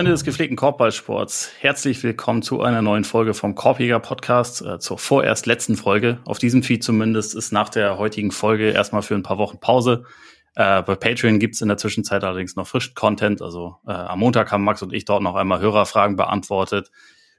[0.00, 4.96] Freunde des gepflegten Korbballsports, herzlich willkommen zu einer neuen Folge vom Korbjäger Podcast, äh, zur
[4.96, 6.20] vorerst letzten Folge.
[6.24, 10.06] Auf diesem Feed zumindest ist nach der heutigen Folge erstmal für ein paar Wochen Pause.
[10.54, 13.42] Äh, bei Patreon gibt's in der Zwischenzeit allerdings noch frischen Content.
[13.42, 16.90] Also äh, am Montag haben Max und ich dort noch einmal Hörerfragen beantwortet.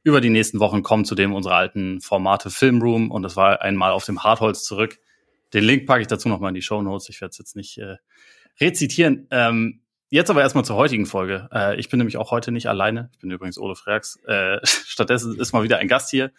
[0.03, 4.05] Über die nächsten Wochen kommen zudem unsere alten Formate Filmroom und das war einmal auf
[4.05, 4.99] dem Hartholz zurück.
[5.55, 7.09] Den Link packe ich dazu nochmal in die Show Notes.
[7.09, 7.95] Ich werde es jetzt nicht äh,
[8.59, 9.25] rezitieren.
[9.31, 9.80] Ähm,
[10.13, 11.47] Jetzt aber erstmal zur heutigen Folge.
[11.53, 13.09] Äh, ich bin nämlich auch heute nicht alleine.
[13.13, 14.17] Ich bin übrigens Ole Freaks.
[14.27, 16.31] Äh, stattdessen ist mal wieder ein Gast hier,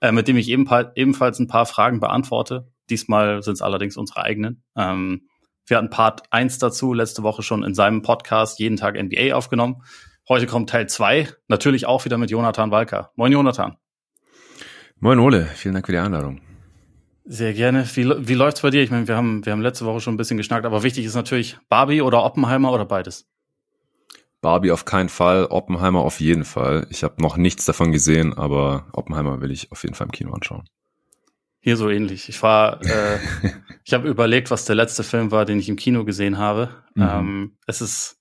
[0.00, 2.66] äh, mit dem ich ebenfalls ein paar Fragen beantworte.
[2.90, 4.64] Diesmal sind es allerdings unsere eigenen.
[4.76, 5.28] Ähm,
[5.64, 9.84] wir hatten Part 1 dazu letzte Woche schon in seinem Podcast Jeden Tag NBA aufgenommen.
[10.28, 13.12] Heute kommt Teil 2, natürlich auch wieder mit Jonathan Walker.
[13.14, 13.76] Moin Jonathan.
[14.98, 16.40] Moin Ole, vielen Dank für die Einladung.
[17.24, 17.84] Sehr gerne.
[17.94, 18.82] Wie, wie läuft's bei dir?
[18.82, 21.14] Ich meine, wir haben, wir haben letzte Woche schon ein bisschen geschnackt, aber wichtig ist
[21.14, 23.28] natürlich Barbie oder Oppenheimer oder beides.
[24.40, 26.86] Barbie auf keinen Fall, Oppenheimer auf jeden Fall.
[26.90, 30.32] Ich habe noch nichts davon gesehen, aber Oppenheimer will ich auf jeden Fall im Kino
[30.32, 30.64] anschauen.
[31.60, 32.30] Hier so ähnlich.
[32.30, 33.18] Ich war, äh,
[33.84, 36.70] ich habe überlegt, was der letzte Film war, den ich im Kino gesehen habe.
[36.94, 37.02] Mhm.
[37.02, 38.18] Ähm, es ist,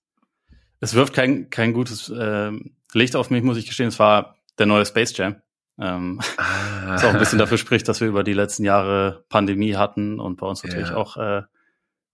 [0.81, 2.51] es wirft kein, kein gutes äh,
[2.93, 3.87] Licht auf mich, muss ich gestehen.
[3.87, 5.37] Es war der neue Space Jam.
[5.79, 6.43] Ähm, ah.
[6.87, 10.37] Was auch ein bisschen dafür spricht, dass wir über die letzten Jahre Pandemie hatten und
[10.37, 10.95] bei uns natürlich ja.
[10.95, 11.43] auch äh,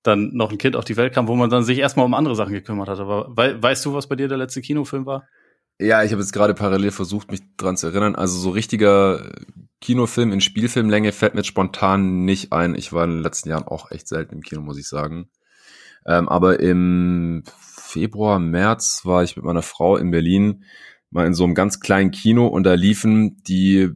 [0.04, 2.36] dann noch ein Kind auf die Welt kam, wo man dann sich erstmal um andere
[2.36, 3.00] Sachen gekümmert hat.
[3.00, 5.28] Aber we weißt du, was bei dir der letzte Kinofilm war?
[5.80, 8.16] Ja, ich habe jetzt gerade parallel versucht, mich dran zu erinnern.
[8.16, 9.32] Also so richtiger
[9.82, 12.76] Kinofilm in Spielfilmlänge fällt mir spontan nicht ein.
[12.76, 15.30] Ich war in den letzten Jahren auch echt selten im Kino, muss ich sagen.
[16.06, 20.64] Ähm, aber im Februar, März war ich mit meiner Frau in Berlin
[21.10, 23.92] mal in so einem ganz kleinen Kino und da liefen die,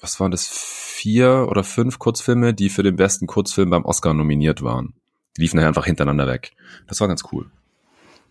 [0.00, 4.62] was waren das, vier oder fünf Kurzfilme, die für den besten Kurzfilm beim Oscar nominiert
[4.62, 4.94] waren.
[5.36, 6.52] Die liefen einfach hintereinander weg.
[6.88, 7.50] Das war ganz cool.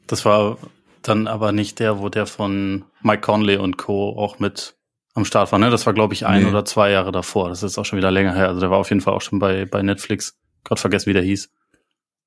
[0.08, 0.58] Das war
[1.02, 4.16] dann aber nicht der, wo der von Mike Conley und Co.
[4.18, 4.76] auch mit
[5.16, 5.70] am Start war, ne?
[5.70, 6.50] Das war, glaube ich, ein nee.
[6.50, 7.50] oder zwei Jahre davor.
[7.50, 8.48] Das ist auch schon wieder länger her.
[8.48, 10.38] Also der war auf jeden Fall auch schon bei, bei Netflix.
[10.64, 11.50] Gerade vergessen, wie der hieß.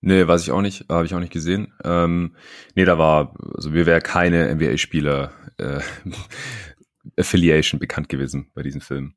[0.04, 1.72] Nee, weiß ich auch nicht, habe ich auch nicht gesehen.
[1.84, 2.34] Ähm,
[2.74, 5.80] nee, da war, also wir wären keine NBA-Spieler äh,
[7.16, 9.14] Affiliation bekannt gewesen bei diesem Film.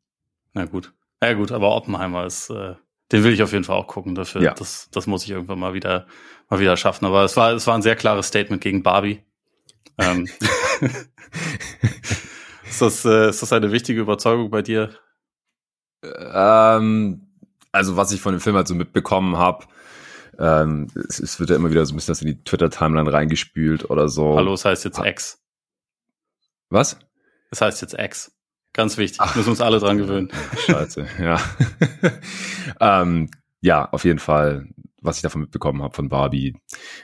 [0.53, 0.93] Na gut.
[1.23, 2.75] Ja gut, aber Oppenheimer ist, äh,
[3.11, 4.13] den will ich auf jeden Fall auch gucken.
[4.13, 4.53] Dafür, ja.
[4.53, 6.05] das, das muss ich irgendwann mal wieder,
[6.49, 7.05] mal wieder schaffen.
[7.05, 9.23] Aber es war, es war ein sehr klares Statement gegen Barbie.
[9.97, 10.27] Ähm,
[12.69, 14.91] ist, das, äh, ist das eine wichtige Überzeugung bei dir?
[16.03, 17.27] Ähm,
[17.71, 19.65] also was ich von dem Film halt so mitbekommen habe,
[20.39, 23.89] ähm, es, es, wird ja immer wieder so ein bisschen das in die Twitter-Timeline reingespült
[23.89, 24.35] oder so.
[24.35, 25.39] Hallo, es heißt jetzt X.
[26.69, 26.97] Was?
[27.51, 28.31] Es heißt jetzt X.
[28.73, 29.21] Ganz wichtig.
[29.21, 29.35] Ach.
[29.35, 30.29] Müssen uns alle dran gewöhnen.
[30.65, 31.39] Scheiße, ja.
[32.81, 33.29] ähm,
[33.61, 34.67] ja, auf jeden Fall,
[35.01, 36.57] was ich davon mitbekommen habe von Barbie,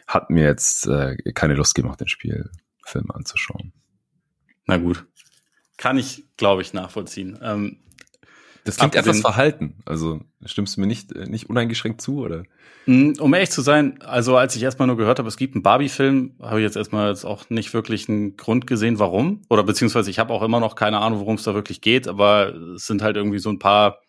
[0.07, 3.71] hat mir jetzt äh, keine Lust gemacht, den Spielfilm anzuschauen.
[4.65, 5.05] Na gut.
[5.77, 7.39] Kann ich, glaube ich, nachvollziehen.
[7.41, 7.79] Ähm,
[8.63, 9.75] das klingt etwas verhalten.
[9.85, 12.43] Also stimmst du mir nicht, äh, nicht uneingeschränkt zu, oder?
[12.85, 15.63] Mm, um ehrlich zu sein, also als ich erstmal nur gehört habe, es gibt einen
[15.63, 19.41] Barbie-Film, habe ich jetzt erstmal jetzt auch nicht wirklich einen Grund gesehen, warum.
[19.49, 22.53] Oder beziehungsweise ich habe auch immer noch keine Ahnung, worum es da wirklich geht, aber
[22.75, 23.99] es sind halt irgendwie so ein paar,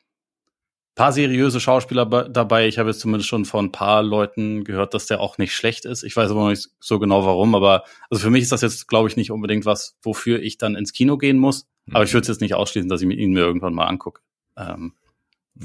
[0.95, 2.69] paar seriöse Schauspieler dabei.
[2.69, 5.87] Ich habe jetzt zumindest schon von ein paar Leuten gehört, dass der auch nicht schlecht
[5.87, 6.03] ist.
[6.03, 8.87] Ich weiß aber noch nicht so genau warum, aber also für mich ist das jetzt,
[8.89, 11.67] glaube ich, nicht unbedingt was, wofür ich dann ins Kino gehen muss.
[11.91, 14.21] Aber ich würde es jetzt nicht ausschließen, dass ich ihn mir irgendwann mal angucke.
[14.57, 14.95] Ähm,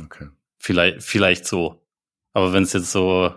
[0.03, 0.28] okay.
[0.59, 1.81] Vielleicht, vielleicht so.
[2.34, 3.34] Aber wenn es jetzt so,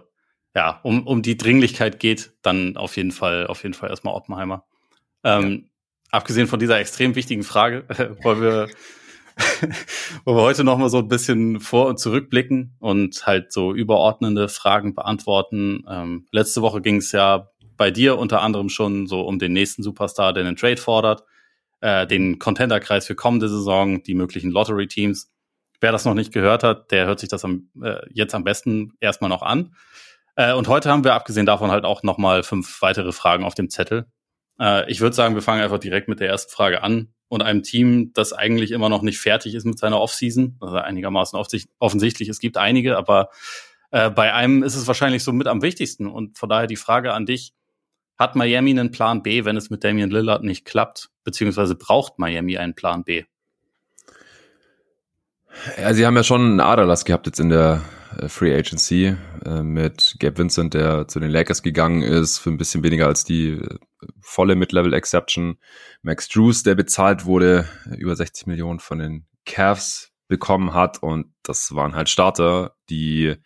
[0.54, 4.64] ja, um, um die Dringlichkeit geht, dann auf jeden Fall, auf jeden Fall erstmal Oppenheimer.
[5.24, 5.70] Ähm, ja.
[6.12, 7.84] Abgesehen von dieser extrem wichtigen Frage,
[8.22, 8.68] wollen wir,
[10.24, 14.48] wollen wir heute noch mal so ein bisschen vor- und zurückblicken und halt so überordnende
[14.48, 15.84] Fragen beantworten.
[15.88, 19.82] Ähm, letzte Woche ging es ja bei dir unter anderem schon so um den nächsten
[19.82, 21.24] Superstar, der einen Trade fordert,
[21.80, 25.30] äh, den Contenderkreis für kommende Saison, die möglichen Lottery-Teams.
[25.80, 28.92] Wer das noch nicht gehört hat, der hört sich das am, äh, jetzt am besten
[29.00, 29.74] erstmal noch an.
[30.36, 33.70] Äh, und heute haben wir abgesehen davon halt auch nochmal fünf weitere Fragen auf dem
[33.70, 34.06] Zettel.
[34.60, 37.14] Äh, ich würde sagen, wir fangen einfach direkt mit der ersten Frage an.
[37.28, 41.38] Und einem Team, das eigentlich immer noch nicht fertig ist mit seiner Offseason, also einigermaßen
[41.78, 43.30] offensichtlich, es gibt einige, aber
[43.92, 46.08] äh, bei einem ist es wahrscheinlich so mit am wichtigsten.
[46.08, 47.52] Und von daher die Frage an dich,
[48.18, 51.10] hat Miami einen Plan B, wenn es mit Damian Lillard nicht klappt?
[51.24, 53.24] Beziehungsweise braucht Miami einen Plan B?
[55.78, 57.82] Ja, sie haben ja schon einen Aderlass gehabt jetzt in der
[58.18, 62.56] äh, Free Agency äh, mit Gabe Vincent, der zu den Lakers gegangen ist für ein
[62.56, 63.78] bisschen weniger als die äh,
[64.20, 65.58] volle Mid-Level Exception.
[66.02, 71.74] Max Drews, der bezahlt wurde, über 60 Millionen von den Cavs bekommen hat und das
[71.74, 73.36] waren halt Starter, die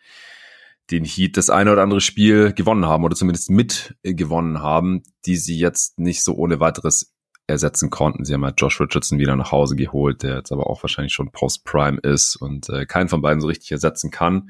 [0.91, 5.35] den Heat das eine oder andere Spiel gewonnen haben oder zumindest mit gewonnen haben, die
[5.35, 7.14] sie jetzt nicht so ohne weiteres
[7.47, 8.25] ersetzen konnten.
[8.25, 11.31] Sie haben halt Josh Richardson wieder nach Hause geholt, der jetzt aber auch wahrscheinlich schon
[11.31, 14.49] Post-Prime ist und äh, keinen von beiden so richtig ersetzen kann.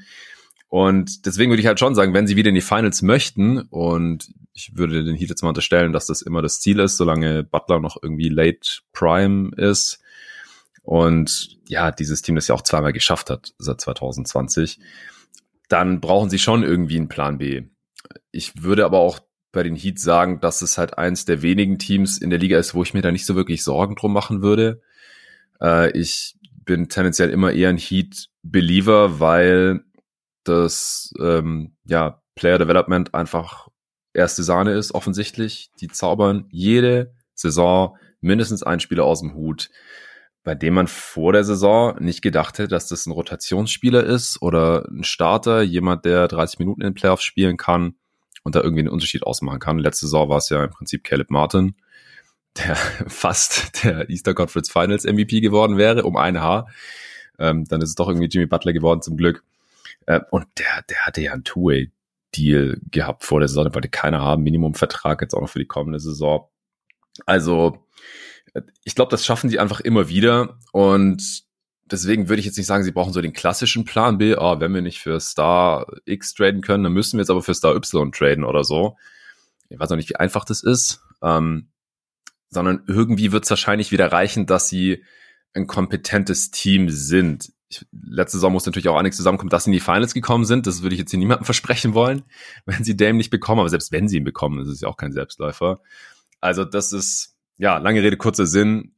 [0.68, 4.32] Und deswegen würde ich halt schon sagen, wenn sie wieder in die Finals möchten, und
[4.52, 7.78] ich würde den Heat jetzt mal unterstellen, dass das immer das Ziel ist, solange Butler
[7.78, 10.00] noch irgendwie late Prime ist.
[10.82, 14.78] Und ja, dieses Team das ja auch zweimal geschafft hat seit 2020,
[15.68, 17.64] dann brauchen sie schon irgendwie einen Plan B.
[18.30, 19.20] Ich würde aber auch
[19.56, 22.74] bei den Heat sagen, dass es halt eins der wenigen Teams in der Liga ist,
[22.74, 24.82] wo ich mir da nicht so wirklich Sorgen drum machen würde.
[25.62, 26.36] Äh, ich
[26.66, 29.80] bin tendenziell immer eher ein Heat-Believer, weil
[30.44, 33.68] das ähm, ja, Player Development einfach
[34.12, 35.70] erste Sahne ist, offensichtlich.
[35.80, 39.70] Die zaubern jede Saison mindestens einen Spieler aus dem Hut,
[40.44, 44.86] bei dem man vor der Saison nicht gedacht hätte, dass das ein Rotationsspieler ist oder
[44.90, 47.94] ein Starter, jemand, der 30 Minuten in den Playoffs spielen kann
[48.46, 49.80] und da irgendwie einen Unterschied ausmachen kann.
[49.80, 51.74] Letzte Saison war es ja im Prinzip Caleb Martin,
[52.56, 52.76] der
[53.08, 56.68] fast der Easter Conference Finals MVP geworden wäre, um ein Haar.
[57.40, 59.42] Ähm, dann ist es doch irgendwie Jimmy Butler geworden, zum Glück.
[60.06, 64.20] Äh, und der, der hatte ja einen Two-Way-Deal gehabt vor der Saison, der wollte keiner
[64.20, 66.48] haben, Minimumvertrag jetzt auch noch für die kommende Saison.
[67.26, 67.84] Also,
[68.54, 71.45] äh, ich glaube, das schaffen sie einfach immer wieder und
[71.90, 74.74] deswegen würde ich jetzt nicht sagen, sie brauchen so den klassischen Plan B, oh, wenn
[74.74, 78.12] wir nicht für Star X traden können, dann müssen wir jetzt aber für Star Y
[78.12, 78.96] traden oder so.
[79.68, 81.68] Ich weiß noch nicht, wie einfach das ist, ähm,
[82.50, 85.04] sondern irgendwie wird es wahrscheinlich wieder reichen, dass sie
[85.54, 89.74] ein kompetentes Team sind ich, letzte Saison muss natürlich auch einiges zusammenkommen, dass sie in
[89.74, 90.66] die Finals gekommen sind.
[90.66, 92.22] Das würde ich jetzt hier niemandem versprechen wollen,
[92.64, 93.60] wenn sie Dame nicht bekommen.
[93.60, 95.80] Aber selbst wenn sie ihn bekommen, ist es ja auch kein Selbstläufer.
[96.40, 98.92] Also das ist, ja, lange Rede, kurzer Sinn.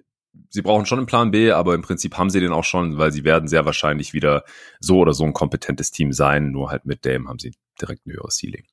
[0.51, 3.13] Sie brauchen schon einen Plan B, aber im Prinzip haben sie den auch schon, weil
[3.13, 4.45] sie werden sehr wahrscheinlich wieder
[4.81, 6.51] so oder so ein kompetentes Team sein.
[6.51, 8.65] Nur halt mit Dame haben sie direkt ein höheres Ceiling.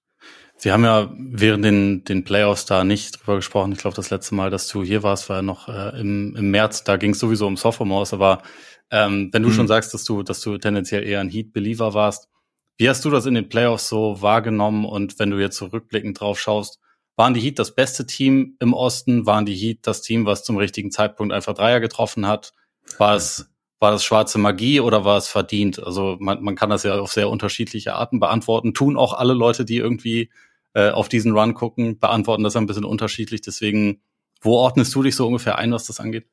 [0.58, 3.74] Sie haben ja während den, den Playoffs da nicht drüber gesprochen.
[3.74, 6.52] Ich glaube, das letzte Mal, dass du hier warst, war ja noch äh, im, im
[6.52, 6.84] März.
[6.86, 8.42] Da ging es sowieso um Sophomores, aber
[8.90, 9.54] ähm, wenn du mhm.
[9.54, 12.30] schon sagst, dass du, dass du tendenziell eher ein Heat-Believer warst,
[12.78, 14.86] wie hast du das in den Playoffs so wahrgenommen?
[14.86, 16.80] Und wenn du jetzt zurückblickend drauf schaust,
[17.16, 19.26] waren die Heat das beste Team im Osten?
[19.26, 22.54] Waren die Heat das Team, was zum richtigen Zeitpunkt einfach Dreier getroffen hat?
[22.98, 25.82] War es, war das schwarze Magie oder war es verdient?
[25.82, 28.74] Also man, man kann das ja auf sehr unterschiedliche Arten beantworten.
[28.74, 30.30] Tun auch alle Leute, die irgendwie
[30.74, 33.42] äh, auf diesen Run gucken, beantworten das ein bisschen unterschiedlich.
[33.42, 34.02] Deswegen,
[34.42, 36.28] wo ordnest du dich so ungefähr ein, was das angeht?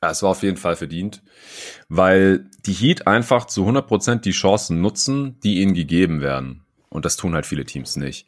[0.00, 1.22] Ja, es war auf jeden Fall verdient,
[1.88, 6.64] weil die Heat einfach zu 100% die Chancen nutzen, die ihnen gegeben werden.
[6.88, 8.26] Und das tun halt viele Teams nicht.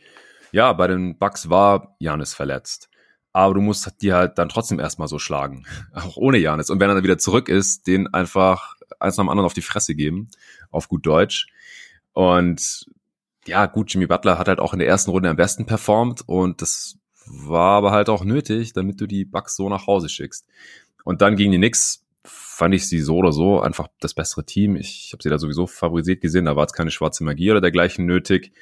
[0.53, 2.89] Ja, bei den Bucks war Janis verletzt.
[3.33, 5.65] Aber du musst die halt dann trotzdem erstmal so schlagen.
[5.95, 6.71] Auch ohne Janis.
[6.71, 9.63] Und wenn er dann wieder zurück ist, den einfach eins nach dem anderen auf die
[9.63, 10.29] Fresse geben.
[10.71, 11.47] Auf gut Deutsch.
[12.13, 12.87] Und
[13.47, 16.23] ja, gut, Jimmy Butler hat halt auch in der ersten Runde am besten performt.
[16.27, 20.47] Und das war aber halt auch nötig, damit du die Bucks so nach Hause schickst.
[21.05, 24.77] Und dann gegen die Knicks fand ich sie so oder so einfach das bessere Team.
[24.77, 28.05] Ich, habe sie da sowieso favorisiert gesehen, da war jetzt keine schwarze Magie oder dergleichen
[28.05, 28.53] nötig.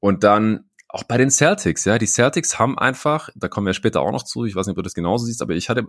[0.00, 4.00] Und dann auch bei den Celtics, ja, die Celtics haben einfach, da kommen wir später
[4.00, 5.86] auch noch zu, ich weiß nicht, ob du das genauso siehst, aber ich hatte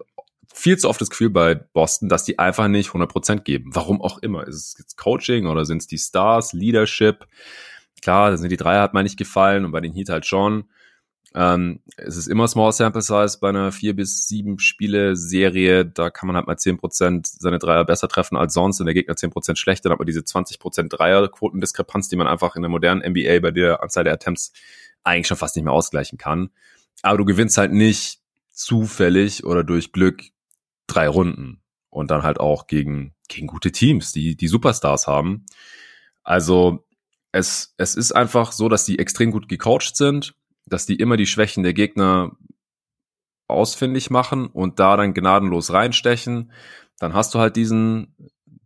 [0.53, 3.75] viel zu oft das Gefühl bei Boston, dass die einfach nicht 100% geben.
[3.75, 4.47] Warum auch immer.
[4.47, 7.27] Ist es jetzt Coaching oder sind es die Stars, Leadership?
[8.01, 10.65] Klar, da sind die Dreier hat mir nicht gefallen und bei den Heat halt schon.
[11.33, 15.85] Ähm, es ist immer Small Sample Size bei einer vier bis sieben Spiele Serie.
[15.85, 18.95] Da kann man halt mal zehn Prozent seine Dreier besser treffen als sonst und der
[18.95, 19.89] Gegner zehn Prozent schlechter.
[19.89, 23.51] Dann hat man diese 20 Prozent Dreierquotendiskrepanz, die man einfach in der modernen NBA bei
[23.51, 24.53] der Anzahl der Attempts
[25.03, 26.49] eigentlich schon fast nicht mehr ausgleichen kann.
[27.01, 28.19] Aber du gewinnst halt nicht
[28.51, 30.23] zufällig oder durch Glück
[30.87, 35.45] drei Runden und dann halt auch gegen, gegen gute Teams, die, die Superstars haben.
[36.23, 36.85] Also
[37.31, 40.33] es, es ist einfach so, dass die extrem gut gecoacht sind
[40.67, 42.31] dass die immer die Schwächen der Gegner
[43.47, 46.51] ausfindig machen und da dann gnadenlos reinstechen.
[46.99, 48.15] Dann hast du halt diesen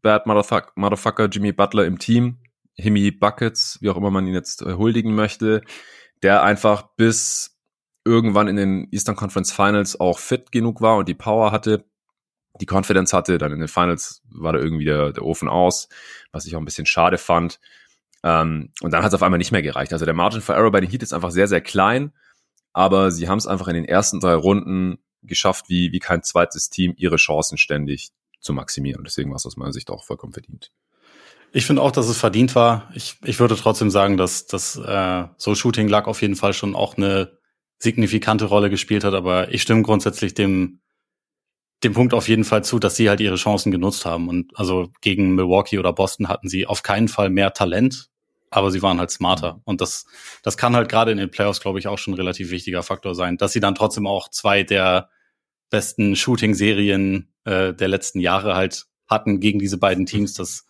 [0.02, 2.40] Bad Motherfucker, Jimmy Butler im Team,
[2.76, 5.62] Himi Buckets, wie auch immer man ihn jetzt äh, huldigen möchte,
[6.24, 7.60] der einfach bis
[8.04, 11.86] irgendwann in den Eastern Conference Finals auch fit genug war und die Power hatte,
[12.60, 13.38] die Confidence hatte.
[13.38, 15.90] Dann in den Finals war da irgendwie der, der Ofen aus,
[16.32, 17.60] was ich auch ein bisschen schade fand.
[18.24, 19.94] Ähm, und dann hat es auf einmal nicht mehr gereicht.
[19.94, 22.12] Also der Margin for Error bei den Heat ist einfach sehr, sehr klein,
[22.74, 26.70] aber sie haben es einfach in den ersten drei Runden geschafft, wie, wie kein zweites
[26.70, 29.04] Team, ihre Chancen ständig zu maximieren.
[29.04, 30.72] Deswegen war es aus meiner Sicht auch vollkommen verdient.
[31.54, 32.90] Ich finde auch, dass es verdient war.
[32.96, 36.76] Ich, ich würde trotzdem sagen, dass, dass äh, so Shooting Luck auf jeden Fall schon
[36.76, 37.38] auch eine
[37.78, 40.80] signifikante Rolle gespielt hat, aber ich stimme grundsätzlich dem,
[41.84, 44.30] dem Punkt auf jeden Fall zu, dass sie halt ihre Chancen genutzt haben.
[44.30, 48.11] Und also gegen Milwaukee oder Boston hatten sie auf keinen Fall mehr Talent
[48.52, 49.62] aber sie waren halt smarter.
[49.64, 50.06] Und das,
[50.44, 53.16] das kann halt gerade in den Playoffs, glaube ich, auch schon ein relativ wichtiger Faktor
[53.16, 55.10] sein, dass sie dann trotzdem auch zwei der
[55.70, 60.34] besten Shooting-Serien äh, der letzten Jahre halt hatten gegen diese beiden Teams.
[60.34, 60.68] Das,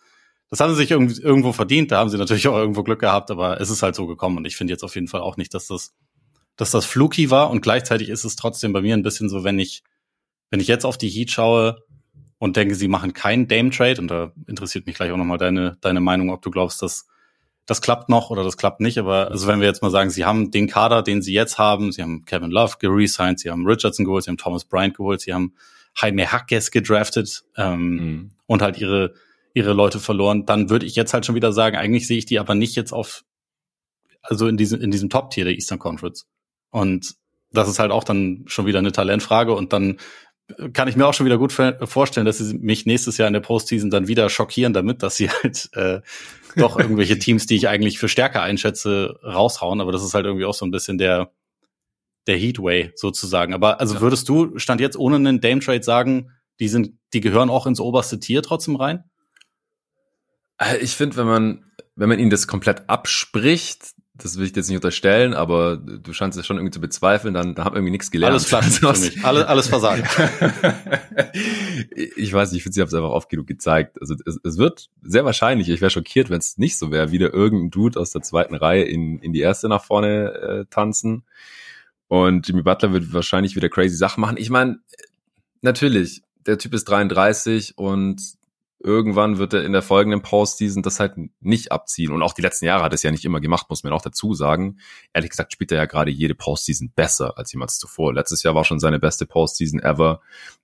[0.48, 1.90] das haben sie sich irgendwie irgendwo verdient.
[1.90, 4.38] Da haben sie natürlich auch irgendwo Glück gehabt, aber es ist halt so gekommen.
[4.38, 5.92] Und ich finde jetzt auf jeden Fall auch nicht, dass das,
[6.56, 7.50] dass das fluky war.
[7.50, 9.82] Und gleichzeitig ist es trotzdem bei mir ein bisschen so, wenn ich,
[10.50, 11.82] wenn ich jetzt auf die Heat schaue
[12.38, 16.00] und denke, sie machen keinen Dame-Trade, und da interessiert mich gleich auch nochmal deine, deine
[16.00, 17.06] Meinung, ob du glaubst, dass
[17.66, 18.98] das klappt noch oder das klappt nicht.
[18.98, 21.92] Aber also wenn wir jetzt mal sagen, sie haben den Kader, den sie jetzt haben,
[21.92, 25.32] sie haben Kevin Love geresigned, sie haben Richardson geholt, sie haben Thomas Bryant geholt, sie
[25.32, 25.54] haben
[25.94, 28.30] Jaime Hackes gedraftet ähm, mhm.
[28.46, 29.14] und halt ihre
[29.54, 32.38] ihre Leute verloren, dann würde ich jetzt halt schon wieder sagen, eigentlich sehe ich die
[32.38, 33.24] aber nicht jetzt auf,
[34.22, 36.26] also in diesem, in diesem Top-Tier der Eastern Conference.
[36.70, 37.16] Und
[37.50, 39.98] das ist halt auch dann schon wieder eine Talentfrage und dann
[40.72, 43.40] kann ich mir auch schon wieder gut vorstellen, dass sie mich nächstes Jahr in der
[43.40, 46.00] Postseason dann wieder schockieren damit, dass sie halt äh,
[46.56, 49.80] doch irgendwelche Teams, die ich eigentlich für stärker einschätze, raushauen.
[49.80, 51.32] Aber das ist halt irgendwie auch so ein bisschen der,
[52.26, 53.54] der Heatway sozusagen.
[53.54, 54.00] Aber also ja.
[54.00, 56.30] würdest du, stand jetzt ohne einen Dame Trade sagen,
[56.60, 59.04] die sind, die gehören auch ins oberste Tier trotzdem rein?
[60.58, 64.68] Äh, ich finde, wenn man, wenn man ihnen das komplett abspricht, das will ich jetzt
[64.68, 68.10] nicht unterstellen, aber du scheinst es schon irgendwie zu bezweifeln, dann, dann haben irgendwie nichts
[68.10, 68.32] gelernt.
[68.32, 69.24] Alles Flaschen für mich.
[69.24, 70.04] Alles, alles versagen.
[72.16, 73.98] ich weiß nicht, ich finde, sie haben es einfach oft genug gezeigt.
[74.00, 77.32] Also es, es wird sehr wahrscheinlich, ich wäre schockiert, wenn es nicht so wäre, wieder
[77.32, 81.24] irgendein Dude aus der zweiten Reihe in, in die erste nach vorne äh, tanzen.
[82.08, 84.36] Und Jimmy Butler wird wahrscheinlich wieder crazy Sachen machen.
[84.36, 84.78] Ich meine,
[85.62, 88.20] natürlich, der Typ ist 33 und
[88.82, 92.12] irgendwann wird er in der folgenden Postseason das halt nicht abziehen.
[92.12, 94.34] Und auch die letzten Jahre hat es ja nicht immer gemacht, muss man auch dazu
[94.34, 94.78] sagen.
[95.12, 98.12] Ehrlich gesagt spielt er ja gerade jede Postseason besser als jemals zuvor.
[98.12, 100.20] Letztes Jahr war schon seine beste Postseason ever.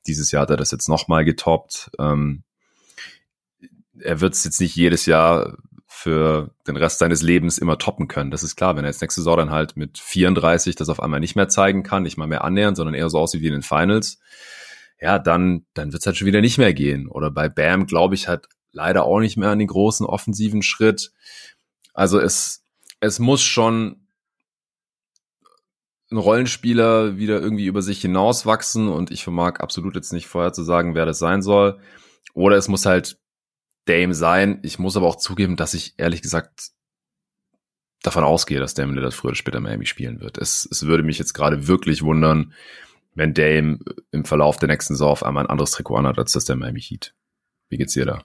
[0.06, 1.90] Dieses Jahr hat er das jetzt nochmal getoppt.
[1.98, 2.42] Ähm,
[4.00, 5.56] er wird es jetzt nicht jedes Jahr
[5.86, 8.30] für den Rest seines Lebens immer toppen können.
[8.30, 11.18] Das ist klar, wenn er jetzt nächste Saison dann halt mit 34 das auf einmal
[11.18, 13.62] nicht mehr zeigen kann, nicht mal mehr annähern, sondern eher so aussieht wie in den
[13.62, 14.20] Finals,
[15.00, 17.08] ja, dann, dann wird's halt schon wieder nicht mehr gehen.
[17.08, 21.12] Oder bei Bam glaube ich halt leider auch nicht mehr an den großen offensiven Schritt.
[21.94, 22.64] Also es,
[23.00, 24.08] es muss schon
[26.10, 30.62] ein Rollenspieler wieder irgendwie über sich hinauswachsen und ich vermag absolut jetzt nicht vorher zu
[30.62, 31.80] sagen, wer das sein soll.
[32.34, 33.18] Oder es muss halt
[33.84, 34.58] Dame sein.
[34.62, 36.70] Ich muss aber auch zugeben, dass ich ehrlich gesagt
[38.02, 40.38] davon ausgehe, dass Dame Lillard früher oder später Miami spielen wird.
[40.38, 42.54] Es, es würde mich jetzt gerade wirklich wundern,
[43.18, 43.78] wenn Dame
[44.12, 46.80] im Verlauf der nächsten Saison auf einmal ein anderes Trikot anhat, als das der Miami
[46.80, 47.14] Heat.
[47.68, 48.24] Wie geht's dir da?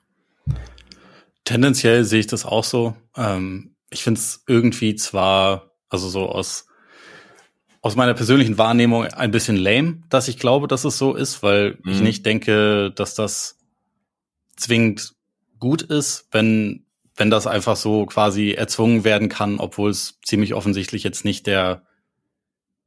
[1.44, 2.96] Tendenziell sehe ich das auch so.
[3.18, 6.68] Ähm, ich finde es irgendwie zwar, also so aus,
[7.82, 11.78] aus meiner persönlichen Wahrnehmung ein bisschen lame, dass ich glaube, dass es so ist, weil
[11.84, 11.92] mhm.
[11.92, 13.60] ich nicht denke, dass das
[14.56, 15.14] zwingend
[15.60, 16.86] gut ist, wenn,
[17.16, 21.84] wenn das einfach so quasi erzwungen werden kann, obwohl es ziemlich offensichtlich jetzt nicht der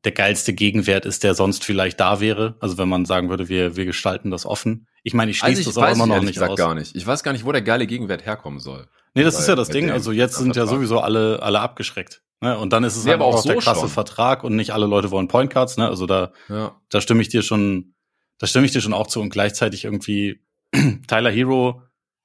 [0.06, 2.54] der geilste Gegenwert ist, der sonst vielleicht da wäre.
[2.60, 4.86] Also wenn man sagen würde, wir, wir gestalten das offen.
[5.02, 6.56] Ich meine, ich schließe also das auch immer noch nicht aus.
[6.56, 6.94] gar nicht.
[6.94, 8.86] Ich weiß gar nicht, wo der geile Gegenwert herkommen soll.
[9.14, 9.90] Nee, das ist ja das Ding.
[9.90, 12.22] Also jetzt sind ja sowieso alle, alle abgeschreckt.
[12.40, 12.56] Ne?
[12.56, 13.88] Und dann ist es nee, halt auch, auch so der krasse schon.
[13.88, 15.76] Vertrag und nicht alle Leute wollen Point Cards.
[15.76, 15.88] Ne?
[15.88, 16.80] Also da, ja.
[16.88, 17.94] da stimme ich dir schon,
[18.38, 19.20] da stimme ich dir schon auch zu.
[19.20, 20.40] Und gleichzeitig irgendwie
[21.08, 21.82] Tyler Hero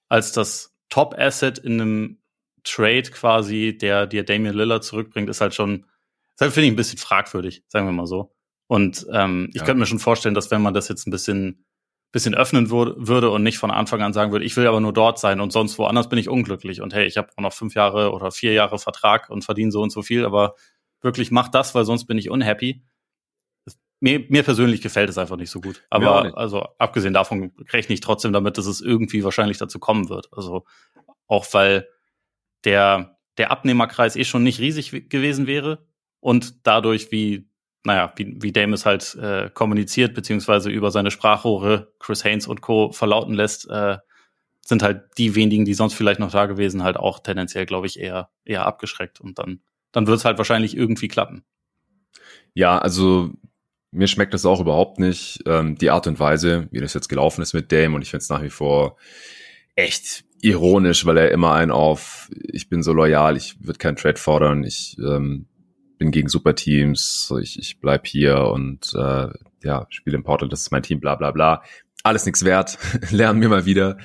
[0.07, 2.17] als das Top Asset in einem
[2.63, 5.87] Trade quasi, der dir Damian Lillard zurückbringt, ist halt schon
[6.41, 8.33] das finde ich ein bisschen fragwürdig, sagen wir mal so.
[8.65, 9.63] Und ähm, ich ja.
[9.63, 11.65] könnte mir schon vorstellen, dass wenn man das jetzt ein bisschen,
[12.11, 15.19] bisschen öffnen würde und nicht von Anfang an sagen würde, ich will aber nur dort
[15.19, 18.11] sein und sonst woanders bin ich unglücklich und hey, ich habe auch noch fünf Jahre
[18.11, 20.55] oder vier Jahre Vertrag und verdiene so und so viel, aber
[21.01, 22.83] wirklich mach das, weil sonst bin ich unhappy.
[23.99, 25.83] Mir, mir persönlich gefällt es einfach nicht so gut.
[25.91, 30.29] Aber also abgesehen davon rechne ich trotzdem damit, dass es irgendwie wahrscheinlich dazu kommen wird.
[30.31, 30.65] Also
[31.27, 31.87] auch weil
[32.63, 35.85] der, der Abnehmerkreis eh schon nicht riesig gewesen wäre
[36.21, 37.49] und dadurch, wie,
[37.83, 42.61] naja, wie, wie Dame es halt äh, kommuniziert, beziehungsweise über seine Sprachrohre Chris Haynes und
[42.61, 42.91] Co.
[42.93, 43.97] verlauten lässt, äh,
[44.63, 47.99] sind halt die wenigen, die sonst vielleicht noch da gewesen, halt auch tendenziell, glaube ich,
[47.99, 49.19] eher, eher abgeschreckt.
[49.19, 49.61] Und dann,
[49.91, 51.43] dann wird es halt wahrscheinlich irgendwie klappen.
[52.53, 53.31] Ja, also
[53.89, 55.41] mir schmeckt das auch überhaupt nicht.
[55.47, 58.21] Ähm, die Art und Weise, wie das jetzt gelaufen ist mit Dame und ich finde
[58.21, 58.97] es nach wie vor
[59.75, 64.17] echt ironisch, weil er immer einen auf, ich bin so loyal, ich würde keinen Trade
[64.17, 65.47] fordern, ich ähm,
[66.01, 69.27] bin gegen Superteams, ich, ich bleib hier und äh,
[69.61, 71.61] ja, spiele im Portal, das ist mein Team, bla bla bla.
[72.01, 72.79] Alles nichts wert,
[73.11, 73.99] lernen wir mal wieder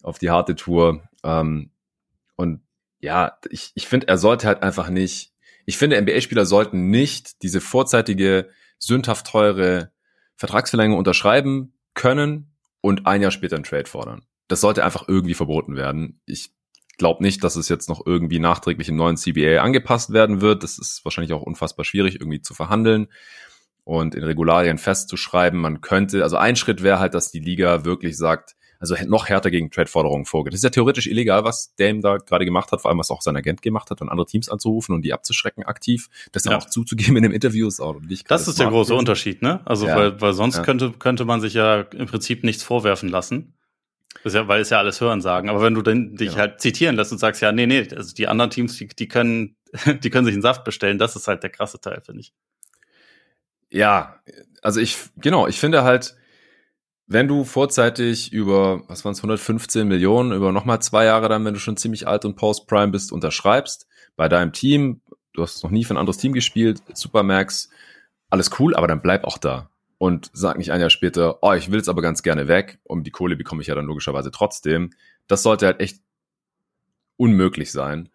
[0.00, 1.02] auf die harte Tour.
[1.24, 1.72] Ähm,
[2.36, 2.60] und
[3.00, 5.32] ja, ich, ich finde, er sollte halt einfach nicht,
[5.66, 9.90] ich finde, NBA-Spieler sollten nicht diese vorzeitige, sündhaft teure
[10.36, 14.22] Vertragsverlängerung unterschreiben können und ein Jahr später einen Trade fordern.
[14.46, 16.20] Das sollte einfach irgendwie verboten werden.
[16.26, 16.52] Ich
[17.00, 20.62] glaube nicht, dass es jetzt noch irgendwie nachträglich im neuen CBA angepasst werden wird.
[20.62, 23.08] Das ist wahrscheinlich auch unfassbar schwierig irgendwie zu verhandeln
[23.84, 25.58] und in Regularien festzuschreiben.
[25.58, 29.50] Man könnte, also ein Schritt wäre halt, dass die Liga wirklich sagt, also noch härter
[29.50, 30.52] gegen Trade-Forderungen vorgeht.
[30.52, 33.22] Das ist ja theoretisch illegal, was Dame da gerade gemacht hat, vor allem was auch
[33.22, 36.08] sein Agent gemacht hat, und andere Teams anzurufen und die abzuschrecken aktiv.
[36.32, 36.58] Das dann ja.
[36.58, 38.94] auch zuzugeben in dem Interview ist auch nicht Das ist der große.
[38.94, 39.60] Unterschied, ne?
[39.64, 39.96] Also ja.
[39.96, 40.62] weil, weil sonst ja.
[40.62, 43.54] könnte, könnte man sich ja im Prinzip nichts vorwerfen lassen.
[44.24, 45.48] Ist ja, weil es ja alles hören sagen.
[45.48, 48.28] Aber wenn du denn dich halt zitieren lässt und sagst, ja, nee, nee, also die
[48.28, 49.56] anderen Teams, die, die können,
[50.02, 52.32] die können sich einen Saft bestellen, das ist halt der krasse Teil, finde ich.
[53.70, 54.20] Ja,
[54.62, 56.16] also ich, genau, ich finde halt,
[57.06, 61.54] wenn du vorzeitig über, was waren es, 115 Millionen, über nochmal zwei Jahre dann, wenn
[61.54, 63.86] du schon ziemlich alt und Post-Prime bist, unterschreibst,
[64.16, 65.00] bei deinem Team,
[65.32, 67.70] du hast noch nie für ein anderes Team gespielt, Supermax,
[68.28, 69.70] alles cool, aber dann bleib auch da.
[70.00, 73.04] Und sag nicht ein Jahr später, oh, ich will jetzt aber ganz gerne weg, um
[73.04, 74.94] die Kohle bekomme ich ja dann logischerweise trotzdem.
[75.26, 76.00] Das sollte halt echt
[77.18, 78.08] unmöglich sein.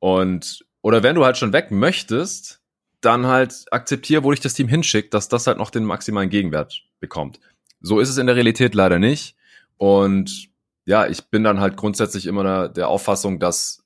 [0.00, 2.60] Und, oder wenn du halt schon weg möchtest,
[3.00, 6.82] dann halt akzeptier, wo dich das Team hinschickt, dass das halt noch den maximalen Gegenwert
[7.00, 7.40] bekommt.
[7.80, 9.34] So ist es in der Realität leider nicht.
[9.78, 10.50] Und
[10.84, 13.82] ja, ich bin dann halt grundsätzlich immer der, der Auffassung, dass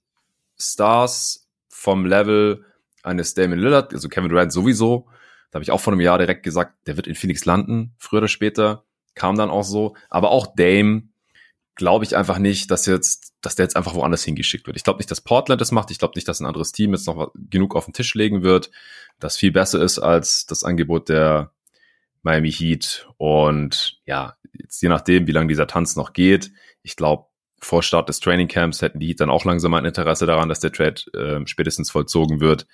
[0.58, 2.64] Stars vom Level
[3.04, 5.06] eines Damon Lillard, also Kevin Durant sowieso,
[5.52, 8.18] da habe ich auch vor einem Jahr direkt gesagt, der wird in Phoenix landen, früher
[8.18, 9.94] oder später, kam dann auch so.
[10.08, 11.02] Aber auch Dame,
[11.74, 14.78] glaube ich einfach nicht, dass jetzt, dass der jetzt einfach woanders hingeschickt wird.
[14.78, 15.90] Ich glaube nicht, dass Portland das macht.
[15.90, 18.70] Ich glaube nicht, dass ein anderes Team jetzt noch genug auf den Tisch legen wird,
[19.20, 21.52] das viel besser ist als das Angebot der
[22.22, 23.06] Miami Heat.
[23.18, 26.50] Und ja, jetzt je nachdem, wie lange dieser Tanz noch geht,
[26.82, 27.26] ich glaube,
[27.60, 30.72] vor Start des Trainingcamps hätten die Heat dann auch langsam ein Interesse daran, dass der
[30.72, 32.66] Trade äh, spätestens vollzogen wird,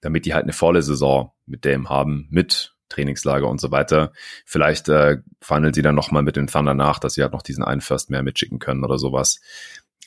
[0.00, 4.12] damit die halt eine volle Saison mit dem haben, mit Trainingslager und so weiter.
[4.44, 7.64] Vielleicht äh, verhandeln sie dann nochmal mit den Thunder nach, dass sie halt noch diesen
[7.64, 9.40] einen First mehr mitschicken können oder sowas.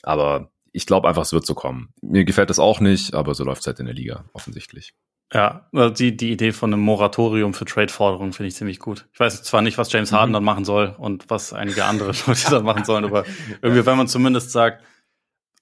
[0.02, 1.92] Aber ich glaube einfach, es wird so kommen.
[2.00, 4.94] Mir gefällt das auch nicht, aber so läuft es halt in der Liga, offensichtlich.
[5.32, 9.06] Ja, also die, die Idee von einem Moratorium für Trade-Forderungen finde ich ziemlich gut.
[9.12, 10.34] Ich weiß zwar nicht, was James Harden mhm.
[10.34, 13.24] dann machen soll und was einige andere Leute dann machen sollen, aber
[13.62, 14.82] irgendwie, wenn man zumindest sagt,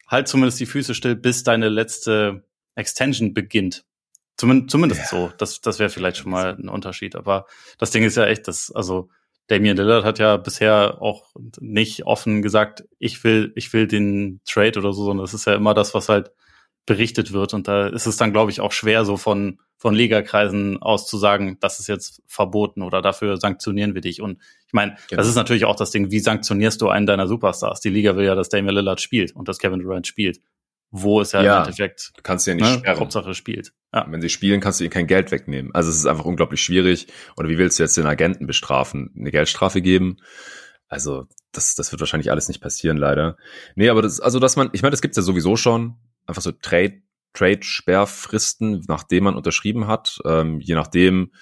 [0.06, 2.44] halt zumindest die Füße still, bis deine letzte
[2.76, 3.84] Extension beginnt.
[4.38, 5.06] Zumindest, zumindest ja.
[5.08, 5.32] so.
[5.36, 7.16] Das, das wäre vielleicht schon mal ein Unterschied.
[7.16, 7.46] Aber
[7.76, 9.10] das Ding ist ja echt, dass, also
[9.48, 14.78] Damian Lillard hat ja bisher auch nicht offen gesagt, ich will, ich will den Trade
[14.78, 16.30] oder so, sondern das ist ja immer das, was halt
[16.86, 17.52] berichtet wird.
[17.52, 21.18] Und da ist es dann, glaube ich, auch schwer, so von, von Ligakreisen aus zu
[21.18, 24.22] sagen, das ist jetzt verboten oder dafür sanktionieren wir dich.
[24.22, 25.20] Und ich meine, genau.
[25.20, 27.80] das ist natürlich auch das Ding, wie sanktionierst du einen deiner Superstars?
[27.80, 30.40] Die Liga will ja, dass Damian Lillard spielt und dass Kevin Durant spielt.
[30.90, 33.00] Wo ist ja, ja im Endeffekt, du kannst ja nicht ne, sperren.
[33.00, 33.72] Hauptsache spielt.
[33.92, 34.06] Ja.
[34.08, 35.74] Wenn sie spielen, kannst du ihnen kein Geld wegnehmen.
[35.74, 37.08] Also es ist einfach unglaublich schwierig.
[37.36, 39.14] Oder wie willst du jetzt den Agenten bestrafen?
[39.18, 40.16] Eine Geldstrafe geben?
[40.88, 43.36] Also das, das wird wahrscheinlich alles nicht passieren, leider.
[43.74, 45.96] Nee, aber das, also dass man, ich meine, das gibt's ja sowieso schon
[46.26, 47.02] einfach so Trade,
[47.34, 51.32] Trade-Sperrfristen, nachdem man unterschrieben hat, ähm, je nachdem,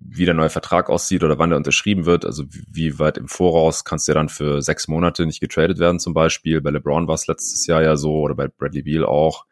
[0.00, 3.84] wie der neue Vertrag aussieht oder wann der unterschrieben wird, also wie weit im Voraus
[3.84, 6.60] kannst du ja dann für sechs Monate nicht getradet werden zum Beispiel.
[6.60, 9.46] Bei LeBron war es letztes Jahr ja so oder bei Bradley Beal auch.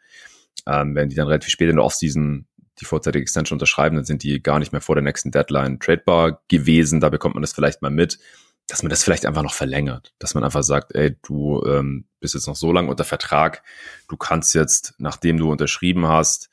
[0.67, 2.47] Ähm, wenn die dann relativ spät in der Offseason
[2.81, 6.43] die vorzeitige Extension unterschreiben, dann sind die gar nicht mehr vor der nächsten Deadline tradebar
[6.49, 7.01] gewesen.
[7.01, 8.19] Da bekommt man das vielleicht mal mit
[8.69, 12.35] dass man das vielleicht einfach noch verlängert, dass man einfach sagt, ey, du ähm, bist
[12.35, 13.63] jetzt noch so lange unter Vertrag,
[14.09, 16.51] du kannst jetzt, nachdem du unterschrieben hast,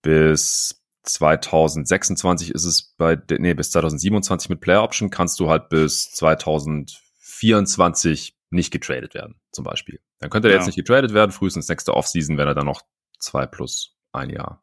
[0.00, 6.10] bis 2026 ist es bei, nee, bis 2027 mit Player Option kannst du halt bis
[6.12, 10.00] 2024 nicht getradet werden, zum Beispiel.
[10.18, 10.58] Dann könnte er ja.
[10.58, 12.82] jetzt nicht getradet werden, frühestens nächste Offseason, wenn er dann noch
[13.18, 14.62] zwei plus ein Jahr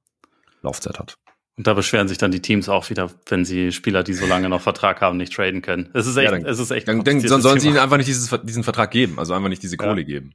[0.62, 1.18] Laufzeit hat.
[1.56, 4.50] Und da beschweren sich dann die Teams auch wieder, wenn sie Spieler, die so lange
[4.50, 5.90] noch Vertrag haben, nicht traden können.
[5.94, 6.88] Es ist echt, ja, dann, es ist echt.
[6.88, 9.78] Dann, dann sollen sie ihnen einfach nicht dieses, diesen Vertrag geben, also einfach nicht diese
[9.78, 10.08] Kohle ja.
[10.08, 10.34] geben.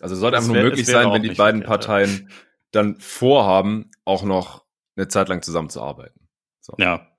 [0.00, 2.30] Also es sollte das einfach nur möglich sein, wenn die beiden Parteien
[2.70, 4.61] dann vorhaben, auch noch
[4.96, 6.28] eine Zeit lang zusammenzuarbeiten.
[6.60, 6.74] So.
[6.78, 7.12] Ja,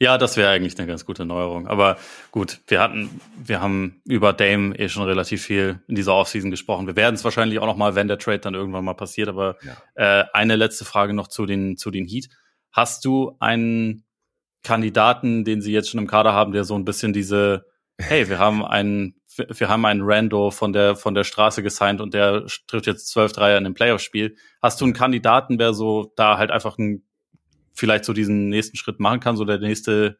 [0.00, 1.66] ja, das wäre eigentlich eine ganz gute Neuerung.
[1.66, 1.96] Aber
[2.30, 6.86] gut, wir hatten, wir haben über Dame eh schon relativ viel in dieser Offseason gesprochen.
[6.86, 9.28] Wir werden es wahrscheinlich auch noch mal, wenn der Trade dann irgendwann mal passiert.
[9.28, 10.20] Aber ja.
[10.20, 12.28] äh, eine letzte Frage noch zu den zu den Heat.
[12.70, 14.04] Hast du einen
[14.62, 17.66] Kandidaten, den sie jetzt schon im Kader haben, der so ein bisschen diese,
[18.00, 22.14] hey, wir haben einen, wir haben einen Rando von der von der Straße gesigned und
[22.14, 24.36] der trifft jetzt zwölf Dreier in einem Playoff-Spiel.
[24.62, 27.04] Hast du einen Kandidaten, der so da halt einfach ein
[27.74, 30.18] vielleicht so diesen nächsten Schritt machen kann, so der nächste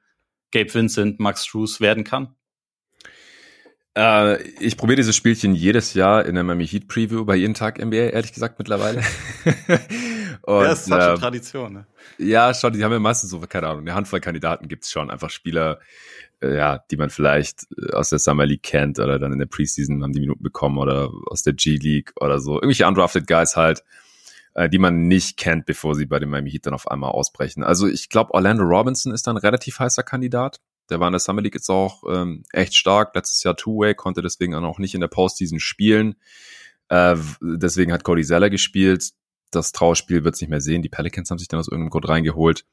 [0.53, 2.35] Gabe Vincent, Max Struess werden kann?
[3.97, 7.85] Äh, ich probiere dieses Spielchen jedes Jahr in der Miami Heat Preview bei jeden Tag
[7.85, 9.03] NBA, ehrlich gesagt mittlerweile.
[10.43, 11.73] Und, ja, ist äh, Tradition.
[11.73, 11.87] Ne?
[12.19, 12.73] Ja, schon.
[12.73, 15.11] Die haben ja meistens so, keine Ahnung, eine Handvoll Kandidaten gibt's schon.
[15.11, 15.79] Einfach Spieler,
[16.41, 19.47] äh, ja, die man vielleicht äh, aus der Summer League kennt oder dann in der
[19.47, 22.55] Preseason haben die Minuten bekommen oder aus der G League oder so.
[22.55, 23.83] Irgendwelche undrafted Guys halt,
[24.55, 27.63] äh, die man nicht kennt, bevor sie bei dem Miami Heat dann auf einmal ausbrechen.
[27.63, 30.61] Also ich glaube, Orlando Robinson ist dann ein relativ heißer Kandidat.
[30.91, 33.15] Der war in der Summer League jetzt auch ähm, echt stark.
[33.15, 36.17] Letztes Jahr Two-Way, konnte deswegen auch nicht in der Postseason spielen.
[36.89, 39.11] Äh, deswegen hat Cody Zeller gespielt.
[39.51, 40.83] Das Trauerspiel wird es nicht mehr sehen.
[40.83, 42.65] Die Pelicans haben sich dann aus irgendeinem Grund reingeholt.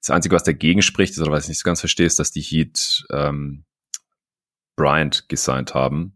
[0.00, 2.30] Das Einzige, was dagegen spricht, ist, oder was ich nicht so ganz verstehe, ist, dass
[2.30, 3.64] die Heat ähm,
[4.76, 6.14] Bryant gesigned haben.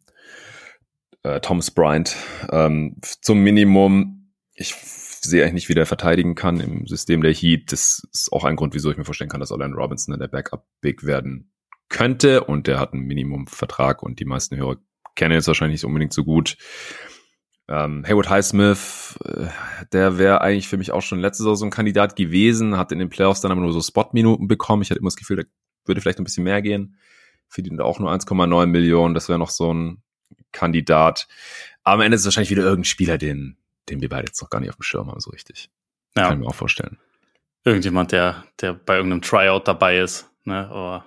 [1.23, 2.17] Äh, Thomas Bryant
[2.51, 4.33] ähm, zum Minimum.
[4.55, 4.75] Ich
[5.25, 7.73] sehe eigentlich nicht, wie der verteidigen kann im System der Heat.
[7.73, 10.29] Das ist auch ein Grund, wieso ich mir vorstellen kann, dass Orlando Robinson in der
[10.29, 11.53] Backup big werden
[11.89, 12.45] könnte.
[12.45, 14.77] Und der hat einen Minimumvertrag und die meisten Hörer
[15.15, 16.57] kennen jetzt wahrscheinlich nicht unbedingt so gut.
[17.67, 19.47] Ähm, Haywood Highsmith, äh,
[19.93, 22.99] der wäre eigentlich für mich auch schon letzte Saison so ein Kandidat gewesen, hat in
[22.99, 24.83] den Playoffs dann aber nur so Spot-Minuten bekommen.
[24.83, 25.43] Ich hatte immer das Gefühl, da
[25.87, 26.99] würde vielleicht ein bisschen mehr gehen.
[27.49, 30.03] Verdient auch nur 1,9 Millionen, das wäre noch so ein
[30.53, 31.27] Kandidat.
[31.85, 33.57] Aber am Ende ist es wahrscheinlich wieder irgendein Spieler, den,
[33.89, 35.71] den wir beide jetzt noch gar nicht auf dem Schirm haben, so richtig.
[36.17, 36.29] Ja.
[36.29, 36.99] Kann ich mir auch vorstellen.
[37.65, 41.05] Irgendjemand, der, der bei irgendeinem Tryout dabei ist, ne, aber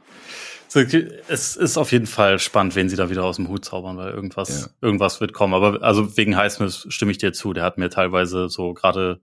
[1.28, 4.12] es ist auf jeden Fall spannend, wen sie da wieder aus dem Hut zaubern, weil
[4.12, 4.68] irgendwas, ja.
[4.82, 5.54] irgendwas wird kommen.
[5.54, 7.54] Aber also wegen Highsmith stimme ich dir zu.
[7.54, 9.22] Der hat mir teilweise so gerade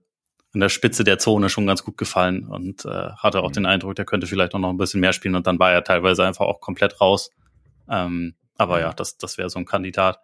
[0.53, 3.53] an der Spitze der Zone schon ganz gut gefallen und äh, hatte auch mhm.
[3.53, 5.83] den Eindruck, der könnte vielleicht auch noch ein bisschen mehr spielen und dann war er
[5.83, 7.29] teilweise einfach auch komplett raus.
[7.89, 10.19] Ähm, aber ja, das, das wäre so ein Kandidat.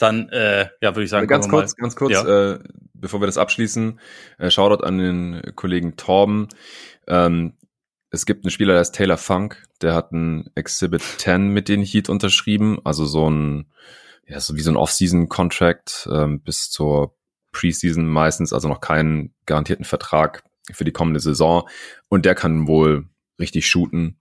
[0.00, 1.26] Dann, äh, ja, würde ich sagen.
[1.26, 2.52] Ganz kurz, ganz kurz, ja.
[2.52, 2.58] äh,
[2.94, 4.00] bevor wir das abschließen,
[4.38, 6.48] äh, Shoutout an den Kollegen Torben.
[7.06, 7.52] Ähm,
[8.08, 11.82] es gibt einen Spieler, der ist Taylor Funk, der hat ein Exhibit 10 mit den
[11.82, 13.70] Heat unterschrieben, also so ein,
[14.26, 17.14] ja, so wie so ein Off-Season-Contract ähm, bis zur
[17.52, 21.68] Preseason meistens, also noch keinen garantierten Vertrag für die kommende Saison.
[22.08, 23.06] Und der kann wohl
[23.38, 24.18] richtig shooten.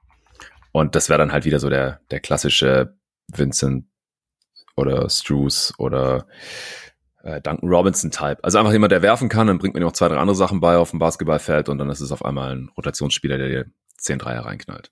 [0.73, 3.85] Und das wäre dann halt wieder so der, der klassische Vincent
[4.79, 6.25] oder Struce oder
[7.23, 8.37] äh, Duncan Robinson-Type.
[8.43, 10.77] Also einfach jemand, der werfen kann, dann bringt man noch zwei, drei andere Sachen bei
[10.77, 13.65] auf dem Basketballfeld und dann ist es auf einmal ein Rotationsspieler, der dir
[13.97, 14.91] 10 Dreier reinknallt.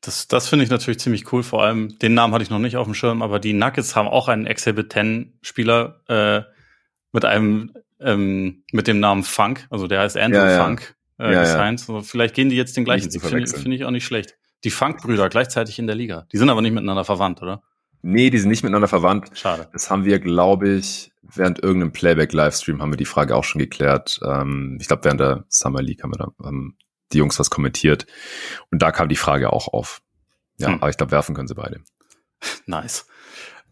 [0.00, 1.42] Das, das finde ich natürlich ziemlich cool.
[1.42, 4.08] Vor allem, den Namen hatte ich noch nicht auf dem Schirm, aber die Nuggets haben
[4.08, 6.42] auch einen Exhibit 10 Spieler äh,
[7.12, 10.64] mit einem ähm, mit dem Namen Funk, also der heißt Andrew ja, ja.
[10.64, 11.80] Funk äh, ja, gesigned.
[11.80, 11.94] Ja.
[11.94, 13.22] Also vielleicht gehen die jetzt den gleichen Weg.
[13.22, 14.36] Finde find ich auch nicht schlecht.
[14.64, 16.26] Die Funk-Brüder gleichzeitig in der Liga.
[16.32, 17.62] Die sind aber nicht miteinander verwandt, oder?
[18.08, 19.36] Nee, die sind nicht miteinander verwandt.
[19.36, 19.68] Schade.
[19.72, 24.20] Das haben wir, glaube ich, während irgendeinem Playback-Livestream haben wir die Frage auch schon geklärt.
[24.24, 26.78] Ähm, ich glaube, während der Summer League haben wir da haben
[27.12, 28.06] die Jungs was kommentiert.
[28.70, 30.02] Und da kam die Frage auch auf.
[30.56, 30.74] Ja, hm.
[30.76, 31.80] aber ich glaube, werfen können sie beide.
[32.66, 33.08] Nice.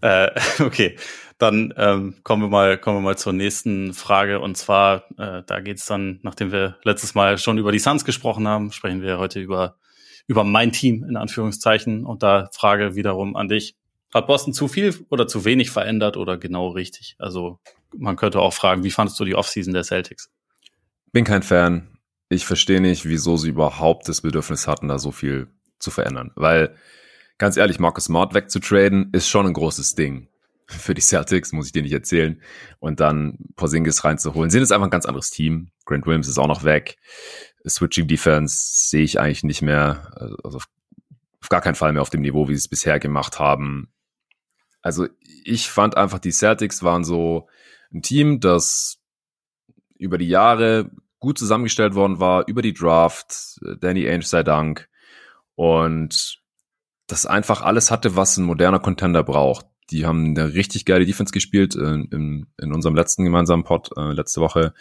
[0.00, 0.96] Äh, okay,
[1.38, 5.60] dann ähm, kommen wir mal kommen wir mal zur nächsten Frage und zwar äh, da
[5.60, 9.38] geht's dann, nachdem wir letztes Mal schon über die Suns gesprochen haben, sprechen wir heute
[9.40, 9.76] über
[10.26, 13.76] über mein Team in Anführungszeichen und da Frage wiederum an dich:
[14.14, 17.16] Hat Boston zu viel oder zu wenig verändert oder genau richtig?
[17.18, 17.58] Also
[17.94, 20.30] man könnte auch fragen, wie fandest du die Offseason der Celtics?
[21.12, 21.94] Bin kein Fan
[22.28, 25.48] ich verstehe nicht, wieso sie überhaupt das Bedürfnis hatten, da so viel
[25.78, 26.32] zu verändern.
[26.36, 26.74] Weil,
[27.38, 30.28] ganz ehrlich, Marcus Smart wegzutraden, ist schon ein großes Ding.
[30.66, 32.40] Für die Celtics, muss ich dir nicht erzählen.
[32.78, 34.50] Und dann Porzingis reinzuholen.
[34.50, 35.70] Sind jetzt einfach ein ganz anderes Team.
[35.84, 36.96] Grant Williams ist auch noch weg.
[37.66, 40.10] Switching Defense sehe ich eigentlich nicht mehr.
[40.42, 40.66] Also auf,
[41.40, 43.90] auf gar keinen Fall mehr auf dem Niveau, wie sie es bisher gemacht haben.
[44.84, 45.08] Also
[45.44, 47.48] ich fand einfach, die Celtics waren so
[47.92, 48.98] ein Team, das
[49.96, 54.90] über die Jahre gut zusammengestellt worden war über die Draft, Danny Ainge sei Dank
[55.54, 56.38] und
[57.06, 59.66] das einfach alles hatte, was ein moderner Contender braucht.
[59.90, 61.74] Die haben eine richtig geile Defense gespielt.
[61.74, 64.74] In, in, in unserem letzten gemeinsamen Pod äh, letzte Woche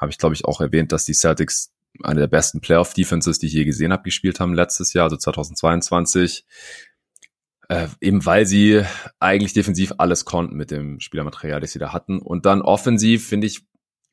[0.00, 3.52] habe ich, glaube ich, auch erwähnt, dass die Celtics eine der besten Playoff-Defenses, die ich
[3.54, 6.44] je gesehen habe, gespielt haben letztes Jahr, also 2022.
[7.68, 8.82] Äh, eben weil sie
[9.20, 12.18] eigentlich defensiv alles konnten mit dem Spielermaterial, das sie da hatten.
[12.18, 13.66] Und dann offensiv, finde ich,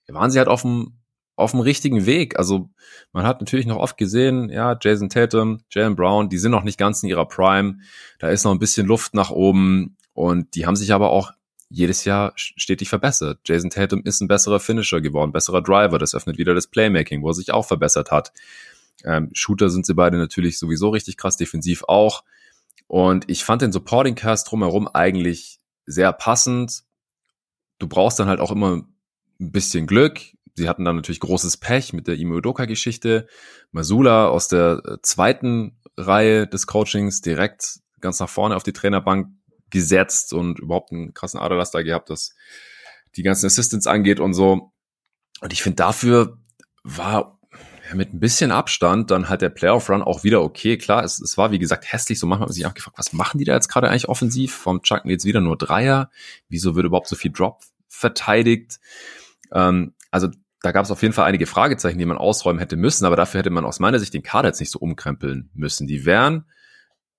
[0.08, 1.00] waren sie halt auf dem
[1.38, 2.40] auf dem richtigen Weg.
[2.40, 2.70] Also
[3.12, 6.78] man hat natürlich noch oft gesehen, ja, Jason Tatum, Jalen Brown, die sind noch nicht
[6.78, 7.80] ganz in ihrer Prime.
[8.20, 11.32] Da ist noch ein bisschen Luft nach oben und die haben sich aber auch
[11.68, 13.40] jedes Jahr stetig verbessert.
[13.46, 15.98] Jason Tatum ist ein besserer Finisher geworden, besserer Driver.
[15.98, 18.32] Das öffnet wieder das Playmaking, wo er sich auch verbessert hat.
[19.04, 22.24] Ähm, Shooter sind sie beide natürlich sowieso richtig krass, defensiv auch.
[22.88, 26.84] Und ich fand den Supporting Cast drumherum eigentlich sehr passend.
[27.80, 28.84] Du brauchst dann halt auch immer
[29.40, 30.22] ein bisschen Glück
[30.56, 33.28] sie hatten dann natürlich großes Pech mit der Imo Udoka-Geschichte.
[33.72, 39.28] Masula aus der äh, zweiten Reihe des Coachings direkt ganz nach vorne auf die Trainerbank
[39.70, 42.36] gesetzt und überhaupt einen krassen Aderlaster gehabt, dass
[43.16, 44.72] die ganzen Assistants angeht und so.
[45.42, 46.38] Und ich finde, dafür
[46.84, 47.40] war
[47.94, 50.78] mit ein bisschen Abstand dann halt der Playoff-Run auch wieder okay.
[50.78, 52.20] Klar, es, es war wie gesagt hässlich.
[52.20, 54.54] So manchmal hat man sich auch gefragt, was machen die da jetzt gerade eigentlich offensiv?
[54.56, 56.10] Vom chucken jetzt wieder nur Dreier?
[56.50, 58.80] Wieso wird überhaupt so viel Drop verteidigt?
[59.52, 60.30] Ähm, also
[60.62, 63.40] da gab es auf jeden Fall einige Fragezeichen, die man ausräumen hätte müssen, aber dafür
[63.40, 65.86] hätte man aus meiner Sicht den Kader jetzt nicht so umkrempeln müssen.
[65.86, 66.46] Die wären,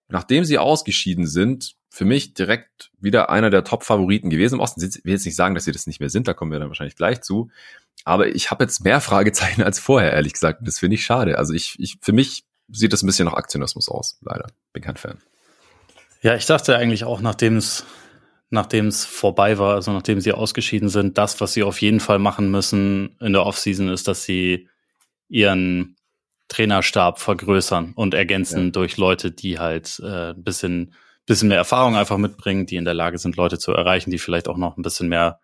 [0.09, 4.83] nachdem sie ausgeschieden sind, für mich direkt wieder einer der Top-Favoriten gewesen im Osten.
[4.85, 6.69] Ich will jetzt nicht sagen, dass sie das nicht mehr sind, da kommen wir dann
[6.69, 7.51] wahrscheinlich gleich zu.
[8.05, 10.61] Aber ich habe jetzt mehr Fragezeichen als vorher, ehrlich gesagt.
[10.65, 11.39] Das finde ich schade.
[11.39, 14.47] Also ich, ich, für mich sieht das ein bisschen nach Aktionismus aus, leider.
[14.73, 15.19] Bin kein Fan.
[16.23, 17.85] Ja, ich dachte eigentlich auch, nachdem es
[18.51, 22.19] nachdem es vorbei war, also nachdem sie ausgeschieden sind, das, was sie auf jeden Fall
[22.19, 24.69] machen müssen in der Offseason, ist, dass sie
[25.29, 25.97] ihren
[26.49, 28.71] Trainerstab vergrößern und ergänzen ja.
[28.71, 30.95] durch Leute, die halt äh, ein bisschen,
[31.27, 34.49] bisschen mehr Erfahrung einfach mitbringen, die in der Lage sind, Leute zu erreichen, die vielleicht
[34.49, 35.41] auch noch ein bisschen mehr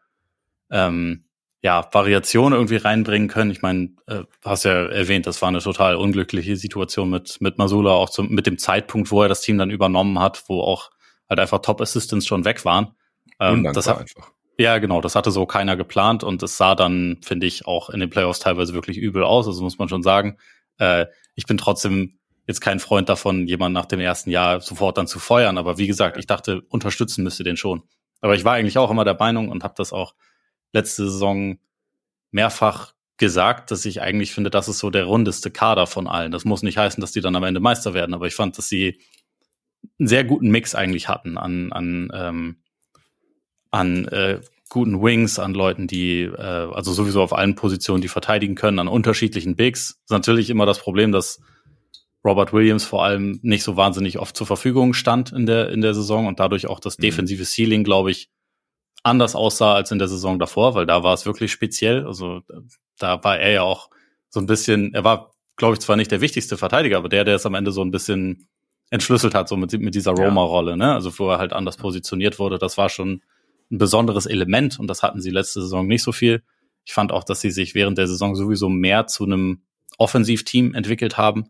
[0.70, 1.24] ähm,
[1.62, 3.52] ja, Variation irgendwie reinbringen können.
[3.52, 7.92] Ich meine, äh, hast ja erwähnt, das war eine total unglückliche Situation mit, mit Masula,
[7.92, 10.90] auch zum, mit dem Zeitpunkt, wo er das Team dann übernommen hat, wo auch
[11.30, 12.94] halt einfach Top Assistants schon weg waren.
[13.38, 14.32] Ähm, das hat, einfach.
[14.58, 18.00] Ja, genau, das hatte so keiner geplant und es sah dann, finde ich, auch in
[18.00, 20.38] den Playoffs teilweise wirklich übel aus, also muss man schon sagen.
[20.78, 25.06] Äh, ich bin trotzdem jetzt kein Freund davon, jemanden nach dem ersten Jahr sofort dann
[25.06, 27.84] zu feuern, aber wie gesagt, ich dachte, unterstützen müsste den schon.
[28.20, 30.14] Aber ich war eigentlich auch immer der Meinung und habe das auch
[30.72, 31.58] letzte Saison
[32.30, 36.32] mehrfach gesagt, dass ich eigentlich finde, das ist so der rundeste Kader von allen.
[36.32, 38.68] Das muss nicht heißen, dass die dann am Ende Meister werden, aber ich fand, dass
[38.68, 38.98] sie
[39.98, 42.56] einen sehr guten Mix eigentlich hatten an, an, ähm,
[43.70, 48.54] an äh, guten Wings, an Leuten, die äh, also sowieso auf allen Positionen, die verteidigen
[48.54, 49.88] können, an unterschiedlichen Bigs.
[49.88, 51.40] Das ist natürlich immer das Problem, dass
[52.24, 55.94] Robert Williams vor allem nicht so wahnsinnig oft zur Verfügung stand in der in der
[55.94, 57.02] Saison und dadurch auch das mhm.
[57.02, 58.30] defensive Ceiling, glaube ich,
[59.02, 62.06] anders aussah als in der Saison davor, weil da war es wirklich speziell.
[62.06, 62.42] Also
[62.98, 63.90] da war er ja auch
[64.28, 67.36] so ein bisschen, er war, glaube ich, zwar nicht der wichtigste Verteidiger, aber der, der
[67.36, 68.48] es am Ende so ein bisschen
[68.90, 70.92] entschlüsselt hat, so mit, mit dieser Roma-Rolle, ne?
[70.92, 73.22] Also wo er halt anders positioniert wurde, das war schon
[73.70, 76.42] ein besonderes Element und das hatten sie letzte Saison nicht so viel.
[76.84, 79.62] Ich fand auch, dass sie sich während der Saison sowieso mehr zu einem
[79.98, 81.48] Offensivteam entwickelt haben.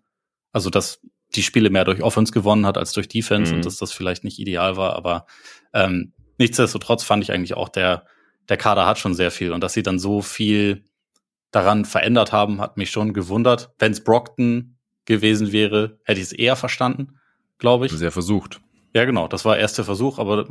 [0.52, 1.00] Also dass
[1.34, 3.58] die Spiele mehr durch Offense gewonnen hat als durch Defense mhm.
[3.58, 5.26] und dass das vielleicht nicht ideal war, aber
[5.72, 6.12] ähm,
[6.42, 8.06] nichtsdestotrotz fand ich eigentlich auch der
[8.48, 10.84] der Kader hat schon sehr viel und dass sie dann so viel
[11.52, 13.70] daran verändert haben, hat mich schon gewundert.
[13.78, 17.18] Wenn es Brockton gewesen wäre, hätte ich es eher verstanden
[17.62, 17.92] glaube ich.
[17.92, 18.60] Sehr versucht.
[18.92, 19.28] Ja, genau.
[19.28, 20.48] Das war erster Versuch, aber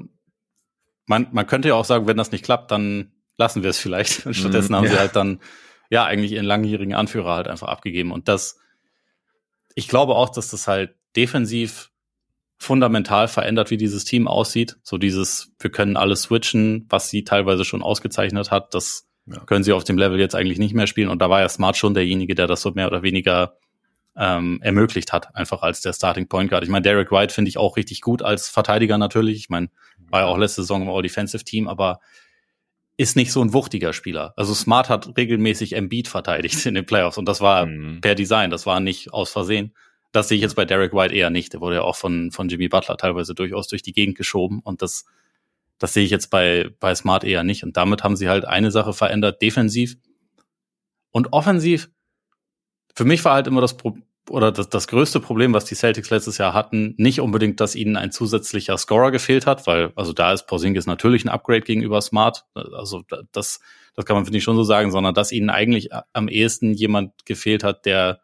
[1.05, 4.33] man, man könnte ja auch sagen, wenn das nicht klappt, dann lassen wir es vielleicht.
[4.35, 4.91] Stattdessen mm, haben ja.
[4.91, 5.41] sie halt dann
[5.89, 8.11] ja eigentlich ihren langjährigen Anführer halt einfach abgegeben.
[8.11, 8.59] Und das,
[9.75, 11.90] ich glaube auch, dass das halt defensiv
[12.61, 14.77] fundamental verändert, wie dieses Team aussieht.
[14.83, 19.39] So dieses, wir können alles switchen, was sie teilweise schon ausgezeichnet hat, das ja.
[19.45, 21.09] können sie auf dem Level jetzt eigentlich nicht mehr spielen.
[21.09, 23.55] Und da war ja Smart schon derjenige, der das so mehr oder weniger
[24.15, 26.63] ähm, ermöglicht hat, einfach als der Starting Point Guard.
[26.63, 29.37] Ich meine, Derek White finde ich auch richtig gut als Verteidiger natürlich.
[29.37, 29.69] Ich meine,
[30.11, 31.99] war ja auch letzte Saison im All-Defensive Team, aber
[32.95, 34.33] ist nicht so ein wuchtiger Spieler.
[34.37, 38.01] Also Smart hat regelmäßig Embiid verteidigt in den Playoffs und das war mhm.
[38.01, 39.73] per Design, das war nicht aus Versehen.
[40.11, 41.53] Das sehe ich jetzt bei Derek White eher nicht.
[41.53, 44.81] Der wurde ja auch von, von Jimmy Butler teilweise durchaus durch die Gegend geschoben und
[44.81, 45.05] das,
[45.79, 47.63] das sehe ich jetzt bei, bei Smart eher nicht.
[47.63, 49.95] Und damit haben sie halt eine Sache verändert, defensiv
[51.11, 51.89] und offensiv
[52.95, 53.97] für mich war halt immer das Pro
[54.29, 57.97] oder das, das größte Problem, was die Celtics letztes Jahr hatten, nicht unbedingt, dass ihnen
[57.97, 62.45] ein zusätzlicher Scorer gefehlt hat, weil also da ist Porzingis natürlich ein Upgrade gegenüber Smart,
[62.53, 63.59] also das
[63.93, 67.25] das kann man finde ich schon so sagen, sondern dass ihnen eigentlich am ehesten jemand
[67.25, 68.21] gefehlt hat, der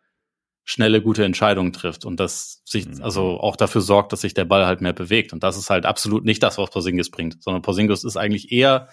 [0.70, 3.02] schnelle gute Entscheidungen trifft und das sich mhm.
[3.02, 5.86] also auch dafür sorgt, dass sich der Ball halt mehr bewegt und das ist halt
[5.86, 8.90] absolut nicht das, was Porzingis bringt, sondern Porzingis ist eigentlich eher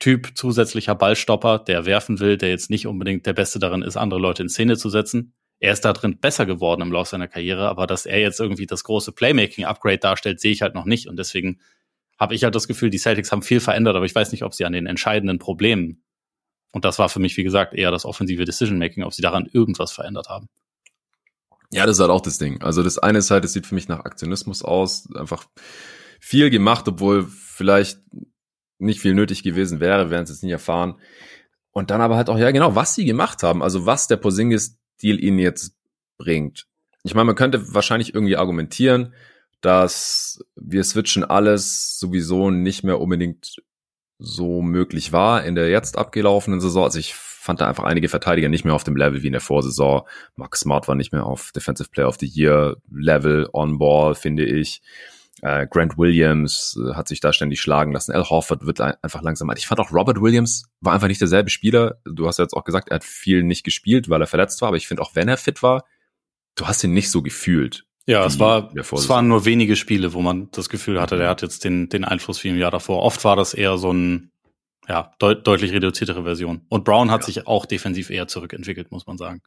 [0.00, 4.18] Typ zusätzlicher Ballstopper, der werfen will, der jetzt nicht unbedingt der Beste darin ist, andere
[4.18, 5.32] Leute in Szene zu setzen.
[5.60, 8.66] Er ist da drin besser geworden im Laufe seiner Karriere, aber dass er jetzt irgendwie
[8.66, 11.08] das große Playmaking-Upgrade darstellt, sehe ich halt noch nicht.
[11.08, 11.60] Und deswegen
[12.18, 14.54] habe ich halt das Gefühl, die Celtics haben viel verändert, aber ich weiß nicht, ob
[14.54, 16.02] sie an den entscheidenden Problemen,
[16.72, 19.92] und das war für mich, wie gesagt, eher das offensive Decision-Making, ob sie daran irgendwas
[19.92, 20.48] verändert haben.
[21.70, 22.62] Ja, das ist halt auch das Ding.
[22.62, 25.46] Also das eine ist halt, es sieht für mich nach Aktionismus aus, einfach
[26.20, 28.00] viel gemacht, obwohl vielleicht
[28.78, 30.98] nicht viel nötig gewesen wäre, werden sie es nicht erfahren.
[31.70, 35.22] Und dann aber halt auch, ja genau, was sie gemacht haben, also was der Posingis-Deal
[35.22, 35.74] ihnen jetzt
[36.16, 36.66] bringt.
[37.02, 39.14] Ich meine, man könnte wahrscheinlich irgendwie argumentieren,
[39.60, 43.62] dass wir switchen alles sowieso nicht mehr unbedingt
[44.18, 46.84] so möglich war in der jetzt abgelaufenen Saison.
[46.84, 49.40] Also ich fand da einfach einige Verteidiger nicht mehr auf dem Level wie in der
[49.40, 50.02] Vorsaison.
[50.36, 54.44] Max Smart war nicht mehr auf Defensive Player of the Year Level on Ball, finde
[54.44, 54.82] ich.
[55.40, 58.12] Äh, Grant Williams äh, hat sich da ständig schlagen lassen.
[58.12, 59.50] Al Horford wird einfach langsam.
[59.56, 62.00] Ich fand auch Robert Williams war einfach nicht derselbe Spieler.
[62.04, 64.68] Du hast ja jetzt auch gesagt, er hat viel nicht gespielt, weil er verletzt war.
[64.68, 65.84] Aber ich finde auch, wenn er fit war,
[66.56, 67.86] du hast ihn nicht so gefühlt.
[68.08, 71.42] Ja, es war, es waren nur wenige Spiele, wo man das Gefühl hatte, der hat
[71.42, 73.02] jetzt den, den Einfluss wie im Jahr davor.
[73.02, 74.32] Oft war das eher so ein,
[74.88, 76.62] ja, deut deutlich reduziertere Version.
[76.70, 77.26] Und Brown hat ja.
[77.26, 79.42] sich auch defensiv eher zurückentwickelt, muss man sagen.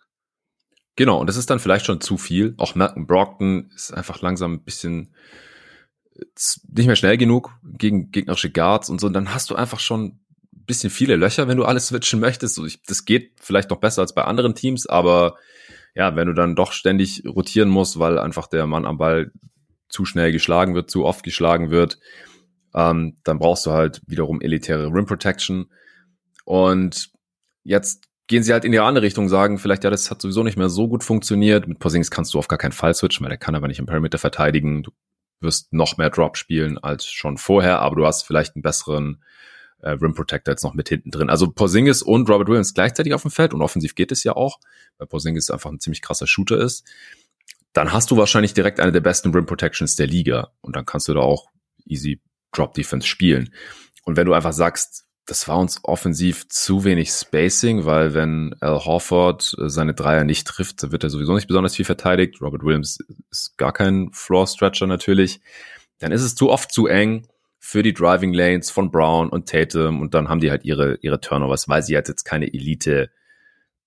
[0.95, 2.53] Genau, und das ist dann vielleicht schon zu viel.
[2.59, 5.15] Auch Malcolm Brockton ist einfach langsam ein bisschen
[6.71, 9.07] nicht mehr schnell genug gegen gegnerische Guards und so.
[9.07, 12.61] Und dann hast du einfach schon ein bisschen viele Löcher, wenn du alles switchen möchtest.
[12.85, 15.35] Das geht vielleicht noch besser als bei anderen Teams, aber
[15.95, 19.31] ja, wenn du dann doch ständig rotieren musst, weil einfach der Mann am Ball
[19.89, 21.99] zu schnell geschlagen wird, zu oft geschlagen wird,
[22.73, 25.69] ähm, dann brauchst du halt wiederum elitäre Rim Protection.
[26.45, 27.11] Und
[27.63, 30.57] jetzt gehen sie halt in die andere Richtung, sagen vielleicht, ja, das hat sowieso nicht
[30.57, 31.67] mehr so gut funktioniert.
[31.67, 33.85] Mit Porzingis kannst du auf gar keinen Fall switchen, weil der kann aber nicht im
[33.85, 34.83] Perimeter verteidigen.
[34.83, 34.91] Du
[35.41, 39.21] wirst noch mehr Drop spielen als schon vorher, aber du hast vielleicht einen besseren
[39.81, 41.29] äh, Rim Protector jetzt noch mit hinten drin.
[41.29, 44.59] Also Porzingis und Robert Williams gleichzeitig auf dem Feld und offensiv geht es ja auch,
[44.97, 46.85] weil Porzingis einfach ein ziemlich krasser Shooter ist.
[47.73, 51.07] Dann hast du wahrscheinlich direkt eine der besten Rim Protections der Liga und dann kannst
[51.07, 51.47] du da auch
[51.85, 52.19] easy
[52.51, 53.53] Drop Defense spielen.
[54.03, 58.83] Und wenn du einfach sagst, das war uns offensiv zu wenig Spacing, weil wenn Al
[58.83, 62.41] Horford äh, seine Dreier nicht trifft, dann wird er sowieso nicht besonders viel verteidigt.
[62.41, 65.39] Robert Williams ist gar kein Floor Stretcher natürlich.
[65.99, 67.27] Dann ist es zu oft zu eng
[67.63, 71.21] für die Driving Lanes von Brown und Tatum und dann haben die halt ihre, ihre
[71.21, 73.11] Turnovers, weil sie halt jetzt keine Elite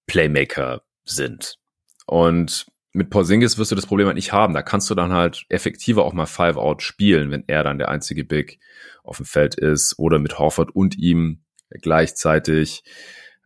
[0.06, 1.58] Playmaker sind.
[2.06, 4.54] Und mit Porzingis wirst du das Problem halt nicht haben.
[4.54, 7.88] Da kannst du dann halt effektiver auch mal Five Out spielen, wenn er dann der
[7.88, 8.60] einzige Big
[9.02, 12.84] auf dem Feld ist oder mit Horford und ihm gleichzeitig.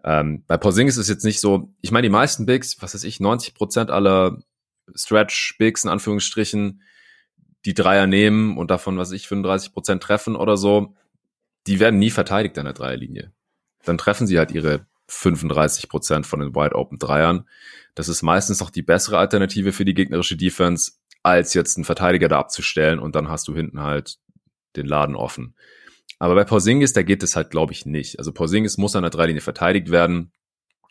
[0.05, 3.19] Ähm, bei Porzingis ist jetzt nicht so, ich meine, die meisten Bigs, was weiß ich,
[3.19, 4.43] 90 Prozent aller
[4.95, 6.83] Stretch Bigs in Anführungsstrichen,
[7.65, 10.95] die Dreier nehmen und davon, was ich, 35 Prozent treffen oder so,
[11.67, 13.33] die werden nie verteidigt an der Dreierlinie.
[13.85, 17.49] Dann treffen sie halt ihre 35 Prozent von den Wide Open Dreiern.
[17.95, 20.93] Das ist meistens noch die bessere Alternative für die gegnerische Defense,
[21.23, 24.19] als jetzt einen Verteidiger da abzustellen und dann hast du hinten halt
[24.77, 25.55] den Laden offen.
[26.19, 28.19] Aber bei Porzingis, da geht es halt, glaube ich, nicht.
[28.19, 30.33] Also Porzingis muss an der Dreilinie verteidigt werden.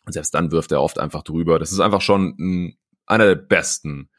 [0.06, 1.60] Und selbst dann wirft er oft einfach drüber.
[1.60, 4.10] Das ist einfach schon ein, einer der besten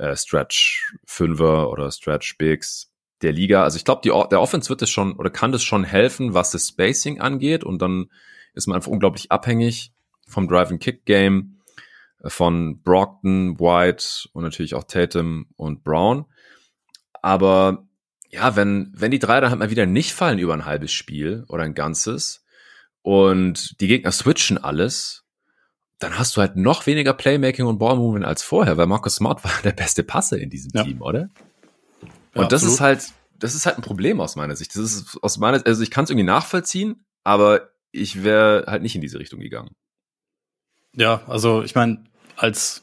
[0.00, 2.90] äh, Stretch Fünfer oder Stretch Bigs
[3.22, 3.62] der Liga.
[3.62, 6.68] Also ich glaube, der Offense wird es schon oder kann das schon helfen, was das
[6.68, 7.64] Spacing angeht.
[7.64, 8.10] Und dann
[8.54, 9.92] ist man einfach unglaublich abhängig
[10.26, 11.60] vom Drive-and-Kick-Game
[12.22, 16.24] äh, von Brockton, White und natürlich auch Tatum und Brown.
[17.22, 17.86] Aber
[18.30, 21.44] ja, wenn, wenn die drei dann halt mal wieder nicht fallen über ein halbes Spiel
[21.48, 22.44] oder ein ganzes
[23.02, 25.19] und die Gegner switchen alles,
[26.00, 29.52] dann hast du halt noch weniger Playmaking und Ballmovement als vorher, weil Marcus Smart war
[29.64, 30.82] der beste Passer in diesem ja.
[30.82, 31.28] Team, oder?
[32.34, 34.74] Und ja, das ist halt, das ist halt ein Problem aus meiner Sicht.
[34.74, 38.94] Das ist aus meiner, also ich kann es irgendwie nachvollziehen, aber ich wäre halt nicht
[38.94, 39.70] in diese Richtung gegangen.
[40.96, 42.04] Ja, also ich meine,
[42.36, 42.82] als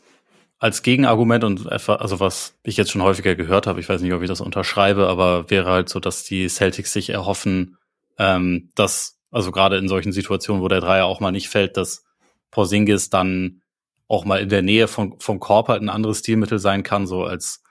[0.59, 4.13] als Gegenargument und etwa, also was ich jetzt schon häufiger gehört habe, ich weiß nicht,
[4.13, 7.77] ob ich das unterschreibe, aber wäre halt so, dass die Celtics sich erhoffen,
[8.17, 12.06] ähm, dass, also gerade in solchen Situationen, wo der Dreier auch mal nicht fällt, dass
[12.51, 13.61] Porzingis dann
[14.07, 17.23] auch mal in der Nähe von, vom Korb halt ein anderes Stilmittel sein kann, so
[17.23, 17.61] als,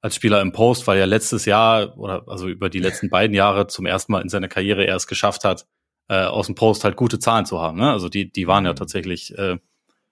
[0.00, 3.66] als Spieler im Post, weil er letztes Jahr oder also über die letzten beiden Jahre
[3.66, 5.66] zum ersten Mal in seiner Karriere erst geschafft hat,
[6.08, 7.78] äh, aus dem Post halt gute Zahlen zu haben.
[7.78, 7.90] Ne?
[7.90, 9.56] Also die, die waren ja tatsächlich äh,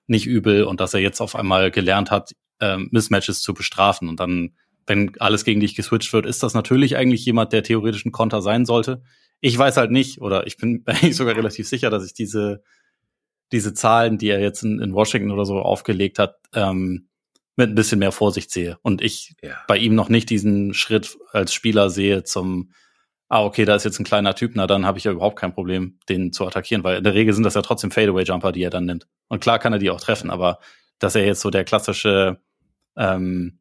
[0.07, 4.09] nicht übel und dass er jetzt auf einmal gelernt hat, äh, Mismatches zu bestrafen.
[4.09, 4.55] Und dann,
[4.87, 8.41] wenn alles gegen dich geswitcht wird, ist das natürlich eigentlich jemand, der theoretisch ein Konter
[8.41, 9.03] sein sollte.
[9.41, 12.63] Ich weiß halt nicht, oder ich bin eigentlich sogar relativ sicher, dass ich diese,
[13.53, 17.09] diese Zahlen, die er jetzt in, in Washington oder so aufgelegt hat, ähm,
[17.57, 18.79] mit ein bisschen mehr Vorsicht sehe.
[18.83, 19.57] Und ich ja.
[19.67, 22.71] bei ihm noch nicht diesen Schritt als Spieler sehe zum
[23.29, 25.53] ah, okay, da ist jetzt ein kleiner Typ, na dann habe ich ja überhaupt kein
[25.53, 28.71] Problem, den zu attackieren, weil in der Regel sind das ja trotzdem Fadeaway-Jumper, die er
[28.71, 29.07] dann nimmt.
[29.29, 30.59] Und klar kann er die auch treffen, aber
[30.99, 32.41] dass er jetzt so der klassische
[32.97, 33.59] ähm,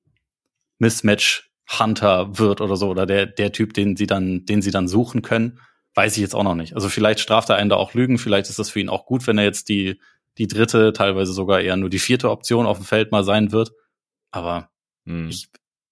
[0.78, 5.21] Mismatch-Hunter wird oder so, oder der, der Typ, den sie dann, den sie dann suchen
[5.21, 5.60] können,
[5.96, 6.75] weiß ich jetzt auch noch nicht.
[6.75, 9.25] Also vielleicht straft er einen da auch Lügen, vielleicht ist das für ihn auch gut,
[9.27, 10.00] wenn er jetzt die,
[10.37, 13.71] die dritte, teilweise sogar eher nur die vierte Option auf dem Feld mal sein wird.
[14.31, 14.69] Aber
[15.06, 15.29] hm.
[15.29, 15.48] ich,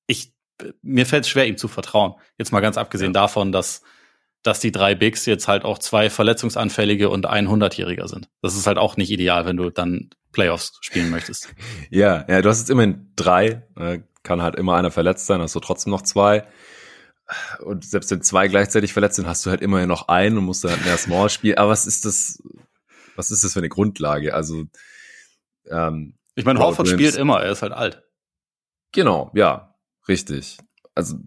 [0.07, 0.33] ich
[0.81, 2.13] mir fällt es schwer, ihm zu vertrauen.
[2.37, 3.21] Jetzt mal ganz abgesehen ja.
[3.21, 3.81] davon, dass,
[4.43, 8.29] dass die drei Bigs jetzt halt auch zwei verletzungsanfällige und ein Hundertjähriger sind.
[8.41, 11.53] Das ist halt auch nicht ideal, wenn du dann Playoffs spielen möchtest.
[11.89, 13.63] ja, ja, du hast jetzt immerhin drei.
[13.77, 16.47] Äh, kann halt immer einer verletzt sein, hast du trotzdem noch zwei.
[17.59, 20.63] Und selbst wenn zwei gleichzeitig verletzt sind, hast du halt immerhin noch einen und musst
[20.63, 21.57] dann halt mehr Small spielen.
[21.57, 22.41] Aber was ist das,
[23.15, 24.33] was ist das für eine Grundlage?
[24.33, 24.65] Also,
[25.69, 28.03] ähm, ich meine, Horford spielt immer, er ist halt alt.
[28.91, 29.73] Genau, ja.
[30.07, 30.57] Richtig.
[30.95, 31.17] Also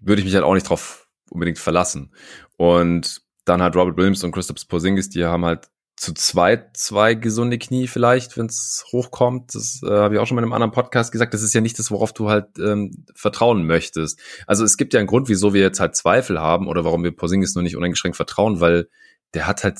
[0.00, 2.14] würde ich mich halt auch nicht drauf unbedingt verlassen.
[2.56, 7.58] Und dann hat Robert Williams und Christoph Porzingis, die haben halt zu zweit zwei gesunde
[7.58, 9.54] Knie vielleicht, wenn es hochkommt.
[9.54, 11.32] Das äh, habe ich auch schon mal in einem anderen Podcast gesagt.
[11.32, 14.20] Das ist ja nicht das, worauf du halt ähm, vertrauen möchtest.
[14.46, 17.16] Also es gibt ja einen Grund, wieso wir jetzt halt Zweifel haben oder warum wir
[17.16, 18.88] Porzingis nur nicht uneingeschränkt vertrauen, weil
[19.32, 19.78] der hat halt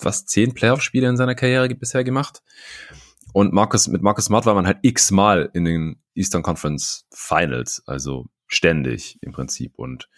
[0.00, 2.42] was zehn Playoff-Spiele in seiner Karriere bisher gemacht.
[3.32, 8.26] Und Marcus, mit Marcus Smart war man halt x-mal in den Eastern Conference Finals, also
[8.46, 9.72] ständig im Prinzip.
[9.76, 10.08] Und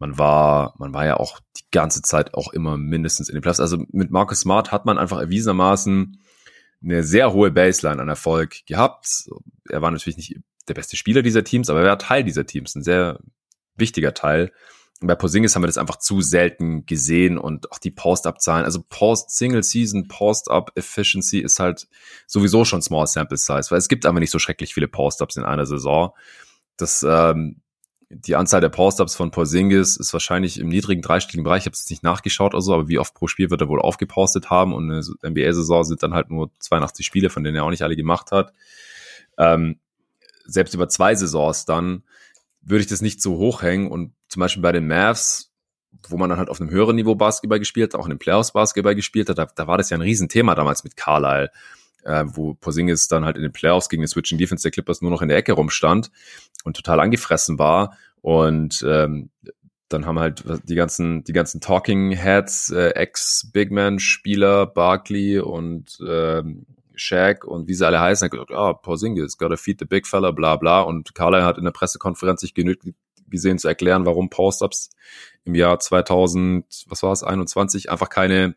[0.00, 3.60] man war, man war ja auch die ganze Zeit auch immer mindestens in den Playoffs.
[3.60, 6.18] Also mit Marcus Smart hat man einfach erwiesenermaßen
[6.82, 9.28] eine sehr hohe Baseline an Erfolg gehabt.
[9.68, 12.74] Er war natürlich nicht der beste Spieler dieser Teams, aber er war Teil dieser Teams,
[12.74, 13.20] ein sehr
[13.76, 14.52] wichtiger Teil.
[15.02, 18.64] Und bei Posingis haben wir das einfach zu selten gesehen und auch die Post-Up-Zahlen.
[18.64, 21.88] Also Post-Single-Season, Post-Up-Efficiency ist halt
[22.26, 25.44] sowieso schon Small Sample Size, weil es gibt einfach nicht so schrecklich viele Post-Ups in
[25.44, 26.14] einer Saison.
[26.76, 27.60] Das, ähm,
[28.12, 31.62] die Anzahl der Post-Ups von Porzingis ist wahrscheinlich im niedrigen dreistelligen Bereich.
[31.62, 33.80] Ich habe es nicht nachgeschaut oder so, aber wie oft pro Spiel wird er wohl
[33.80, 37.70] aufgepostet haben und eine NBA-Saison sind dann halt nur 82 Spiele, von denen er auch
[37.70, 38.52] nicht alle gemacht hat.
[39.38, 39.78] Ähm,
[40.44, 42.02] selbst über zwei Saisons dann
[42.62, 45.52] würde ich das nicht so hochhängen und zum Beispiel bei den Mavs,
[46.08, 48.96] wo man dann halt auf einem höheren Niveau Basketball gespielt, auch in den Playoffs Basketball
[48.96, 51.50] gespielt hat, da, da war das ja ein Riesenthema damals mit Carlisle,
[52.04, 55.10] äh, wo Porzingis dann halt in den Playoffs gegen den Switching Defense der Clippers nur
[55.10, 56.10] noch in der Ecke rumstand
[56.64, 59.30] und total angefressen war und ähm,
[59.90, 67.44] dann haben halt die ganzen, die ganzen Talking Heads, äh, Ex-Big-Man-Spieler, Barkley und ähm, Shaq
[67.44, 70.56] und wie sie alle heißen, hat gesagt, oh, Porzingis, gotta feed the big fella, bla
[70.56, 70.82] bla.
[70.82, 72.84] Und Carlisle hat in der Pressekonferenz sich genügt
[73.28, 74.90] gesehen zu erklären, warum Post-Ups
[75.44, 78.54] im Jahr 2000, was war es, 21, einfach keine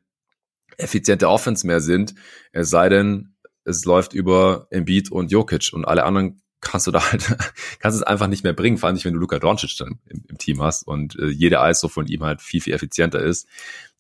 [0.78, 2.16] effiziente Offense mehr sind.
[2.52, 3.33] Es sei denn,
[3.66, 7.36] es läuft über Embiid und Jokic und alle anderen kannst du da halt,
[7.80, 10.24] kannst es einfach nicht mehr bringen, vor allem nicht, wenn du Luka Doncic dann im,
[10.28, 13.48] im Team hast und äh, jede ISO von ihm halt viel, viel effizienter ist.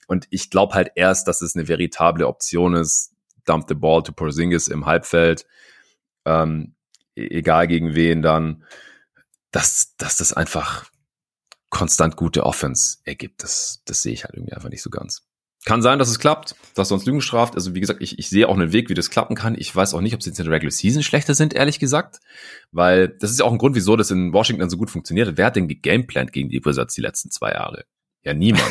[0.08, 3.14] Und ich glaube halt erst, dass es eine veritable Option ist,
[3.46, 5.46] dump the ball to Porzingis im Halbfeld,
[6.26, 6.76] ähm,
[7.16, 8.64] e-, egal gegen wen dann,
[9.52, 10.90] dass, dass das einfach
[11.70, 13.44] konstant gute Offense ergibt.
[13.44, 15.28] Das, das sehe ich halt irgendwie einfach nicht so ganz.
[15.66, 17.56] Kann sein, dass es klappt, dass er uns Lügen straft.
[17.56, 19.56] Also wie gesagt, ich, ich sehe auch einen Weg, wie das klappen kann.
[19.58, 22.20] Ich weiß auch nicht, ob sie jetzt in der Regular Season schlechter sind, ehrlich gesagt.
[22.72, 25.38] Weil das ist ja auch ein Grund, wieso das in Washington so gut funktioniert.
[25.38, 27.86] Wer hat denn gegameplant gegen die Wizards die letzten zwei Jahre?
[28.24, 28.64] Ja, niemand.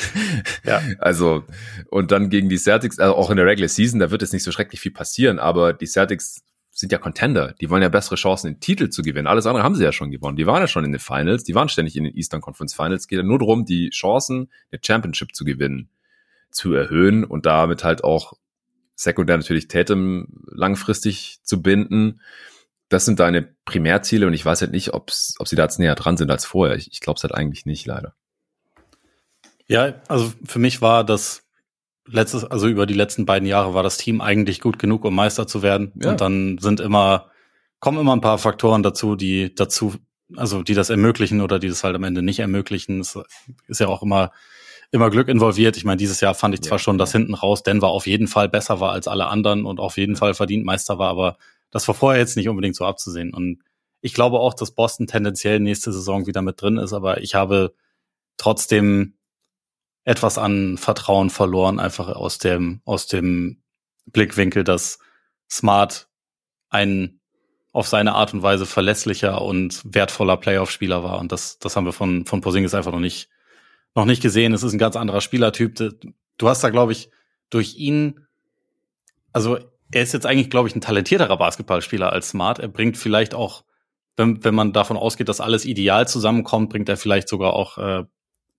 [0.64, 0.82] ja.
[0.98, 1.44] Also,
[1.90, 4.42] und dann gegen die Celtics, also auch in der Regular Season, da wird jetzt nicht
[4.42, 7.54] so schrecklich viel passieren, aber die Celtics sind ja Contender.
[7.60, 9.26] Die wollen ja bessere Chancen, den Titel zu gewinnen.
[9.26, 10.36] Alles andere haben sie ja schon gewonnen.
[10.36, 13.02] Die waren ja schon in den Finals, die waren ständig in den Eastern Conference Finals.
[13.02, 15.88] Es geht ja nur darum, die Chancen, eine Championship zu gewinnen,
[16.50, 18.34] zu erhöhen und damit halt auch
[18.94, 22.20] sekundär natürlich Tatum langfristig zu binden.
[22.88, 25.94] Das sind deine Primärziele und ich weiß halt nicht, ob's, ob sie da jetzt näher
[25.94, 26.76] dran sind als vorher.
[26.76, 28.14] Ich, ich glaube es halt eigentlich nicht, leider.
[29.66, 31.42] Ja, also für mich war das
[32.06, 35.46] letztes, also über die letzten beiden Jahre war das Team eigentlich gut genug, um Meister
[35.46, 35.92] zu werden.
[35.96, 36.10] Ja.
[36.10, 37.30] Und dann sind immer,
[37.80, 39.94] kommen immer ein paar Faktoren dazu, die dazu,
[40.36, 43.00] also die das ermöglichen oder die das halt am Ende nicht ermöglichen.
[43.00, 43.18] Es
[43.66, 44.32] ist ja auch immer,
[44.90, 45.76] immer Glück involviert.
[45.76, 48.28] Ich meine, dieses Jahr fand ich zwar ja, schon, dass hinten raus Denver auf jeden
[48.28, 51.36] Fall besser war als alle anderen und auf jeden Fall verdient Meister war, aber
[51.70, 53.34] das war vorher jetzt nicht unbedingt so abzusehen.
[53.34, 53.62] Und
[54.00, 57.74] ich glaube auch, dass Boston tendenziell nächste Saison wieder mit drin ist, aber ich habe
[58.36, 59.14] trotzdem
[60.04, 63.62] etwas an Vertrauen verloren, einfach aus dem, aus dem
[64.06, 65.00] Blickwinkel, dass
[65.50, 66.08] Smart
[66.68, 67.20] ein
[67.72, 71.18] auf seine Art und Weise verlässlicher und wertvoller Playoff-Spieler war.
[71.18, 73.28] Und das, das haben wir von, von Posingis einfach noch nicht,
[73.96, 74.52] noch nicht gesehen.
[74.52, 75.74] Es ist ein ganz anderer Spielertyp.
[76.38, 77.10] Du hast da, glaube ich,
[77.50, 78.26] durch ihn,
[79.32, 79.58] also
[79.90, 82.58] er ist jetzt eigentlich, glaube ich, ein talentierterer Basketballspieler als Smart.
[82.58, 83.64] Er bringt vielleicht auch,
[84.16, 88.04] wenn, wenn man davon ausgeht, dass alles ideal zusammenkommt, bringt er vielleicht sogar auch äh,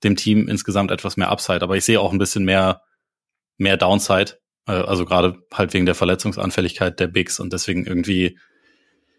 [0.04, 1.62] dem Team insgesamt etwas mehr Upside.
[1.62, 2.82] Aber ich sehe auch ein bisschen mehr,
[3.58, 4.40] mehr Downside.
[4.68, 8.40] Äh, also gerade halt wegen der Verletzungsanfälligkeit der Bigs und deswegen irgendwie,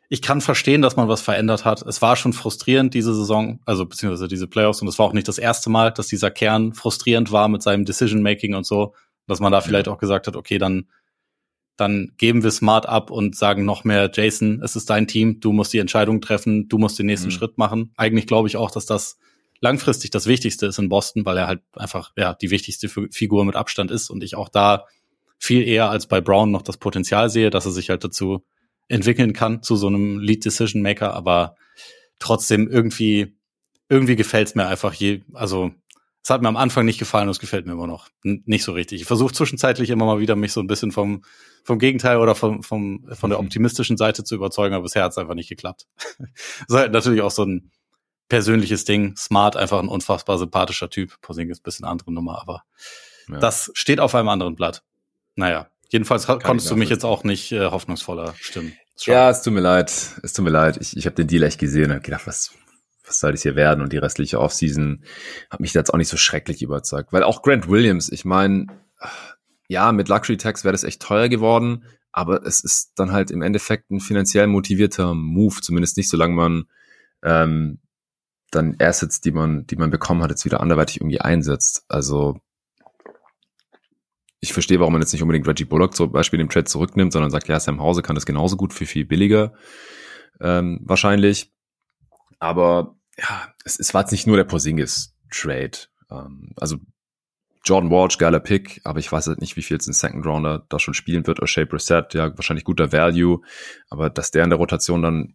[0.09, 1.83] ich kann verstehen, dass man was verändert hat.
[1.83, 5.29] Es war schon frustrierend diese Saison, also beziehungsweise diese Playoffs und es war auch nicht
[5.29, 8.95] das erste Mal, dass dieser Kern frustrierend war mit seinem Decision Making und so,
[9.27, 10.89] dass man da vielleicht auch gesagt hat, okay, dann
[11.77, 15.53] dann geben wir smart ab und sagen noch mehr, Jason, es ist dein Team, du
[15.53, 17.33] musst die Entscheidung treffen, du musst den nächsten mhm.
[17.33, 17.93] Schritt machen.
[17.97, 19.17] Eigentlich glaube ich auch, dass das
[19.61, 23.55] langfristig das Wichtigste ist in Boston, weil er halt einfach ja die wichtigste Figur mit
[23.55, 24.87] Abstand ist und ich auch da
[25.39, 28.45] viel eher als bei Brown noch das Potenzial sehe, dass er sich halt dazu
[28.89, 31.57] entwickeln kann zu so einem Lead Decision Maker, aber
[32.19, 33.37] trotzdem irgendwie
[33.89, 35.73] irgendwie gefällt es mir einfach je, also
[36.23, 38.73] es hat mir am Anfang nicht gefallen und es gefällt mir immer noch nicht so
[38.73, 39.01] richtig.
[39.01, 41.25] Ich versuche zwischenzeitlich immer mal wieder mich so ein bisschen vom
[41.65, 43.47] vom Gegenteil oder vom, vom von der mhm.
[43.47, 45.87] optimistischen Seite zu überzeugen, aber bisher hat es einfach nicht geklappt.
[45.97, 46.19] das
[46.69, 47.71] ist halt natürlich auch so ein
[48.29, 49.17] persönliches Ding.
[49.17, 51.19] Smart, einfach ein unfassbar sympathischer Typ.
[51.23, 52.63] Porzingis ist ein bisschen andere Nummer, aber
[53.29, 53.39] ja.
[53.39, 54.83] das steht auf einem anderen Blatt.
[55.35, 58.73] Naja, jedenfalls Kann konntest du mich jetzt auch nicht äh, hoffnungsvoller stimmen.
[59.01, 59.93] Ja, es tut mir leid.
[60.23, 60.79] Es tut mir leid.
[60.81, 62.53] Ich, ich habe den Deal echt gesehen und habe gedacht, was,
[63.07, 63.83] was soll das hier werden?
[63.83, 65.05] Und die restliche Offseason
[65.51, 67.13] hat mich jetzt auch nicht so schrecklich überzeugt.
[67.13, 68.67] Weil auch Grant Williams, ich meine,
[69.69, 73.43] ja, mit Luxury Tax wäre das echt teuer geworden, aber es ist dann halt im
[73.43, 76.65] Endeffekt ein finanziell motivierter Move, zumindest nicht, solange man
[77.23, 77.79] ähm,
[78.51, 81.85] dann Assets, die man, die man bekommen hat, jetzt wieder anderweitig irgendwie einsetzt.
[81.89, 82.41] Also
[84.41, 87.31] ich verstehe, warum man jetzt nicht unbedingt Reggie Bullock zum Beispiel im Trade zurücknimmt, sondern
[87.31, 89.53] sagt, ja, Sam Hause kann das genauso gut für viel billiger
[90.41, 91.53] ähm, wahrscheinlich.
[92.39, 95.79] Aber ja, es, es war jetzt nicht nur der Porzingis-Trade.
[96.11, 96.77] Ähm, also
[97.65, 100.65] Jordan Walsh, geiler Pick, aber ich weiß halt nicht, wie viel jetzt ein Second Rounder
[100.69, 101.41] da schon spielen wird.
[101.41, 103.41] O'Shea Brissett, ja, wahrscheinlich guter Value,
[103.91, 105.35] aber dass der in der Rotation dann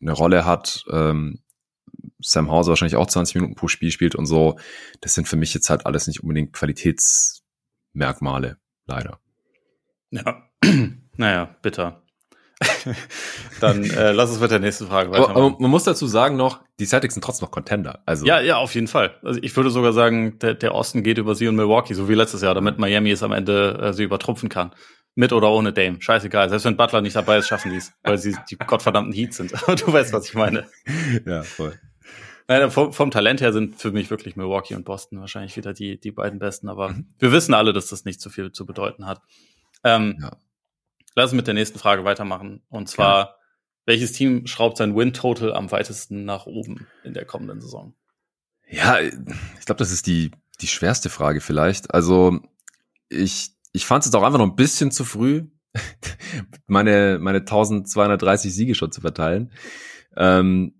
[0.00, 1.40] eine Rolle hat, ähm,
[2.18, 4.58] Sam Hauser wahrscheinlich auch 20 Minuten pro Spiel spielt und so,
[5.00, 6.52] das sind für mich jetzt halt alles nicht unbedingt
[7.92, 9.20] Qualitätsmerkmale, leider.
[10.10, 10.48] Ja,
[11.16, 12.02] naja, bitter.
[13.60, 15.30] Dann äh, lass uns mit der nächsten Frage weitermachen.
[15.30, 18.02] Aber, aber, man muss dazu sagen noch, die Celtics sind trotzdem noch Contender.
[18.04, 19.18] Also ja, ja, auf jeden Fall.
[19.22, 22.14] Also ich würde sogar sagen, der, der Osten geht über sie und Milwaukee, so wie
[22.14, 24.72] letztes Jahr, damit Miami es am Ende äh, sie übertrumpfen kann.
[25.14, 26.00] Mit oder ohne Dame.
[26.00, 26.50] Scheißegal.
[26.50, 29.52] Selbst wenn Butler nicht dabei ist, schaffen die es, weil sie die gottverdammten Heats sind.
[29.66, 30.66] du weißt, was ich meine.
[31.26, 31.78] Ja, voll.
[32.50, 36.00] Nein, vom, vom, Talent her sind für mich wirklich Milwaukee und Boston wahrscheinlich wieder die,
[36.00, 37.06] die beiden besten, aber mhm.
[37.20, 39.22] wir wissen alle, dass das nicht so viel zu bedeuten hat.
[39.84, 40.36] Ähm, ja.
[41.14, 42.64] Lass uns mit der nächsten Frage weitermachen.
[42.68, 43.34] Und zwar, ja.
[43.86, 47.94] welches Team schraubt sein Win-Total am weitesten nach oben in der kommenden Saison?
[48.68, 49.12] Ja, ich
[49.64, 51.94] glaube, das ist die, die schwerste Frage vielleicht.
[51.94, 52.40] Also,
[53.08, 55.46] ich, ich fand es jetzt auch einfach noch ein bisschen zu früh,
[56.66, 59.52] meine, meine 1230 Siege schon zu verteilen.
[60.16, 60.79] Ähm,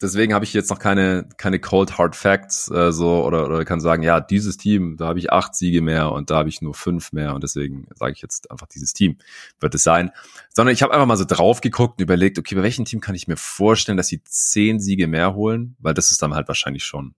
[0.00, 3.80] deswegen habe ich jetzt noch keine, keine Cold Hard Facts äh, so oder, oder kann
[3.80, 6.74] sagen, ja, dieses Team, da habe ich acht Siege mehr und da habe ich nur
[6.74, 9.18] fünf mehr und deswegen sage ich jetzt einfach, dieses Team
[9.60, 10.10] wird es sein.
[10.50, 13.14] Sondern ich habe einfach mal so drauf geguckt und überlegt, okay, bei welchem Team kann
[13.14, 16.84] ich mir vorstellen, dass sie zehn Siege mehr holen, weil das ist dann halt wahrscheinlich
[16.84, 17.14] schon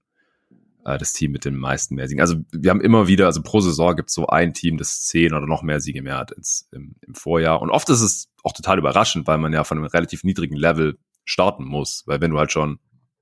[0.87, 2.21] äh, das Team mit den meisten mehr Siegen.
[2.21, 5.35] Also wir haben immer wieder, also pro Saison gibt es so ein Team, das zehn
[5.35, 7.61] oder noch mehr Siege mehr hat ins, im, im Vorjahr.
[7.61, 10.99] Und oft ist es auch total überraschend, weil man ja von einem relativ niedrigen Level
[11.27, 12.05] starten muss.
[12.07, 12.79] Weil wenn du halt schon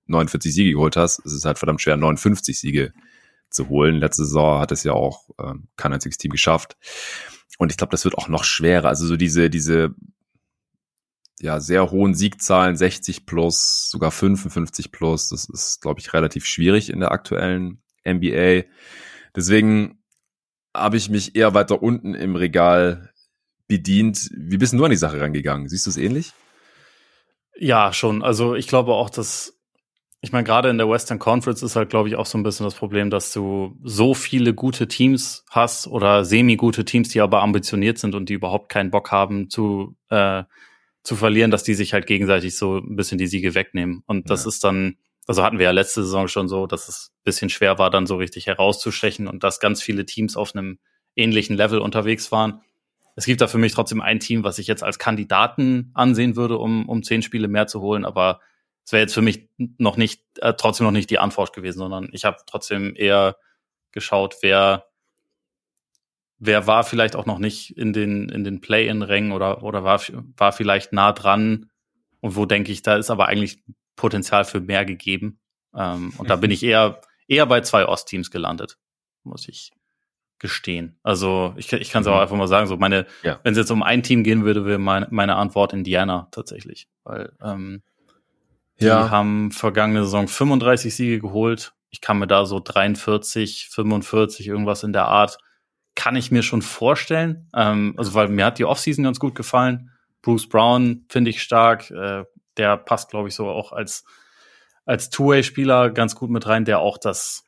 [0.06, 2.92] 49 Siege geholt hast, ist es halt verdammt schwer, 59 Siege
[3.50, 3.96] zu holen.
[3.96, 6.76] Letzte Saison hat es ja auch äh, kein einziges Team geschafft.
[7.58, 8.88] Und ich glaube, das wird auch noch schwerer.
[8.88, 9.94] Also so diese, diese
[11.40, 16.90] ja, sehr hohen Siegzahlen, 60 plus, sogar 55 plus, das ist, glaube ich, relativ schwierig
[16.90, 18.64] in der aktuellen NBA.
[19.34, 19.98] Deswegen
[20.74, 23.10] habe ich mich eher weiter unten im Regal
[23.66, 24.30] bedient.
[24.36, 25.68] Wie bist du an die Sache rangegangen?
[25.68, 26.32] Siehst du es ähnlich?
[27.56, 28.22] Ja, schon.
[28.22, 29.58] Also ich glaube auch, dass,
[30.20, 32.64] ich meine, gerade in der Western Conference ist halt, glaube ich, auch so ein bisschen
[32.64, 37.98] das Problem, dass du so viele gute Teams hast oder semi-gute Teams, die aber ambitioniert
[37.98, 40.44] sind und die überhaupt keinen Bock haben zu, äh,
[41.02, 44.02] zu verlieren, dass die sich halt gegenseitig so ein bisschen die Siege wegnehmen.
[44.06, 44.48] Und das ja.
[44.48, 44.96] ist dann,
[45.26, 48.06] also hatten wir ja letzte Saison schon so, dass es ein bisschen schwer war, dann
[48.06, 50.78] so richtig herauszustechen und dass ganz viele Teams auf einem
[51.14, 52.62] ähnlichen Level unterwegs waren
[53.16, 56.58] es gibt da für mich trotzdem ein Team, was ich jetzt als Kandidaten ansehen würde,
[56.58, 58.40] um, um zehn Spiele mehr zu holen, aber
[58.84, 62.08] es wäre jetzt für mich noch nicht, äh, trotzdem noch nicht die Antwort gewesen, sondern
[62.12, 63.36] ich habe trotzdem eher
[63.92, 64.86] geschaut, wer,
[66.38, 70.02] wer war vielleicht auch noch nicht in den, in den Play-in-Rängen oder, oder war,
[70.36, 71.70] war vielleicht nah dran
[72.20, 73.62] und wo denke ich, da ist aber eigentlich
[73.96, 75.40] Potenzial für mehr gegeben.
[75.74, 78.78] Ähm, und da bin ich eher, eher bei zwei Ostteams gelandet,
[79.22, 79.72] muss ich,
[80.38, 80.98] gestehen.
[81.02, 82.14] Also ich, ich kann es mhm.
[82.14, 83.40] auch einfach mal sagen, so meine, ja.
[83.42, 86.88] wenn es jetzt um ein Team gehen würde, wäre meine, meine Antwort Indiana tatsächlich.
[87.04, 87.82] Weil ähm,
[88.80, 89.10] die ja.
[89.10, 91.74] haben vergangene Saison 35 Siege geholt.
[91.90, 95.38] Ich kann mir da so 43, 45, irgendwas in der Art,
[95.94, 97.48] kann ich mir schon vorstellen.
[97.54, 99.90] Ähm, also weil mir hat die Offseason ganz gut gefallen.
[100.22, 101.90] Bruce Brown finde ich stark.
[101.90, 102.24] Äh,
[102.56, 104.04] der passt, glaube ich, so auch als,
[104.84, 107.44] als Two-Way-Spieler ganz gut mit rein, der auch das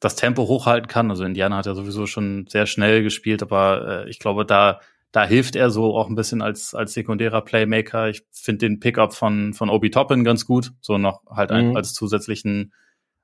[0.00, 1.10] das Tempo hochhalten kann.
[1.10, 4.80] Also Indiana hat ja sowieso schon sehr schnell gespielt, aber äh, ich glaube, da
[5.12, 8.08] da hilft er so auch ein bisschen als als sekundärer Playmaker.
[8.08, 11.56] Ich finde den Pickup von von Obi Toppin ganz gut, so noch halt mhm.
[11.56, 12.72] ein, als zusätzlichen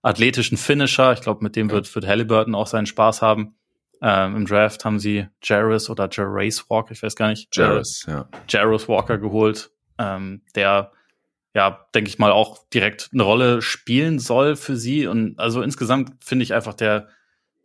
[0.00, 1.12] athletischen Finisher.
[1.12, 3.56] Ich glaube, mit dem wird wird Halliburton auch seinen Spaß haben.
[4.02, 7.54] Ähm, Im Draft haben sie Jarris oder Jarrace Walker, ich weiß gar nicht.
[7.54, 8.28] Jarris, äh, ja.
[8.48, 10.92] Jarris Walker geholt, ähm, der
[11.54, 15.06] ja, denke ich mal, auch direkt eine Rolle spielen soll für sie.
[15.06, 17.08] Und also insgesamt finde ich einfach, der,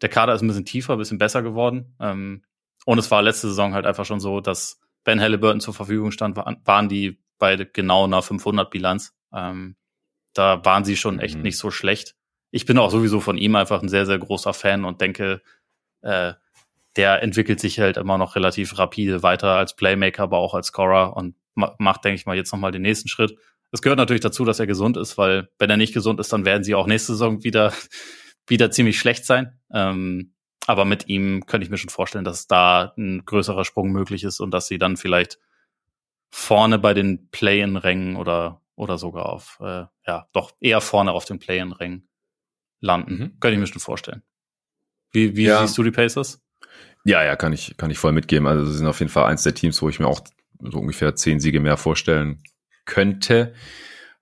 [0.01, 1.95] der Kader ist ein bisschen tiefer, ein bisschen besser geworden.
[1.99, 2.43] Ähm,
[2.86, 6.36] und es war letzte Saison halt einfach schon so, dass Ben Halliburton zur Verfügung stand,
[6.36, 9.13] waren die beide genau nach 500 Bilanz.
[9.33, 9.75] Ähm,
[10.33, 11.43] da waren sie schon echt mhm.
[11.43, 12.15] nicht so schlecht.
[12.51, 15.41] Ich bin auch sowieso von ihm einfach ein sehr, sehr großer Fan und denke,
[16.01, 16.33] äh,
[16.95, 21.15] der entwickelt sich halt immer noch relativ rapide weiter als Playmaker, aber auch als Scorer
[21.15, 23.38] und macht, denke ich mal, jetzt nochmal den nächsten Schritt.
[23.72, 26.45] Es gehört natürlich dazu, dass er gesund ist, weil wenn er nicht gesund ist, dann
[26.45, 27.74] werden sie auch nächste Saison wieder,
[28.47, 29.59] wieder ziemlich schlecht sein.
[29.72, 30.34] Ähm,
[30.68, 34.39] aber mit ihm könnte ich mir schon vorstellen, dass da ein größerer Sprung möglich ist
[34.39, 35.39] und dass sie dann vielleicht
[36.32, 41.39] vorne bei den Play-in-Rängen oder, oder sogar auf, äh, ja, doch eher vorne auf den
[41.39, 42.07] Play-in-Rängen
[42.82, 43.13] landen.
[43.13, 43.39] Mhm.
[43.39, 44.24] Könnte ich mir schon vorstellen.
[45.11, 45.61] Wie, wie ja.
[45.61, 46.41] siehst du die Pacers?
[47.05, 48.47] Ja, ja, kann ich, kann ich voll mitgeben.
[48.47, 50.22] Also, sie sind auf jeden Fall eins der Teams, wo ich mir auch
[50.59, 52.41] so ungefähr zehn Siege mehr vorstellen
[52.86, 53.53] könnte.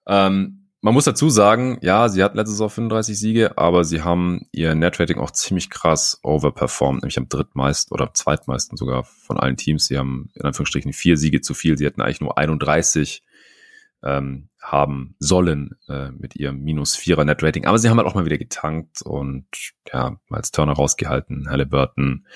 [0.07, 4.47] Ähm, man muss dazu sagen, ja, sie hat letztes Jahr 35 Siege, aber sie haben
[4.51, 9.85] ihr Netrating auch ziemlich krass overperformed, nämlich am drittmeisten oder zweitmeisten sogar von allen Teams.
[9.87, 11.77] Sie haben in Anführungsstrichen vier Siege zu viel.
[11.77, 13.23] Sie hätten eigentlich nur 31
[14.03, 17.65] ähm, haben sollen äh, mit ihrem minus vierer Netrating.
[17.65, 19.45] Aber sie haben halt auch mal wieder getankt und
[19.91, 21.49] ja, als Turner rausgehalten.
[21.49, 22.27] Halliburton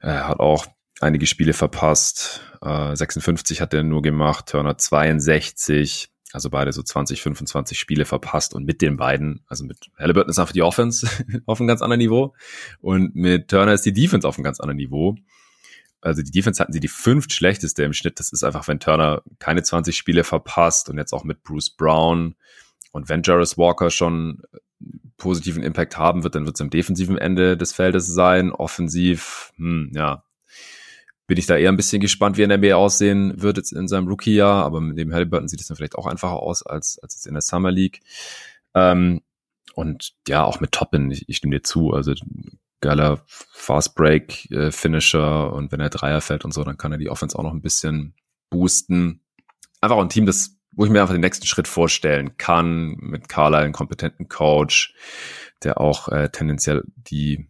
[0.00, 0.66] äh, hat auch
[1.02, 2.40] einige Spiele verpasst.
[2.60, 6.08] Äh, 56 hat er nur gemacht, Turner 62.
[6.32, 10.38] Also beide so 20, 25 Spiele verpasst und mit den beiden, also mit Halliburton ist
[10.38, 11.06] einfach die Offense
[11.46, 12.34] auf einem ganz anderen Niveau
[12.80, 15.16] und mit Turner ist die Defense auf einem ganz anderen Niveau.
[16.00, 18.18] Also die Defense hatten sie die fünft schlechteste im Schnitt.
[18.18, 22.34] Das ist einfach, wenn Turner keine 20 Spiele verpasst und jetzt auch mit Bruce Brown
[22.92, 24.42] und wenn Jarvis Walker schon
[25.16, 28.50] positiven Impact haben wird, dann wird es am defensiven Ende des Feldes sein.
[28.50, 30.24] Offensiv, hm, ja,
[31.26, 33.72] bin ich da eher ein bisschen gespannt, wie er in der NBA aussehen wird jetzt
[33.72, 34.64] in seinem Rookie-Jahr.
[34.64, 37.34] Aber mit dem Halliburton sieht es dann vielleicht auch einfacher aus als, als jetzt in
[37.34, 38.00] der Summer League.
[38.74, 39.22] Ähm,
[39.74, 41.92] und ja, auch mit Toppin, ich, ich stimme dir zu.
[41.92, 42.14] Also
[42.80, 46.98] geiler Fast Break äh, Finisher und wenn er Dreier fällt und so, dann kann er
[46.98, 48.14] die Offense auch noch ein bisschen
[48.50, 49.22] boosten.
[49.80, 53.64] Einfach ein Team, das, wo ich mir einfach den nächsten Schritt vorstellen kann, mit Carlisle,
[53.64, 54.94] einen kompetenten Coach,
[55.62, 57.48] der auch äh, tendenziell die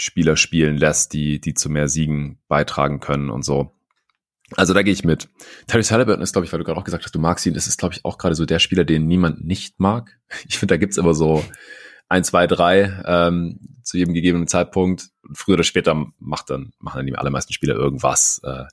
[0.00, 3.72] Spieler spielen lässt, die, die zu mehr Siegen beitragen können und so.
[4.56, 5.28] Also da gehe ich mit.
[5.66, 7.66] Terry Halliburton ist, glaube ich, weil du gerade auch gesagt hast, du magst ihn, das
[7.66, 10.18] ist, glaube ich, auch gerade so der Spieler, den niemand nicht mag.
[10.48, 11.44] Ich finde, da gibt's immer so
[12.08, 15.10] ein, zwei, drei ähm, zu jedem gegebenen Zeitpunkt.
[15.34, 18.64] Früher oder später macht dann, machen dann die allermeisten Spieler irgendwas, äh,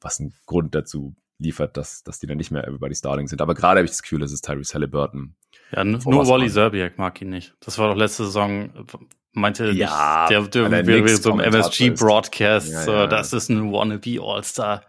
[0.00, 3.40] was einen Grund dazu liefert, dass, dass die dann nicht mehr Everybody's Darling sind.
[3.42, 5.36] Aber gerade habe ich das Gefühl, es ist Tyrese Halliburton.
[5.72, 7.54] Ja, nur Wally Zerbiak mag ihn nicht.
[7.60, 8.86] Das war doch letzte Saison,
[9.32, 13.06] meinte ja, nicht, der, der wäre so im MSG-Broadcast, ja, ja.
[13.06, 14.84] das ist ein Wannabe All-Star.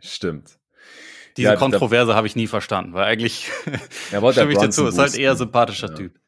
[0.00, 0.58] Stimmt.
[1.36, 3.50] Diese ja, Kontroverse habe ich nie verstanden, weil eigentlich
[4.10, 6.18] ja, stimme ich dazu, ist halt eher sympathischer Typ.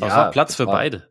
[0.00, 1.10] Aber war Platz für beide.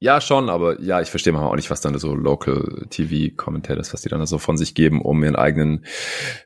[0.00, 3.92] Ja, schon, aber ja, ich verstehe manchmal auch nicht, was dann so Local TV Commentators,
[3.92, 5.84] was die dann so von sich geben, um ihren eigenen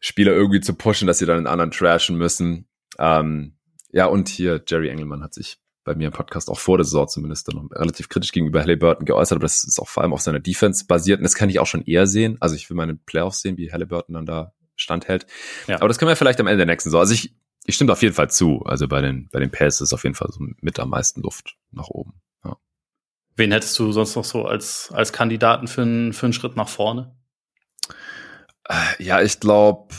[0.00, 2.66] Spieler irgendwie zu pushen, dass sie dann einen anderen trashen müssen.
[2.98, 3.59] Ähm,
[3.90, 7.09] ja, und hier Jerry Engelmann hat sich bei mir im Podcast auch vor der Saison
[7.09, 10.20] zumindest dann noch relativ kritisch gegenüber Halliburton geäußert, aber das ist auch vor allem auf
[10.20, 12.38] seiner Defense basiert und das kann ich auch schon eher sehen.
[12.40, 15.26] Also ich will meine Playoffs sehen, wie Halliburton dann da standhält.
[15.66, 15.76] Ja.
[15.76, 17.00] Aber das können wir vielleicht am Ende der nächsten Saison.
[17.00, 17.34] Also ich,
[17.66, 18.62] ich stimme auf jeden Fall zu.
[18.64, 21.57] Also bei den, bei den Pass ist auf jeden Fall so mit am meisten Luft
[21.70, 22.14] nach oben.
[23.37, 26.68] Wen hättest du sonst noch so als, als Kandidaten für einen, für einen Schritt nach
[26.68, 27.14] vorne?
[28.68, 29.95] Äh, ja, ich glaube,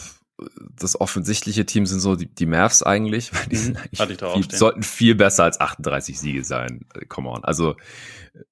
[0.76, 3.32] das offensichtliche Team sind so die, die Mavs eigentlich.
[3.52, 4.00] Die, sind mhm.
[4.00, 6.86] eigentlich viel, sollten viel besser als 38 Siege sein.
[7.10, 7.44] Come on.
[7.44, 7.76] Also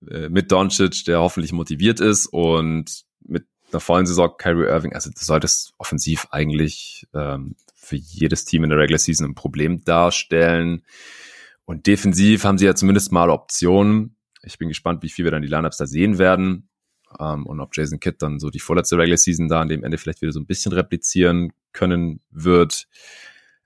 [0.10, 5.10] äh, mit Doncic, der hoffentlich motiviert ist und mit einer vollen Saison Kyrie Irving, also
[5.10, 10.84] du solltest offensiv eigentlich ähm, für jedes Team in der Regular Season ein Problem darstellen.
[11.66, 14.16] Und defensiv haben sie ja zumindest mal Optionen.
[14.44, 16.68] Ich bin gespannt, wie viel wir dann die Lineups da sehen werden.
[17.20, 19.84] Um, ähm, und ob Jason Kidd dann so die vorletzte Regular Season da an dem
[19.84, 22.88] Ende vielleicht wieder so ein bisschen replizieren können wird.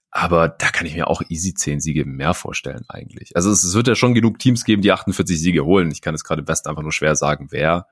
[0.10, 3.36] Aber da kann ich mir auch easy 10 Siege mehr vorstellen eigentlich.
[3.36, 5.92] Also es, es wird ja schon genug Teams geben, die 48 Siege holen.
[5.92, 7.88] Ich kann es gerade Westen einfach nur schwer sagen, wer.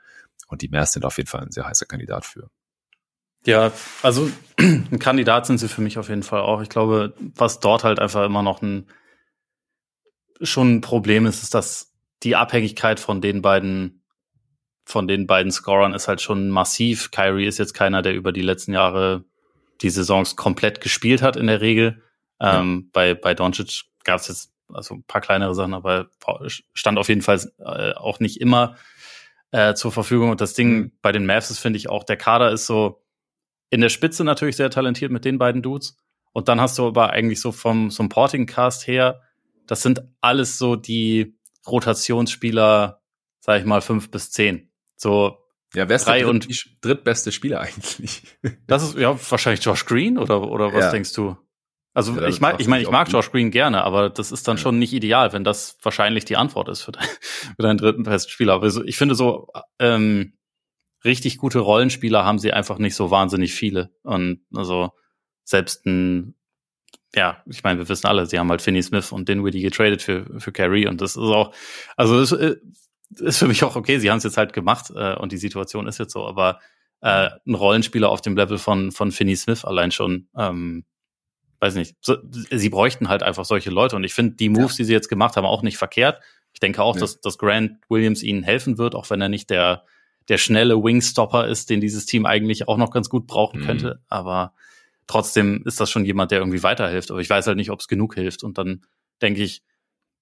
[0.47, 2.49] Und die Mavs sind auf jeden Fall ein sehr heißer Kandidat für.
[3.45, 3.71] Ja,
[4.01, 6.61] also ein Kandidat sind sie für mich auf jeden Fall auch.
[6.61, 8.87] Ich glaube, was dort halt einfach immer noch ein
[10.41, 11.92] schon ein Problem ist, ist, dass
[12.23, 14.03] die Abhängigkeit von den beiden
[14.85, 17.11] von den beiden Scorern ist halt schon massiv.
[17.11, 19.23] Kyrie ist jetzt keiner, der über die letzten Jahre
[19.81, 22.03] die Saisons komplett gespielt hat in der Regel.
[22.41, 22.59] Ja.
[22.59, 26.09] Ähm, bei, bei Doncic gab es jetzt also ein paar kleinere Sachen, aber
[26.73, 28.75] stand auf jeden Fall äh, auch nicht immer
[29.51, 30.31] äh, zur Verfügung.
[30.31, 30.91] Und das Ding mhm.
[31.01, 33.01] bei den Mavs ist, finde ich, auch der Kader ist so
[33.69, 35.97] in der Spitze natürlich sehr talentiert mit den beiden Dudes.
[36.31, 39.21] Und dann hast du aber eigentlich so vom Supporting Cast her,
[39.67, 41.37] das sind alles so die
[41.67, 43.01] Rotationsspieler,
[43.39, 44.71] sag ich mal, fünf bis zehn.
[44.95, 45.37] So
[45.73, 46.47] ja, wer ist der dritt, und
[46.81, 48.23] drittbeste Spieler eigentlich?
[48.67, 50.91] Das ist ja wahrscheinlich Josh Green oder oder was ja.
[50.91, 51.37] denkst du?
[51.95, 54.57] Also ja, ich mag, ich meine, ich mag Josh Green gerne, aber das ist dann
[54.57, 54.63] ja.
[54.63, 57.07] schon nicht ideal, wenn das wahrscheinlich die Antwort ist für, dein,
[57.55, 58.53] für deinen dritten besten Spieler.
[58.53, 59.47] Aber ich finde so
[59.79, 60.33] ähm,
[61.03, 63.91] richtig gute Rollenspieler haben sie einfach nicht so wahnsinnig viele.
[64.01, 64.91] Und also
[65.43, 66.35] selbst ein,
[67.15, 70.25] ja, ich meine, wir wissen alle, sie haben halt Finney Smith und Dinwiddie getradet für
[70.39, 71.53] für Carey und das ist auch,
[71.95, 72.55] also das äh,
[73.19, 73.99] ist für mich auch okay.
[73.99, 76.59] Sie haben es jetzt halt gemacht äh, und die Situation ist jetzt so, aber
[77.01, 80.27] äh, ein Rollenspieler auf dem Level von von Finney Smith allein schon.
[80.37, 80.85] Ähm,
[81.63, 82.17] weiß nicht, so,
[82.51, 83.95] sie bräuchten halt einfach solche Leute.
[83.95, 84.77] Und ich finde die Moves, ja.
[84.77, 86.21] die sie jetzt gemacht haben, auch nicht verkehrt.
[86.53, 86.99] Ich denke auch, nee.
[86.99, 89.85] dass, dass Grant Williams ihnen helfen wird, auch wenn er nicht der,
[90.27, 93.65] der schnelle Wingstopper ist, den dieses Team eigentlich auch noch ganz gut brauchen mhm.
[93.65, 94.01] könnte.
[94.09, 94.53] Aber
[95.07, 97.11] trotzdem ist das schon jemand, der irgendwie weiterhilft.
[97.11, 98.43] Aber ich weiß halt nicht, ob es genug hilft.
[98.43, 98.85] Und dann
[99.21, 99.63] denke ich,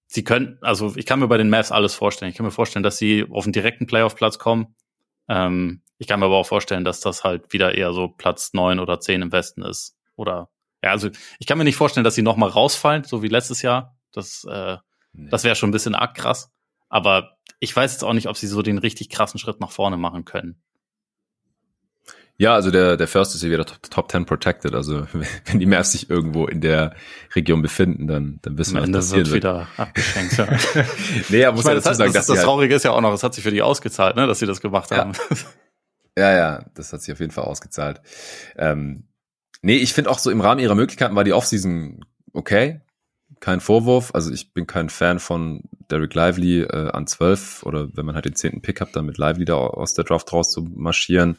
[0.07, 2.31] sie können, also ich kann mir bei den Mavs alles vorstellen.
[2.31, 4.75] Ich kann mir vorstellen, dass sie auf einen direkten Playoff-Platz kommen.
[5.27, 8.79] Ähm, ich kann mir aber auch vorstellen, dass das halt wieder eher so Platz neun
[8.79, 9.95] oder zehn im Westen ist.
[10.15, 10.49] Oder
[10.83, 11.09] ja, also
[11.39, 13.95] ich kann mir nicht vorstellen, dass sie nochmal rausfallen, so wie letztes Jahr.
[14.11, 14.77] Das, äh,
[15.13, 15.29] nee.
[15.29, 16.51] das wäre schon ein bisschen arg krass.
[16.89, 19.95] Aber ich weiß jetzt auch nicht, ob sie so den richtig krassen Schritt nach vorne
[19.95, 20.61] machen können.
[22.41, 24.73] Ja, also der, der First ist hier wieder Top, Top 10 protected.
[24.73, 25.05] Also
[25.45, 26.95] wenn die Mavs sich irgendwo in der
[27.35, 29.35] Region befinden, dann, dann wissen wir, was passiert wird.
[29.35, 30.37] wieder abgeschenkt.
[30.37, 30.47] Ja.
[31.29, 33.13] nee, aber muss ich meine, dazu sagen, das, das, das Traurige ist ja auch noch,
[33.13, 35.13] es hat sich für die ausgezahlt, ne, dass sie das gemacht haben.
[36.17, 38.01] Ja, ja, das hat sich auf jeden Fall ausgezahlt.
[38.57, 39.05] Ähm,
[39.61, 42.81] Nee, ich finde auch so im Rahmen ihrer Möglichkeiten war die Offseason okay.
[43.39, 44.13] Kein Vorwurf.
[44.13, 48.25] Also ich bin kein Fan von Derek Lively äh, an 12 oder wenn man halt
[48.25, 51.37] den zehnten Pick hat, dann mit Lively da aus der Draft raus zu marschieren.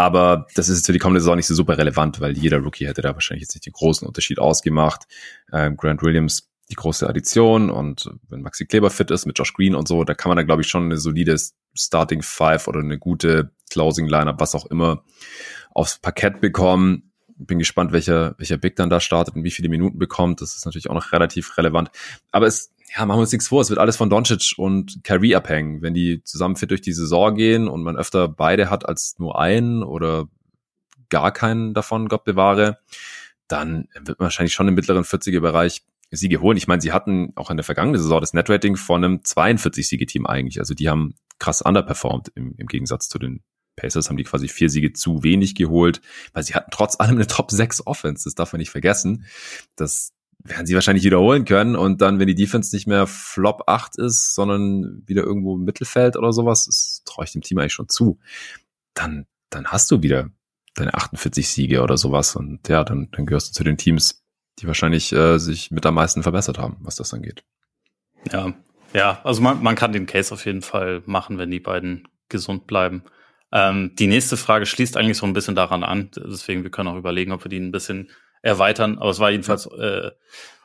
[0.00, 2.86] Aber das ist jetzt für die kommende Saison nicht so super relevant, weil jeder Rookie
[2.86, 5.02] hätte da wahrscheinlich jetzt nicht den großen Unterschied ausgemacht.
[5.52, 9.74] Ähm, Grant Williams die große Addition und wenn Maxi Kleber fit ist mit Josh Green
[9.74, 11.36] und so, da kann man dann glaube ich schon eine solide
[11.74, 15.04] Starting Five oder eine gute Closing Lineup, was auch immer,
[15.72, 17.10] aufs Parkett bekommen
[17.46, 20.40] bin gespannt, welcher, welcher Big dann da startet und wie viele Minuten bekommt.
[20.42, 21.90] Das ist natürlich auch noch relativ relevant.
[22.30, 23.60] Aber es, ja, machen wir uns nichts vor.
[23.60, 25.82] Es wird alles von Doncic und Kyrie abhängen.
[25.82, 29.38] Wenn die zusammen fit durch die Saison gehen und man öfter beide hat als nur
[29.38, 30.28] einen oder
[31.08, 32.78] gar keinen davon, Gott bewahre,
[33.48, 35.82] dann wird man wahrscheinlich schon im mittleren 40er-Bereich
[36.12, 36.56] Siege holen.
[36.56, 40.58] Ich meine, sie hatten auch in der vergangenen Saison das Netrating von einem 42-Siege-Team eigentlich.
[40.58, 43.42] Also die haben krass underperformed im, im Gegensatz zu den
[43.76, 47.26] Pacers haben die quasi vier Siege zu wenig geholt, weil sie hatten trotz allem eine
[47.26, 48.24] Top 6 Offense.
[48.24, 49.24] Das darf man nicht vergessen.
[49.76, 50.12] Das
[50.44, 51.76] werden sie wahrscheinlich wiederholen können.
[51.76, 56.16] Und dann, wenn die Defense nicht mehr Flop 8 ist, sondern wieder irgendwo im Mittelfeld
[56.16, 58.18] oder sowas, das traue ich dem Team eigentlich schon zu,
[58.94, 60.30] dann, dann hast du wieder
[60.74, 62.36] deine 48 Siege oder sowas.
[62.36, 64.22] Und ja, dann, dann gehörst du zu den Teams,
[64.58, 67.44] die wahrscheinlich äh, sich mit am meisten verbessert haben, was das angeht.
[68.32, 68.54] Ja,
[68.92, 72.66] ja, also man, man kann den Case auf jeden Fall machen, wenn die beiden gesund
[72.66, 73.04] bleiben.
[73.52, 76.10] Ähm, die nächste Frage schließt eigentlich so ein bisschen daran an.
[76.14, 78.10] Deswegen, wir können auch überlegen, ob wir die ein bisschen
[78.42, 78.98] erweitern.
[78.98, 80.10] Aber es war jedenfalls äh,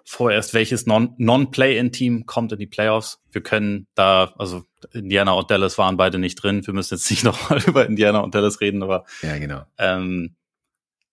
[0.03, 3.21] vorerst, welches Non-Play-In-Team kommt in die Playoffs.
[3.31, 4.63] Wir können da, also
[4.93, 6.65] Indiana und Dallas waren beide nicht drin.
[6.65, 9.63] Wir müssen jetzt nicht nochmal über Indiana und Dallas reden, aber ja, genau.
[9.77, 10.35] Ähm,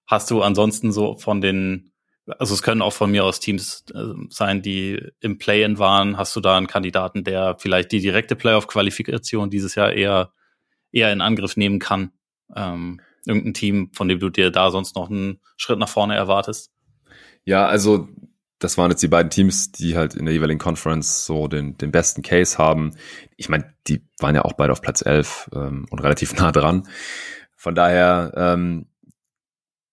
[0.07, 1.91] hast du ansonsten so von den,
[2.27, 6.19] also es können auch von mir aus Teams äh, sein, die im Play-In waren.
[6.19, 10.33] Hast du da einen Kandidaten, der vielleicht die direkte Playoff-Qualifikation dieses Jahr eher
[10.93, 12.13] eher in Angriff nehmen kann.
[12.55, 16.73] Ähm, irgendein Team, von dem du dir da sonst noch einen Schritt nach vorne erwartest?
[17.45, 18.09] Ja, also
[18.59, 21.91] das waren jetzt die beiden Teams, die halt in der jeweiligen Conference so den, den
[21.91, 22.95] besten Case haben.
[23.37, 26.89] Ich meine, die waren ja auch beide auf Platz 11 ähm, und relativ nah dran.
[27.57, 28.87] Von daher ähm,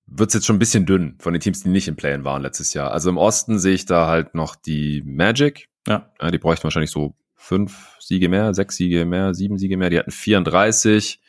[0.05, 2.41] wird es jetzt schon ein bisschen dünn von den Teams, die nicht im Play-In waren
[2.41, 2.91] letztes Jahr.
[2.91, 5.69] Also im Osten sehe ich da halt noch die Magic.
[5.88, 6.11] Ja.
[6.21, 9.89] ja die bräuchten wahrscheinlich so fünf Siege mehr, sechs Siege mehr, sieben Siege mehr.
[9.89, 11.21] Die hatten 34.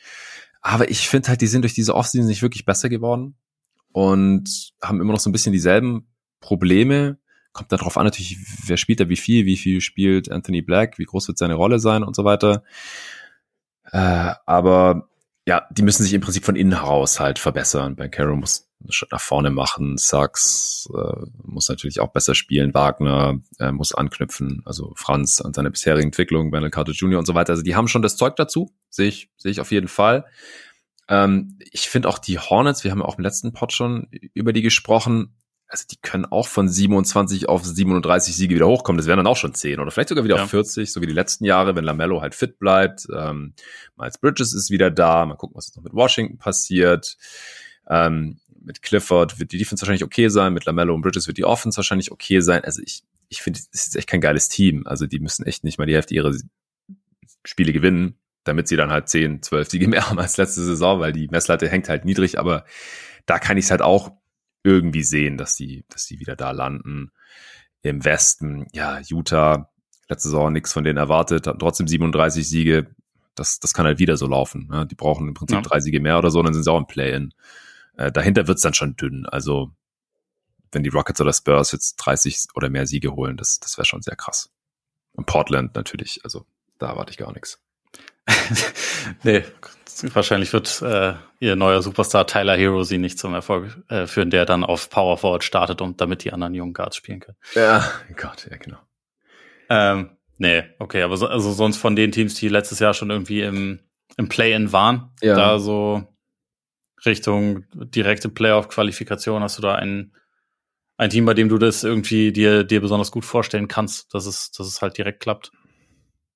[0.61, 3.35] Aber ich finde halt, die sind durch diese Offseason nicht wirklich besser geworden
[3.91, 6.07] und haben immer noch so ein bisschen dieselben
[6.39, 7.17] Probleme.
[7.51, 11.05] Kommt darauf an, natürlich, wer spielt da wie viel, wie viel spielt Anthony Black, wie
[11.05, 12.63] groß wird seine Rolle sein und so weiter.
[13.91, 15.09] Äh, aber
[15.47, 17.95] ja, die müssen sich im Prinzip von innen heraus halt verbessern.
[17.95, 19.97] Ben Caro muss einen Schritt nach vorne machen.
[19.97, 22.73] Sachs äh, muss natürlich auch besser spielen.
[22.73, 24.61] Wagner äh, muss anknüpfen.
[24.65, 27.19] Also Franz an seine bisherige Entwicklung, Wendell Carter Jr.
[27.19, 27.51] und so weiter.
[27.51, 28.71] Also die haben schon das Zeug dazu.
[28.89, 30.25] Sehe ich, sehe ich auf jeden Fall.
[31.09, 34.53] Ähm, ich finde auch die Hornets, wir haben ja auch im letzten Pod schon über
[34.53, 35.35] die gesprochen,
[35.71, 38.97] also die können auch von 27 auf 37 Siege wieder hochkommen.
[38.97, 40.43] Das wären dann auch schon 10 oder vielleicht sogar wieder ja.
[40.43, 43.07] auf 40, so wie die letzten Jahre, wenn Lamello halt fit bleibt.
[43.15, 43.53] Ähm,
[43.95, 45.25] Miles Bridges ist wieder da.
[45.25, 47.15] Mal gucken, was jetzt noch mit Washington passiert.
[47.87, 51.45] Ähm, mit Clifford wird die Defense wahrscheinlich okay sein, mit Lamello und Bridges wird die
[51.45, 52.65] Offense wahrscheinlich okay sein.
[52.65, 54.85] Also ich, ich finde, es ist echt kein geiles Team.
[54.85, 56.35] Also die müssen echt nicht mal die Hälfte ihrer
[57.45, 61.13] Spiele gewinnen, damit sie dann halt 10, 12 Siege mehr haben als letzte Saison, weil
[61.13, 62.65] die Messlatte hängt halt niedrig, aber
[63.25, 64.11] da kann ich es halt auch
[64.63, 67.11] irgendwie sehen, dass die, dass die wieder da landen.
[67.81, 69.71] Im Westen, ja, Utah,
[70.07, 72.93] letzte Saison nichts von denen erwartet, hatten trotzdem 37 Siege.
[73.33, 74.67] Das, das kann halt wieder so laufen.
[74.69, 74.85] Ne?
[74.85, 75.61] Die brauchen im Prinzip ja.
[75.61, 77.33] drei Siege mehr oder so, dann sind sie auch im Play-In.
[77.97, 79.25] Äh, dahinter wird's dann schon dünn.
[79.25, 79.71] Also,
[80.71, 84.01] wenn die Rockets oder Spurs jetzt 30 oder mehr Siege holen, das, das wäre schon
[84.01, 84.51] sehr krass.
[85.13, 86.45] Und Portland natürlich, also
[86.77, 87.59] da erwarte ich gar nichts.
[89.23, 89.43] nee,
[90.13, 94.45] wahrscheinlich wird äh, ihr neuer Superstar Tyler Hero sie nicht zum Erfolg äh, führen, der
[94.45, 97.37] dann auf Power Forward startet, um damit die anderen jungen Guards spielen können.
[97.55, 98.79] Ja, Gott, ja, genau.
[99.69, 103.41] Ähm, nee, okay, aber so, also sonst von den Teams, die letztes Jahr schon irgendwie
[103.41, 103.79] im,
[104.17, 105.35] im Play-In waren, ja.
[105.35, 106.07] da so
[107.05, 110.13] Richtung direkte Playoff-Qualifikation, hast du da ein,
[110.97, 114.51] ein Team, bei dem du das irgendwie dir, dir besonders gut vorstellen kannst, dass es,
[114.51, 115.51] dass es halt direkt klappt?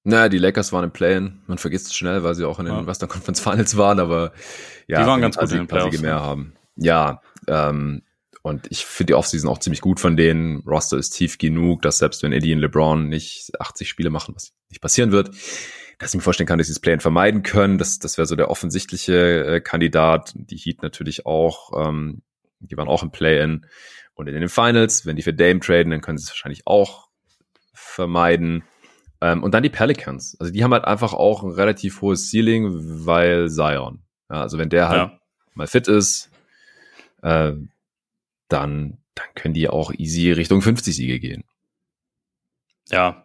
[0.08, 1.42] Naja, die Lakers waren im Play-In.
[1.48, 2.86] Man vergisst es schnell, weil sie auch in den ja.
[2.88, 4.34] Western Conference Finals waren, aber
[4.88, 6.00] ja, die waren ganz gut in den Playoffs.
[6.00, 6.54] mehr haben.
[6.76, 8.04] Ja, ähm,
[8.44, 10.60] und ich finde die Offseason auch ziemlich gut von denen.
[10.60, 14.54] Roster ist tief genug, dass selbst wenn Eddie und LeBron nicht 80 Spiele machen, was
[14.70, 15.30] nicht passieren wird,
[15.98, 17.80] dass ich mir vorstellen kann, dass sie das Play-In vermeiden können.
[17.80, 20.34] Das, das wäre so der offensichtliche äh, Kandidat.
[20.36, 21.88] Die Heat natürlich auch.
[21.88, 22.22] Ähm,
[22.60, 23.66] die waren auch im Play-In.
[24.14, 27.10] Und in den Finals, wenn die für Dame traden, dann können sie es wahrscheinlich auch
[27.74, 28.64] vermeiden.
[29.26, 30.38] Ähm, und dann die Pelicans.
[30.40, 32.68] Also die haben halt einfach auch ein relativ hohes Ceiling,
[33.08, 34.04] weil Zion.
[34.30, 35.20] Ja, also wenn der halt ja.
[35.56, 36.30] mal fit ist,
[37.24, 37.54] äh,
[38.50, 41.44] dann, dann können die auch easy Richtung 50 Siege gehen.
[42.90, 43.24] Ja.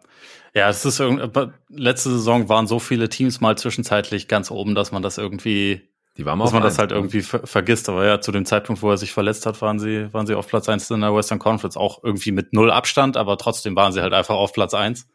[0.55, 4.91] Ja, es ist irgendwie, letzte Saison waren so viele Teams mal zwischenzeitlich ganz oben, dass
[4.91, 5.87] man das irgendwie,
[6.17, 7.89] die waren dass man das halt irgendwie ver vergisst.
[7.89, 10.47] Aber ja, zu dem Zeitpunkt, wo er sich verletzt hat, waren sie, waren sie auf
[10.47, 11.77] Platz eins in der Western Conference.
[11.77, 15.07] Auch irgendwie mit null Abstand, aber trotzdem waren sie halt einfach auf Platz eins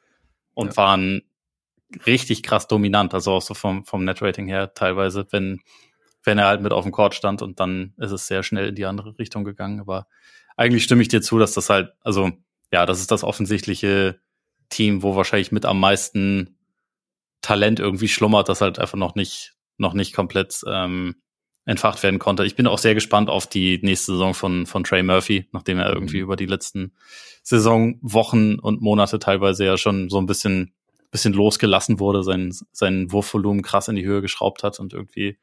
[0.56, 0.76] und ja.
[0.78, 1.22] waren
[2.06, 5.60] richtig krass dominant, also auch so vom, vom Net-Rating her teilweise, wenn,
[6.24, 8.74] wenn er halt mit auf dem Court stand und dann ist es sehr schnell in
[8.74, 9.80] die andere Richtung gegangen.
[9.80, 10.08] Aber
[10.56, 12.32] eigentlich stimme ich dir zu, dass das halt, also
[12.72, 14.18] ja, das ist das offensichtliche
[14.70, 16.58] Team, wo wahrscheinlich mit am meisten
[17.42, 21.16] Talent irgendwie schlummert, das halt einfach noch nicht, noch nicht komplett ähm,
[21.66, 22.46] entfacht werden konnte.
[22.46, 25.92] Ich bin auch sehr gespannt auf die nächste Saison von, von Trey Murphy, nachdem er
[25.92, 26.22] irgendwie mhm.
[26.22, 26.94] über die letzten
[27.42, 30.74] Saisonwochen und Monate teilweise ja schon so ein bisschen,
[31.10, 35.38] bisschen losgelassen wurde, sein, sein Wurfvolumen krass in die Höhe geschraubt hat und irgendwie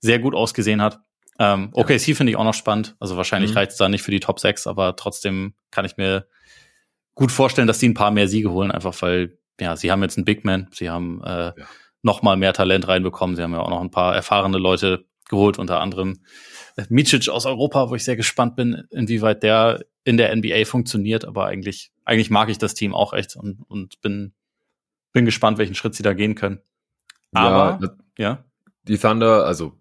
[0.00, 1.00] sehr gut ausgesehen hat.
[1.38, 1.98] Ähm, okay, ja.
[2.00, 2.96] sie finde ich auch noch spannend.
[2.98, 3.58] Also wahrscheinlich mhm.
[3.58, 6.26] reicht es da nicht für die Top 6, aber trotzdem kann ich mir
[7.14, 10.18] gut vorstellen, dass die ein paar mehr Siege holen, einfach weil, ja, sie haben jetzt
[10.18, 11.66] einen Big Man, sie haben äh, ja.
[12.02, 15.58] noch mal mehr Talent reinbekommen, sie haben ja auch noch ein paar erfahrene Leute geholt,
[15.58, 16.20] unter anderem
[16.76, 21.24] äh, Micic aus Europa, wo ich sehr gespannt bin, inwieweit der in der NBA funktioniert.
[21.24, 24.34] Aber eigentlich, eigentlich mag ich das Team auch echt und, und bin,
[25.12, 26.60] bin gespannt, welchen Schritt sie da gehen können.
[27.32, 28.44] Aber, ja, ja.
[28.86, 29.72] Die Thunder, also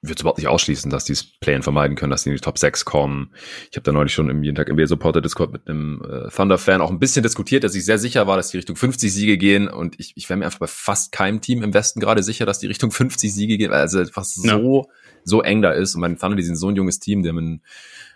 [0.00, 2.58] würde überhaupt nicht ausschließen, dass die es Playen vermeiden können, dass die in die Top
[2.58, 3.32] 6 kommen.
[3.70, 6.80] Ich habe da neulich schon im jeden Tag NBA Supporter Discord mit einem äh, Thunder-Fan
[6.80, 9.68] auch ein bisschen diskutiert, dass ich sehr sicher war, dass die Richtung 50 Siege gehen
[9.68, 12.60] und ich, ich wäre mir einfach bei fast keinem Team im Westen gerade sicher, dass
[12.60, 14.92] die Richtung 50 Siege gehen, weil es einfach so, ja.
[15.24, 17.38] so eng da ist und meine Thunder, die sind so ein junges Team, die haben
[17.38, 17.62] einen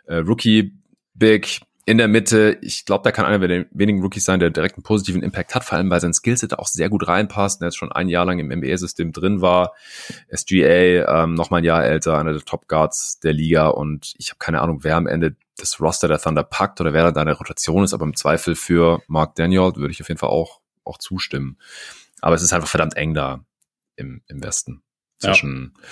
[0.07, 0.74] äh, Rookie
[1.14, 2.59] Big, in der Mitte.
[2.61, 5.64] Ich glaube, da kann einer der wenigen Rookies sein, der direkt einen positiven Impact hat,
[5.64, 8.24] vor allem weil sein Skillset auch sehr gut reinpasst und er jetzt schon ein Jahr
[8.24, 9.74] lang im NBA-System drin war.
[10.35, 14.30] SGA, ähm, noch mal ein Jahr älter, einer der Top Guards der Liga und ich
[14.30, 17.35] habe keine Ahnung, wer am Ende das Roster der Thunder packt oder wer da eine
[17.35, 20.99] Rotation ist, aber im Zweifel für Mark Daniel würde ich auf jeden Fall auch, auch
[20.99, 21.59] zustimmen.
[22.20, 23.45] Aber es ist einfach verdammt eng da
[23.97, 24.83] im, im Westen.
[25.18, 25.83] Zwischen ja.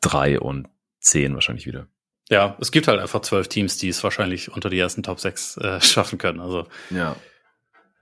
[0.00, 0.68] drei und
[1.00, 1.86] zehn wahrscheinlich wieder.
[2.30, 5.58] Ja, es gibt halt einfach zwölf Teams, die es wahrscheinlich unter die ersten Top 6
[5.58, 6.40] äh, schaffen können.
[6.40, 7.16] Also ja.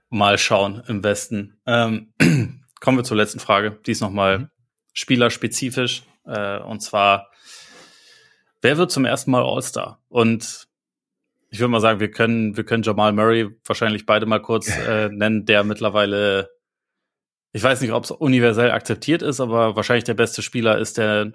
[0.09, 1.59] mal schauen im Westen.
[1.65, 2.13] Ähm,
[2.79, 3.79] kommen wir zur letzten Frage.
[3.85, 4.49] Die ist nochmal mhm.
[4.93, 6.03] spielerspezifisch.
[6.25, 7.31] Äh, und zwar,
[8.61, 10.01] wer wird zum ersten Mal All-Star?
[10.07, 10.67] Und
[11.49, 15.09] ich würde mal sagen, wir können, wir können Jamal Murray wahrscheinlich beide mal kurz äh,
[15.09, 16.49] nennen, der mittlerweile,
[17.51, 21.33] ich weiß nicht, ob es universell akzeptiert ist, aber wahrscheinlich der beste Spieler ist, der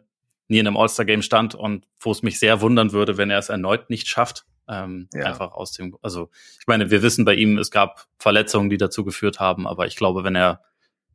[0.48, 3.48] nie in einem All-Star-Game stand und wo es mich sehr wundern würde, wenn er es
[3.48, 4.44] erneut nicht schafft.
[4.68, 5.24] Ähm, ja.
[5.24, 6.30] Einfach aus dem, also
[6.60, 9.96] ich meine, wir wissen bei ihm, es gab Verletzungen, die dazu geführt haben, aber ich
[9.96, 10.62] glaube, wenn er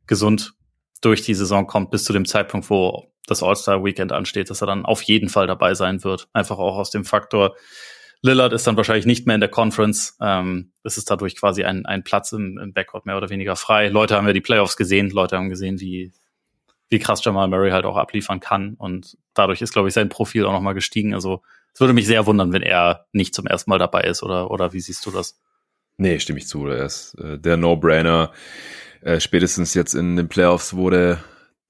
[0.06, 0.54] gesund
[1.00, 4.84] durch die Saison kommt, bis zu dem Zeitpunkt, wo das All-Star-Weekend ansteht, dass er dann
[4.84, 6.28] auf jeden Fall dabei sein wird.
[6.32, 7.54] Einfach auch aus dem Faktor,
[8.24, 10.16] Lillard ist dann wahrscheinlich nicht mehr in der Conference.
[10.18, 13.88] Ähm, es ist dadurch quasi ein, ein Platz im, im Backcourt mehr oder weniger frei.
[13.88, 16.10] Leute haben ja die Playoffs gesehen, Leute haben gesehen, wie,
[16.90, 18.74] wie krass Jamal Murray halt auch abliefern kann.
[18.74, 21.14] Und dadurch ist, glaube ich, sein Profil auch nochmal gestiegen.
[21.14, 24.50] Also es würde mich sehr wundern, wenn er nicht zum ersten Mal dabei ist, oder,
[24.50, 25.40] oder wie siehst du das?
[25.96, 26.66] Nee, stimme ich zu.
[26.66, 28.32] Er ist äh, der No-Brainer.
[29.00, 31.18] Äh, spätestens jetzt in den Playoffs wurde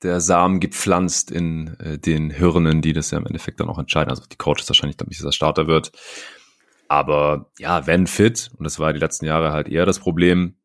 [0.03, 4.11] der Samen gepflanzt in äh, den Hirnen, die das ja im Endeffekt dann auch entscheiden.
[4.11, 5.93] Also die Coaches wahrscheinlich, glaube ich, dass er Starter wird.
[6.89, 10.57] Aber ja, wenn fit, und das war die letzten Jahre halt eher das Problem,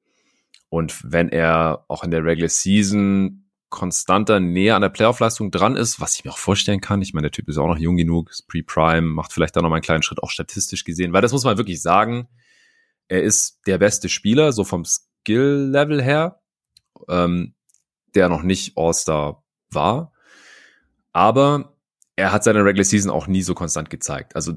[0.70, 6.02] und wenn er auch in der Regular Season konstanter näher an der Playoff-Leistung dran ist,
[6.02, 7.02] was ich mir auch vorstellen kann.
[7.02, 9.70] Ich meine, der Typ ist auch noch jung genug, ist pre-prime, macht vielleicht da noch
[9.70, 12.28] mal einen kleinen Schritt, auch statistisch gesehen, weil das muss man wirklich sagen.
[13.08, 16.42] Er ist der beste Spieler, so vom Skill-Level her,
[17.08, 17.56] ähm,
[18.16, 20.14] der noch nicht All-Star war.
[21.12, 21.76] Aber
[22.16, 24.36] er hat seine Regular Season auch nie so konstant gezeigt.
[24.36, 24.54] Also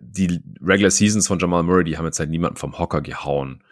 [0.00, 3.62] die Regular Seasons von Jamal Murray, die haben jetzt halt niemanden vom Hocker gehauen.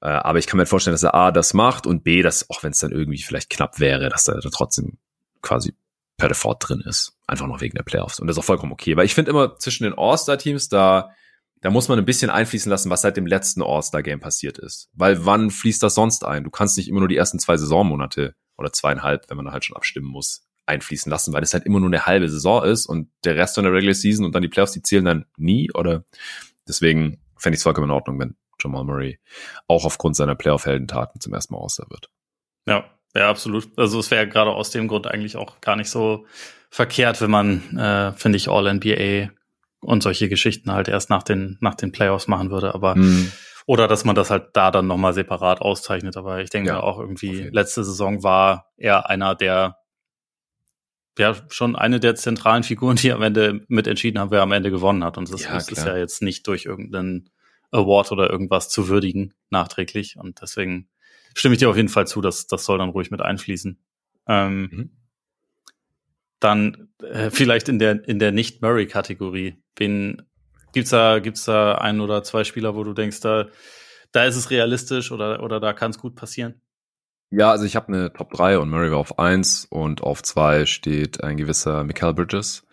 [0.00, 2.62] Äh, aber ich kann mir vorstellen, dass er A, das macht und B, dass, auch
[2.62, 4.98] wenn es dann irgendwie vielleicht knapp wäre, dass er da trotzdem
[5.42, 5.74] quasi
[6.16, 7.16] per Default drin ist.
[7.26, 8.20] Einfach noch wegen der Playoffs.
[8.20, 8.96] Und das ist auch vollkommen okay.
[8.96, 11.10] Weil ich finde immer zwischen den All-Star-Teams, da,
[11.60, 14.90] da muss man ein bisschen einfließen lassen, was seit dem letzten All-Star-Game passiert ist.
[14.92, 16.44] Weil wann fließt das sonst ein?
[16.44, 19.76] Du kannst nicht immer nur die ersten zwei Saisonmonate oder zweieinhalb, wenn man halt schon
[19.76, 23.36] abstimmen muss, einfließen lassen, weil es halt immer nur eine halbe Saison ist und der
[23.36, 26.04] Rest von der Regular Season und dann die Playoffs, die zählen dann nie oder
[26.68, 29.18] deswegen fände ich es vollkommen in Ordnung, wenn Jamal Murray
[29.68, 32.10] auch aufgrund seiner Playoff-Heldentaten zum ersten Mal außer wird.
[32.66, 32.84] Ja,
[33.14, 33.68] ja, absolut.
[33.76, 36.26] Also es wäre gerade aus dem Grund eigentlich auch gar nicht so
[36.70, 39.30] verkehrt, wenn man, äh, finde ich, All-NBA
[39.80, 42.74] und solche Geschichten halt erst nach den, nach den Playoffs machen würde.
[42.74, 43.32] Aber hm.
[43.66, 46.16] oder dass man das halt da dann nochmal separat auszeichnet.
[46.16, 49.76] Aber ich denke ja, auch irgendwie, letzte Saison war er einer der
[51.18, 55.04] ja schon eine der zentralen Figuren, die am Ende mitentschieden haben, wer am Ende gewonnen
[55.04, 55.18] hat.
[55.18, 57.30] Und das ja, ist ja jetzt nicht durch irgendeinen
[57.70, 60.16] Award oder irgendwas zu würdigen, nachträglich.
[60.16, 60.88] Und deswegen
[61.34, 63.78] stimme ich dir auf jeden Fall zu, dass das soll dann ruhig mit einfließen.
[64.26, 64.90] Ähm, mhm.
[66.40, 69.62] Dann äh, vielleicht in der in der nicht Murray Kategorie.
[69.76, 70.22] Wen
[70.72, 73.48] gibt's da gibt's da ein oder zwei Spieler, wo du denkst, da
[74.12, 76.60] da ist es realistisch oder oder da kann es gut passieren?
[77.32, 80.66] Ja, also ich habe eine Top 3 und Murray war auf 1 und auf 2
[80.66, 82.66] steht ein gewisser Michael Bridges.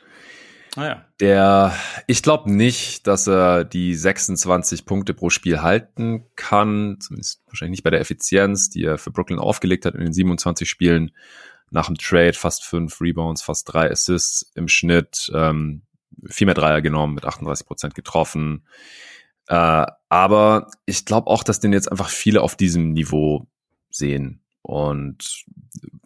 [0.77, 1.05] Ah, ja.
[1.19, 1.75] Der,
[2.05, 7.83] ich glaube nicht, dass er die 26 Punkte pro Spiel halten kann, zumindest wahrscheinlich nicht
[7.83, 11.11] bei der Effizienz, die er für Brooklyn aufgelegt hat in den 27 Spielen.
[11.71, 15.81] Nach dem Trade fast fünf Rebounds, fast drei Assists im Schnitt, ähm,
[16.27, 18.67] viel mehr Dreier genommen, mit 38 Prozent getroffen.
[19.47, 23.47] Äh, aber ich glaube auch, dass den jetzt einfach viele auf diesem Niveau
[23.89, 25.45] sehen und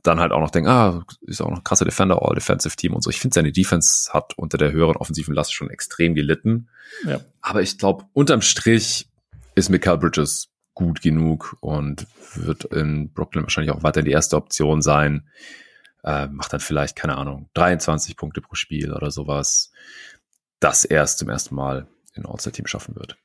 [0.03, 3.03] dann halt auch noch denken, ah, ist auch noch krasser Defender, All Defensive Team und
[3.03, 3.09] so.
[3.09, 6.69] Ich finde, seine Defense hat unter der höheren offensiven Last schon extrem gelitten.
[7.05, 7.21] Ja.
[7.41, 9.07] Aber ich glaube, unterm Strich
[9.55, 14.81] ist Mikael Bridges gut genug und wird in Brooklyn wahrscheinlich auch weiter die erste Option
[14.81, 15.27] sein.
[16.03, 19.71] Äh, macht dann vielleicht, keine Ahnung, 23 Punkte pro Spiel oder sowas,
[20.59, 23.17] dass er es zum ersten Mal in All-Star-Team schaffen wird.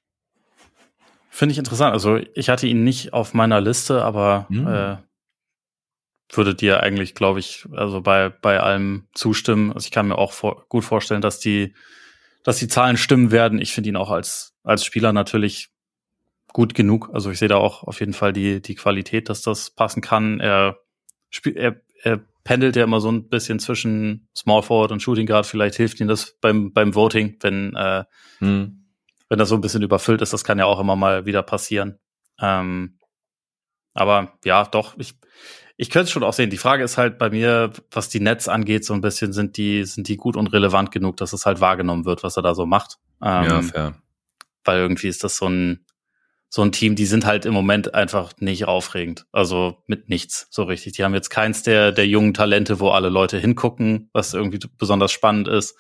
[1.31, 1.93] Finde ich interessant.
[1.93, 4.67] Also ich hatte ihn nicht auf meiner Liste, aber mhm.
[4.67, 4.97] äh,
[6.31, 9.73] würde dir eigentlich, glaube ich, also bei, bei allem zustimmen.
[9.73, 11.75] Also ich kann mir auch vor, gut vorstellen, dass die,
[12.43, 13.61] dass die Zahlen stimmen werden.
[13.61, 15.71] Ich finde ihn auch als, als Spieler natürlich
[16.53, 17.11] gut genug.
[17.13, 20.41] Also ich sehe da auch auf jeden Fall die, die Qualität, dass das passen kann.
[20.41, 20.79] Er,
[21.55, 25.47] er, er pendelt ja immer so ein bisschen zwischen Small Forward und Shooting Guard.
[25.47, 28.05] Vielleicht hilft ihm das beim, beim Voting, wenn, äh,
[28.39, 28.87] hm.
[29.29, 30.33] wenn das so ein bisschen überfüllt ist.
[30.33, 31.99] Das kann ja auch immer mal wieder passieren.
[32.41, 32.99] Ähm,
[33.95, 35.15] aber ja, doch, ich,
[35.77, 36.51] ich könnte es schon auch sehen.
[36.51, 39.85] Die Frage ist halt bei mir, was die Nets angeht, so ein bisschen, sind die,
[39.85, 42.65] sind die gut und relevant genug, dass es halt wahrgenommen wird, was er da so
[42.65, 42.99] macht.
[43.23, 44.03] Ähm, ja, fair.
[44.65, 45.85] Weil irgendwie ist das so ein,
[46.49, 49.27] so ein Team, die sind halt im Moment einfach nicht aufregend.
[49.33, 50.95] Also mit nichts so richtig.
[50.95, 55.13] Die haben jetzt keins der, der jungen Talente, wo alle Leute hingucken, was irgendwie besonders
[55.13, 55.77] spannend ist.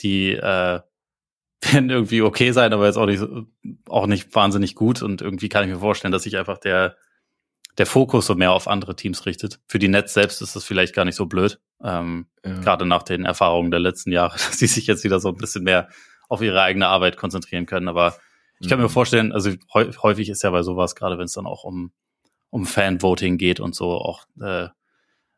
[0.00, 0.80] Die äh,
[1.72, 3.22] werden irgendwie okay sein, aber jetzt auch nicht,
[3.88, 5.02] auch nicht wahnsinnig gut.
[5.02, 6.96] Und irgendwie kann ich mir vorstellen, dass sich einfach der,
[7.78, 9.60] der Fokus so mehr auf andere Teams richtet.
[9.66, 11.60] Für die Netz selbst ist das vielleicht gar nicht so blöd.
[11.82, 12.60] Ähm, ja.
[12.60, 15.64] Gerade nach den Erfahrungen der letzten Jahre, dass sie sich jetzt wieder so ein bisschen
[15.64, 15.88] mehr
[16.28, 17.88] auf ihre eigene Arbeit konzentrieren können.
[17.88, 18.16] Aber
[18.60, 18.84] ich kann mhm.
[18.84, 21.92] mir vorstellen, also häufig ist ja bei sowas, gerade wenn es dann auch um,
[22.50, 24.68] um Fan-Voting geht und so, auch äh,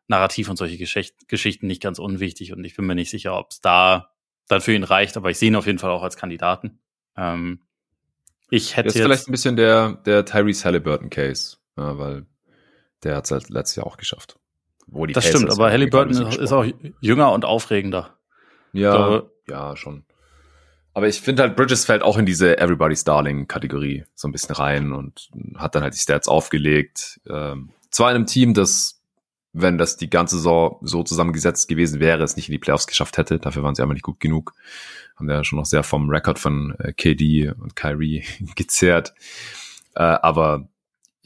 [0.09, 2.53] Narrativ und solche Geschicht Geschichten nicht ganz unwichtig.
[2.53, 4.11] Und ich bin mir nicht sicher, ob es da
[4.47, 6.79] dann für ihn reicht, aber ich sehe ihn auf jeden Fall auch als Kandidaten.
[7.17, 7.63] Ähm,
[8.51, 11.57] ich hätte das ist jetzt vielleicht ein bisschen der, der Tyrese Halliburton Case.
[11.77, 12.27] Ja, weil
[13.03, 14.39] der hat es halt letztes Jahr auch geschafft.
[14.87, 16.65] Wo die das Pacers stimmt, aber Halliburton ist auch
[17.01, 18.17] jünger und aufregender.
[18.73, 20.05] Ja, glaube, ja, schon.
[20.97, 24.93] Aber ich finde halt, Bridges fällt auch in diese Everybody's Darling-Kategorie so ein bisschen rein
[24.93, 27.21] und hat dann halt die Stats aufgelegt.
[27.29, 29.03] Ähm, zwar in einem Team, das,
[29.53, 33.19] wenn das die ganze Saison so zusammengesetzt gewesen wäre, es nicht in die Playoffs geschafft
[33.19, 33.39] hätte.
[33.39, 34.55] Dafür waren sie einfach nicht gut genug.
[35.17, 38.25] Haben ja schon noch sehr vom Rekord von äh, KD und Kyrie
[38.55, 39.13] gezehrt.
[39.95, 40.69] Äh, aber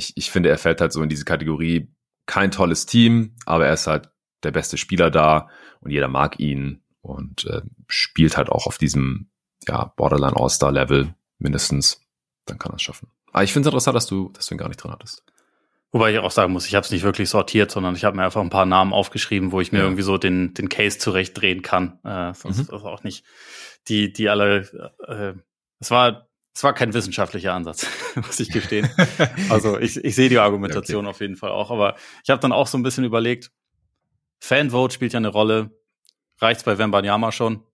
[0.01, 1.93] ich, ich finde, er fällt halt so in diese Kategorie
[2.27, 4.11] kein tolles Team, aber er ist halt
[4.43, 5.49] der beste Spieler da
[5.81, 9.31] und jeder mag ihn und äh, spielt halt auch auf diesem
[9.69, 12.01] ja, Borderline All-Star Level mindestens,
[12.47, 13.11] dann kann er es schaffen.
[13.33, 15.23] Aber ich finde es interessant, dass du, dass du ihn gar nicht drin hattest.
[15.93, 18.25] Wobei ich auch sagen muss, ich habe es nicht wirklich sortiert, sondern ich habe mir
[18.25, 19.85] einfach ein paar Namen aufgeschrieben, wo ich mir ja.
[19.85, 21.99] irgendwie so den, den Case zurechtdrehen kann.
[22.05, 22.63] Äh, sonst mhm.
[22.63, 23.25] ist auch nicht
[23.89, 24.95] die, die alle.
[25.07, 25.35] Äh,
[25.81, 26.30] es war,
[26.61, 27.87] es war kein wissenschaftlicher Ansatz,
[28.17, 28.87] muss ich gestehen.
[29.49, 31.11] also ich, ich sehe die Argumentation okay.
[31.11, 33.51] auf jeden Fall auch, aber ich habe dann auch so ein bisschen überlegt,
[34.41, 35.71] Fanvote spielt ja eine Rolle.
[36.39, 37.65] Reicht's bei Wembanyama schon?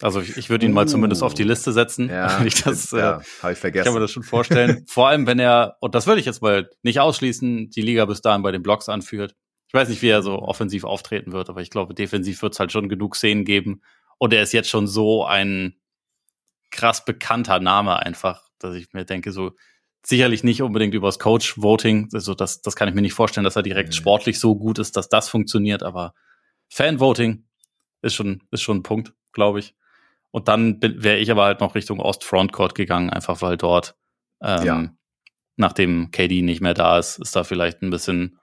[0.00, 0.74] Also ich, ich würde ihn uh.
[0.76, 2.08] mal zumindest auf die Liste setzen.
[2.08, 3.82] Ja, ich das, ja, äh, habe ich vergessen.
[3.82, 4.84] Ich kann mir das schon vorstellen.
[4.86, 8.20] Vor allem, wenn er, und das würde ich jetzt mal nicht ausschließen, die Liga bis
[8.20, 9.34] dahin bei den Blocks anführt.
[9.66, 12.60] Ich weiß nicht, wie er so offensiv auftreten wird, aber ich glaube, defensiv wird es
[12.60, 13.82] halt schon genug Szenen geben.
[14.18, 15.74] Und er ist jetzt schon so ein
[16.70, 19.52] krass bekannter Name einfach, dass ich mir denke, so
[20.04, 22.10] sicherlich nicht unbedingt übers Coach-Voting.
[22.12, 23.94] Also das, das kann ich mir nicht vorstellen, dass er direkt mhm.
[23.94, 26.14] sportlich so gut ist, dass das funktioniert, aber
[26.68, 27.44] Fan-Voting
[28.02, 29.74] ist schon, ist schon ein Punkt, glaube ich.
[30.30, 33.96] Und dann wäre ich aber halt noch Richtung Ost-Frontcourt gegangen, einfach weil dort,
[34.42, 34.90] ähm, ja.
[35.56, 38.38] nachdem KD nicht mehr da ist, ist da vielleicht ein bisschen,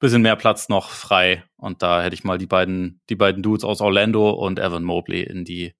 [0.00, 1.44] bisschen mehr Platz noch frei.
[1.56, 5.22] Und da hätte ich mal die beiden, die beiden Dudes aus Orlando und Evan Mobley
[5.22, 5.74] in die,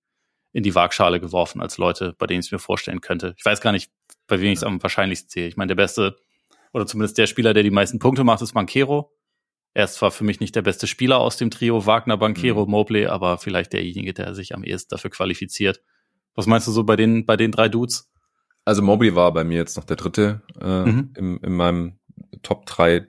[0.55, 3.35] in die Waagschale geworfen als Leute, bei denen ich es mir vorstellen könnte.
[3.37, 3.91] Ich weiß gar nicht,
[4.29, 5.49] bei wem ich es am wahrscheinlichsten sehe.
[5.49, 6.17] Ich meine, der beste,
[6.73, 9.13] oder zumindest der Spieler, der die meisten Punkte macht, ist Banquero.
[9.75, 12.71] Er ist zwar für mich nicht der beste Spieler aus dem Trio Wagner, Banquero, mhm.
[12.71, 15.81] Mobley, aber vielleicht derjenige, der sich am ehesten dafür qualifiziert.
[16.37, 18.13] Was meinst du so bei den, bei den drei Dudes?
[18.65, 21.11] Also Mobley war bei mir jetzt noch der dritte äh, mhm.
[21.17, 21.99] im, in meinem
[22.43, 23.09] Top 3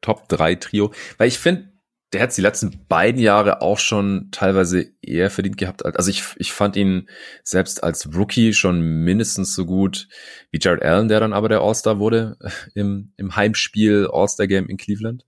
[0.00, 1.72] Top 3 Trio, weil ich finde,
[2.12, 5.84] der hat die letzten beiden Jahre auch schon teilweise eher verdient gehabt.
[5.84, 7.08] Also ich, ich fand ihn
[7.42, 10.08] selbst als Rookie schon mindestens so gut
[10.50, 12.36] wie Jared Allen, der dann aber der All-Star wurde
[12.74, 15.24] im, im Heimspiel All-Star-Game in Cleveland.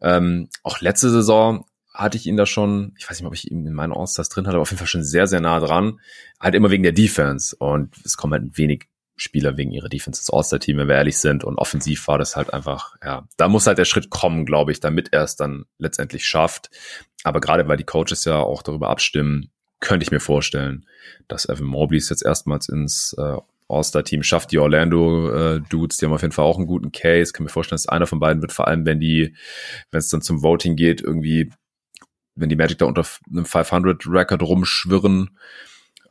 [0.00, 1.64] Ähm, auch letzte Saison
[1.96, 4.46] hatte ich ihn da schon, ich weiß nicht, ob ich ihn in meinen Allstars drin
[4.46, 5.98] hatte, aber auf jeden Fall schon sehr, sehr nah dran.
[6.38, 7.56] Halt immer wegen der Defense.
[7.56, 8.86] Und es kommen halt wenig
[9.16, 11.42] Spieler wegen ihrer Defense ins All-Star-Team, wenn wir ehrlich sind.
[11.42, 14.80] Und offensiv war das halt einfach, ja, da muss halt der Schritt kommen, glaube ich,
[14.80, 16.70] damit er es dann letztendlich schafft.
[17.24, 19.50] Aber gerade weil die Coaches ja auch darüber abstimmen,
[19.80, 20.86] könnte ich mir vorstellen,
[21.28, 23.36] dass Evan Mobley es jetzt erstmals ins äh,
[23.68, 24.52] All-Star-Team schafft.
[24.52, 27.32] Die Orlando-Dudes, äh, die haben auf jeden Fall auch einen guten Case.
[27.32, 29.34] Kann mir vorstellen, dass einer von beiden wird, vor allem wenn die,
[29.90, 31.50] wenn es dann zum Voting geht, irgendwie,
[32.34, 35.38] wenn die Magic da unter einem 500-Record rumschwirren,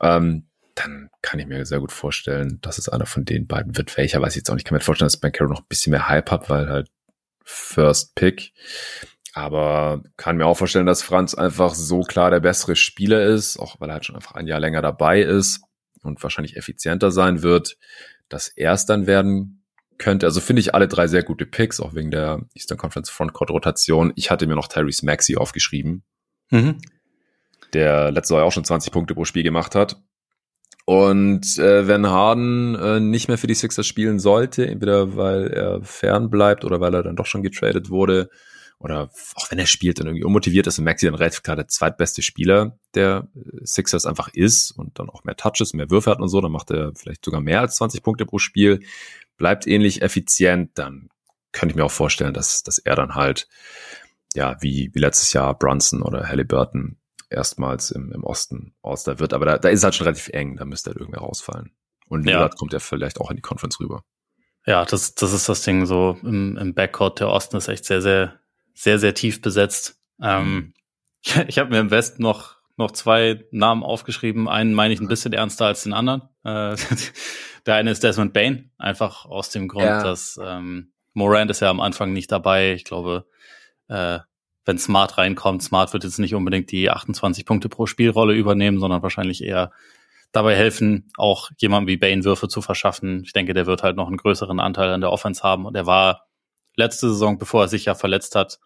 [0.00, 0.46] ähm,
[0.76, 3.96] dann kann ich mir sehr gut vorstellen, dass es einer von den beiden wird.
[3.96, 4.62] Welcher weiß ich jetzt auch nicht.
[4.62, 6.90] Ich kann mir vorstellen, dass Ben Carroll noch ein bisschen mehr Hype hat, weil halt
[7.42, 8.52] First Pick.
[9.32, 13.80] Aber kann mir auch vorstellen, dass Franz einfach so klar der bessere Spieler ist, auch
[13.80, 15.62] weil er halt schon einfach ein Jahr länger dabei ist
[16.02, 17.78] und wahrscheinlich effizienter sein wird,
[18.28, 19.64] dass er es dann werden
[19.98, 20.26] könnte.
[20.26, 24.12] Also finde ich alle drei sehr gute Picks, auch wegen der Eastern Conference Frontcourt Rotation.
[24.16, 26.04] Ich hatte mir noch Tyrese Maxey aufgeschrieben,
[26.50, 26.78] mhm.
[27.72, 30.02] der letzte Jahr auch schon 20 Punkte pro Spiel gemacht hat.
[30.86, 35.82] Und äh, wenn Harden äh, nicht mehr für die Sixers spielen sollte, entweder weil er
[35.82, 38.30] fern bleibt oder weil er dann doch schon getradet wurde,
[38.78, 41.68] oder auch wenn er spielt und irgendwie unmotiviert ist und Maxi dann relativ klar der
[41.68, 46.20] zweitbeste Spieler der äh, Sixers einfach ist und dann auch mehr Touches, mehr Würfe hat
[46.20, 48.80] und so, dann macht er vielleicht sogar mehr als 20 Punkte pro Spiel,
[49.38, 51.08] bleibt ähnlich effizient, dann
[51.52, 53.48] könnte ich mir auch vorstellen, dass, dass er dann halt,
[54.34, 56.98] ja, wie, wie letztes Jahr Brunson oder Halliburton
[57.28, 59.32] erstmals im, im Osten All-Star wird.
[59.32, 61.72] Aber da, da ist halt schon relativ eng, da müsste halt irgendwer rausfallen.
[62.08, 62.56] Und Lillard ja.
[62.56, 64.04] kommt ja vielleicht auch in die Conference rüber.
[64.64, 67.20] Ja, das, das ist das Ding so im, im Backcourt.
[67.20, 68.40] Der Osten ist echt sehr, sehr
[68.76, 69.98] sehr, sehr tief besetzt.
[70.22, 70.74] Ähm,
[71.24, 74.48] ich ich habe mir im Westen noch, noch zwei Namen aufgeschrieben.
[74.48, 76.22] Einen meine ich ein bisschen ernster als den anderen.
[76.44, 76.76] Äh,
[77.66, 80.02] der eine ist Desmond Bain, einfach aus dem Grund, ja.
[80.02, 82.74] dass ähm, Morant ist ja am Anfang nicht dabei.
[82.74, 83.26] Ich glaube,
[83.88, 84.20] äh,
[84.66, 89.02] wenn Smart reinkommt, Smart wird jetzt nicht unbedingt die 28 Punkte pro Spielrolle übernehmen, sondern
[89.02, 89.70] wahrscheinlich eher
[90.32, 93.22] dabei helfen, auch jemandem wie Bane Würfe zu verschaffen.
[93.24, 95.86] Ich denke, der wird halt noch einen größeren Anteil an der Offense haben und er
[95.86, 96.26] war
[96.74, 98.58] letzte Saison, bevor er sich ja verletzt hat,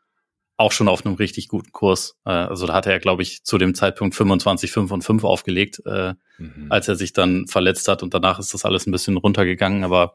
[0.56, 2.18] auch schon auf einem richtig guten Kurs.
[2.24, 5.82] Äh, also da hatte er, glaube ich, zu dem Zeitpunkt 25, 5 und 5 aufgelegt,
[5.86, 6.66] äh, mhm.
[6.70, 9.84] als er sich dann verletzt hat und danach ist das alles ein bisschen runtergegangen.
[9.84, 10.14] Aber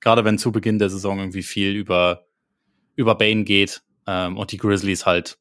[0.00, 2.26] gerade wenn zu Beginn der Saison irgendwie viel über,
[2.96, 5.38] über Bane geht ähm, und die Grizzlies halt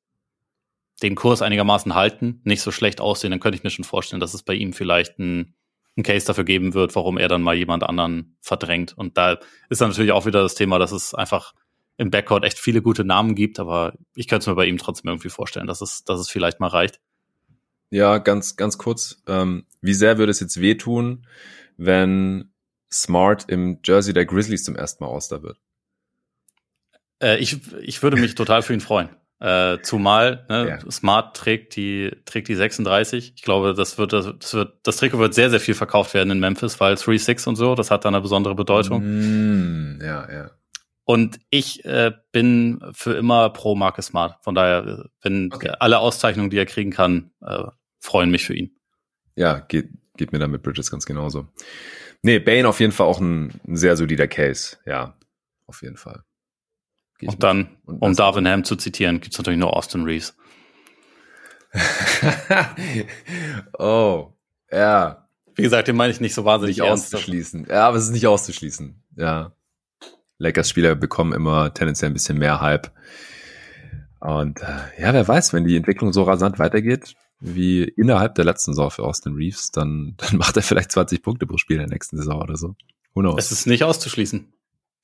[1.02, 4.34] den Kurs einigermaßen halten, nicht so schlecht aussehen, dann könnte ich mir schon vorstellen, dass
[4.34, 5.56] es bei ihm vielleicht ein,
[5.98, 8.96] ein Case dafür geben wird, warum er dann mal jemand anderen verdrängt.
[8.96, 9.40] Und da
[9.70, 11.54] ist dann natürlich auch wieder das Thema, dass es einfach
[11.98, 15.10] im Backcourt echt viele gute Namen gibt, aber ich könnte es mir bei ihm trotzdem
[15.10, 17.00] irgendwie vorstellen, dass es, dass es vielleicht mal reicht.
[17.90, 19.24] Ja, ganz, ganz kurz.
[19.28, 21.26] Ähm, wie sehr würde es jetzt wehtun,
[21.76, 22.52] wenn
[22.92, 25.58] Smart im Jersey der Grizzlies zum ersten Mal All-Star wird?
[27.22, 29.10] Äh, ich, ich würde mich total für ihn freuen.
[29.42, 30.92] Äh, zumal ne, ja.
[30.92, 33.34] Smart trägt die trägt die 36.
[33.38, 36.40] Ich glaube, das wird das wird das Trikot wird sehr sehr viel verkauft werden in
[36.40, 39.02] Memphis, weil 3-6 und so, das hat da eine besondere Bedeutung.
[39.02, 40.52] Mm, ja, ja.
[41.06, 44.36] Und ich äh, bin für immer pro Marke Smart.
[44.44, 45.72] Von daher, wenn okay.
[45.80, 47.64] alle Auszeichnungen, die er kriegen kann, äh,
[48.00, 48.76] freuen mich für ihn.
[49.36, 51.48] Ja, geht, geht mir dann mit Bridges ganz genauso.
[52.22, 54.78] Nee, Bane auf jeden Fall auch ein, ein sehr solider Case.
[54.86, 55.18] Ja,
[55.66, 56.24] auf jeden Fall.
[57.22, 60.36] Und dann, und um Darwin Ham zu zitieren, gibt's natürlich nur Austin Reeves.
[63.78, 64.34] oh,
[64.72, 65.28] ja.
[65.56, 67.68] Wie gesagt, den meine ich nicht so wahnsinnig nicht auszuschließen.
[67.70, 69.04] Ja, aber es ist nicht auszuschließen.
[69.18, 69.52] Ja.
[70.38, 72.92] Lakers-Spieler bekommen immer tendenziell ein bisschen mehr Hype.
[74.22, 78.74] Und äh, ja, wer weiß, wenn die Entwicklung so rasant weitergeht, wie innerhalb der letzten
[78.74, 81.90] Saison für Austin Reeves, dann, dann macht er vielleicht 20 Punkte pro Spiel in der
[81.90, 82.76] nächsten Saison oder so.
[83.14, 83.38] Who knows?
[83.38, 84.54] Es ist nicht auszuschließen.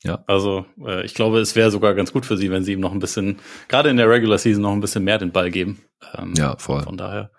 [0.04, 0.24] Ja.
[0.28, 2.92] Also äh, ich glaube, es wäre sogar ganz gut für sie, wenn sie ihm noch
[2.92, 5.82] ein bisschen, gerade in der Regular Season, noch ein bisschen mehr den Ball geben.
[6.16, 6.84] Ähm, ja, voll.
[6.84, 7.32] Von daher.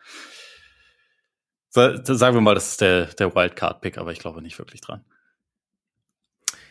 [1.70, 5.04] Sagen wir mal, das ist der, der Wildcard-Pick, aber ich glaube nicht wirklich dran.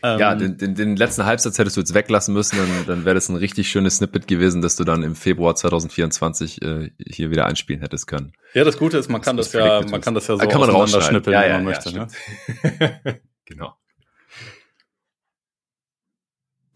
[0.02, 3.14] ja, ähm, den, den, den letzten Halbsatz hättest du jetzt weglassen müssen, dann, dann wäre
[3.14, 7.46] das ein richtig schönes Snippet gewesen, dass du dann im Februar 2024 äh, hier wieder
[7.46, 8.32] einspielen hättest können.
[8.52, 10.60] Ja, das Gute ist, man kann das, das ja, man kann das ja so kann
[10.60, 13.08] man auseinanderschnippeln, ja, ja, wenn man ja, möchte.
[13.08, 13.20] Ne?
[13.44, 13.76] genau.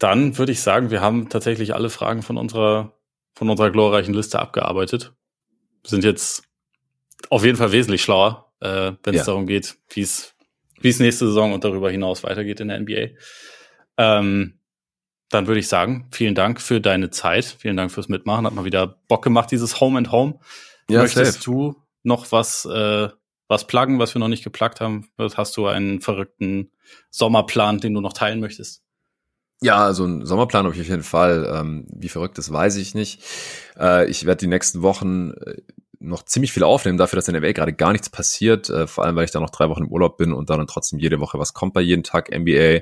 [0.01, 2.97] Dann würde ich sagen, wir haben tatsächlich alle Fragen von unserer,
[3.35, 5.13] von unserer glorreichen Liste abgearbeitet.
[5.85, 6.41] Sind jetzt
[7.29, 9.25] auf jeden Fall wesentlich schlauer, äh, wenn es ja.
[9.25, 10.33] darum geht, wie es
[10.79, 13.09] wie es nächste Saison und darüber hinaus weitergeht in der NBA.
[13.97, 14.57] Ähm,
[15.29, 18.47] dann würde ich sagen, vielen Dank für deine Zeit, vielen Dank fürs Mitmachen.
[18.47, 20.39] Hat mal wieder Bock gemacht, dieses Home and Home.
[20.89, 21.45] Ja, Möchtest safe.
[21.45, 23.09] du noch was, äh,
[23.47, 25.11] was pluggen, was wir noch nicht geplagt haben?
[25.19, 26.71] Hast du einen verrückten
[27.11, 28.81] Sommerplan, den du noch teilen möchtest?
[29.63, 31.47] Ja, also ein Sommerplan habe ich auf jeden Fall.
[31.53, 33.23] Ähm, wie verrückt, das weiß ich nicht.
[33.77, 35.57] Äh, ich werde die nächsten Wochen äh,
[35.99, 38.71] noch ziemlich viel aufnehmen, dafür, dass in der NBA gerade gar nichts passiert.
[38.71, 40.97] Äh, vor allem, weil ich da noch drei Wochen im Urlaub bin und dann trotzdem
[40.97, 42.81] jede Woche was kommt bei jeden Tag NBA.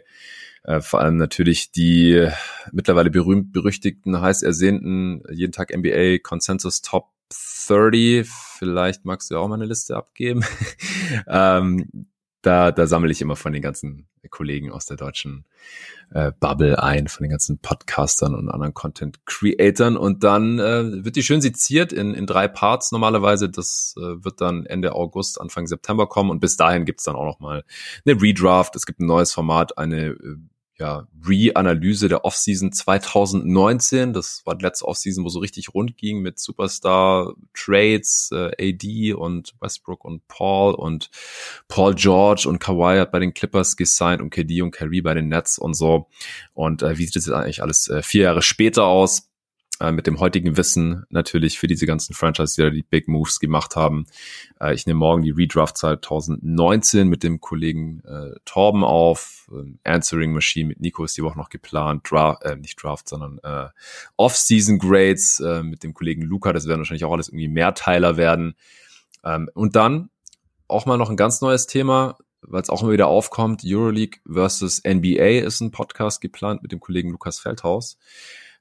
[0.64, 2.28] Äh, vor allem natürlich die
[2.72, 7.10] mittlerweile berühmt berüchtigten, heiß ersehnten jeden Tag NBA Consensus Top
[7.68, 8.26] 30.
[8.58, 10.46] Vielleicht magst du auch mal eine Liste abgeben.
[11.28, 12.08] ähm,
[12.42, 15.46] da, da sammle ich immer von den ganzen Kollegen aus der deutschen
[16.12, 19.98] äh, Bubble ein, von den ganzen Podcastern und anderen Content-Creatern.
[19.98, 23.50] Und dann äh, wird die schön seziert in, in drei Parts normalerweise.
[23.50, 26.30] Das äh, wird dann Ende August, Anfang September kommen.
[26.30, 27.64] Und bis dahin gibt's dann auch noch mal
[28.06, 28.76] eine Redraft.
[28.76, 30.38] Es gibt ein neues Format, eine äh,
[30.80, 34.14] ja, Re-Analyse der Offseason 2019.
[34.14, 39.14] Das war die letzte Offseason, wo so richtig rund ging mit Superstar Trades, äh, AD
[39.14, 41.10] und Westbrook und Paul und
[41.68, 45.28] Paul George und Kawhi hat bei den Clippers gesigned und KD und Kyrie bei den
[45.28, 46.08] Nets und so.
[46.54, 49.29] Und äh, wie sieht es jetzt eigentlich alles äh, vier Jahre später aus?
[49.80, 53.40] Äh, mit dem heutigen Wissen natürlich für diese ganzen Franchises, die da die Big Moves
[53.40, 54.06] gemacht haben.
[54.60, 59.50] Äh, ich nehme morgen die Redraft 2019 mit dem Kollegen äh, Torben auf.
[59.52, 62.10] Ähm, Answering Machine mit Nico ist die Woche noch geplant.
[62.10, 63.70] Draft, äh, nicht Draft, sondern äh,
[64.18, 66.52] Off-Season Grades äh, mit dem Kollegen Luca.
[66.52, 68.56] Das werden wahrscheinlich auch alles irgendwie Mehrteiler werden.
[69.24, 70.10] Ähm, und dann
[70.68, 73.62] auch mal noch ein ganz neues Thema, weil es auch immer wieder aufkommt.
[73.66, 77.98] Euroleague versus NBA ist ein Podcast geplant mit dem Kollegen Lukas Feldhaus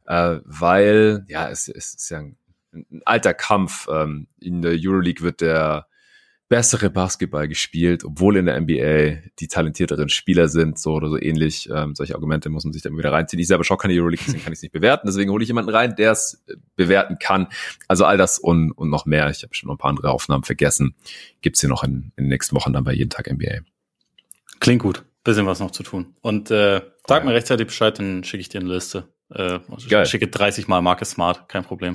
[0.09, 2.36] äh, weil ja, es, es ist ja ein,
[2.72, 3.86] ein alter Kampf.
[3.93, 5.86] Ähm, in der Euroleague wird der
[6.48, 11.68] bessere Basketball gespielt, obwohl in der NBA die talentierteren Spieler sind, so oder so ähnlich.
[11.70, 13.39] Ähm, solche Argumente muss man sich dann wieder reinziehen.
[13.39, 15.06] Ich selber schaue keine Euroleague, deswegen kann ich es nicht bewerten.
[15.06, 17.48] Deswegen hole ich jemanden rein, der es äh, bewerten kann.
[17.86, 19.28] Also all das und, und noch mehr.
[19.28, 20.94] Ich habe schon noch ein paar andere Aufnahmen vergessen.
[21.43, 23.59] Gibt's hier noch in, in den nächsten Wochen dann bei jeden Tag NBA.
[24.59, 25.05] Klingt gut.
[25.24, 26.14] Bisschen was noch zu tun.
[26.22, 29.06] Und äh, sag mir rechtzeitig Bescheid, dann schicke ich dir eine Liste.
[29.30, 30.06] Äh, Geil.
[30.06, 31.94] schicke 30 mal Marke Smart, kein Problem.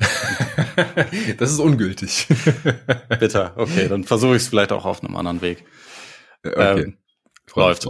[1.38, 2.28] das ist ungültig.
[3.20, 5.66] Bitter, okay, dann versuche ich es vielleicht auch auf einem anderen Weg.
[6.46, 6.82] Okay.
[6.82, 6.98] Ähm,
[7.56, 7.88] läuft.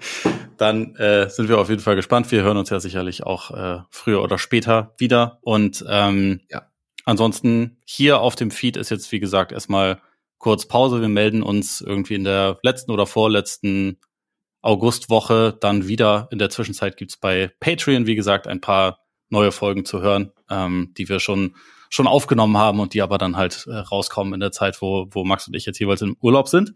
[0.56, 2.30] dann äh, sind wir auf jeden Fall gespannt.
[2.30, 5.38] Wir hören uns ja sicherlich auch äh, früher oder später wieder.
[5.42, 6.62] Und ähm, ja.
[7.04, 10.00] ansonsten hier auf dem Feed ist jetzt, wie gesagt, erstmal
[10.38, 11.00] kurz Pause.
[11.00, 13.98] Wir melden uns irgendwie in der letzten oder vorletzten
[14.60, 16.28] Augustwoche dann wieder.
[16.30, 20.94] In der Zwischenzeit gibt's bei Patreon, wie gesagt, ein paar neue Folgen zu hören, ähm,
[20.96, 21.54] die wir schon
[21.90, 25.24] schon aufgenommen haben und die aber dann halt äh, rauskommen in der Zeit, wo, wo
[25.24, 26.74] Max und ich jetzt jeweils im Urlaub sind.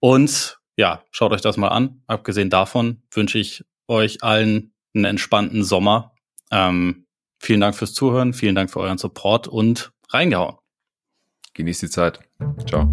[0.00, 2.02] Und ja, schaut euch das mal an.
[2.06, 6.14] Abgesehen davon wünsche ich euch allen einen entspannten Sommer.
[6.50, 7.06] Ähm,
[7.38, 10.56] vielen Dank fürs Zuhören, vielen Dank für euren Support und reingehauen.
[11.54, 12.20] Genießt die Zeit.
[12.66, 12.88] Ciao.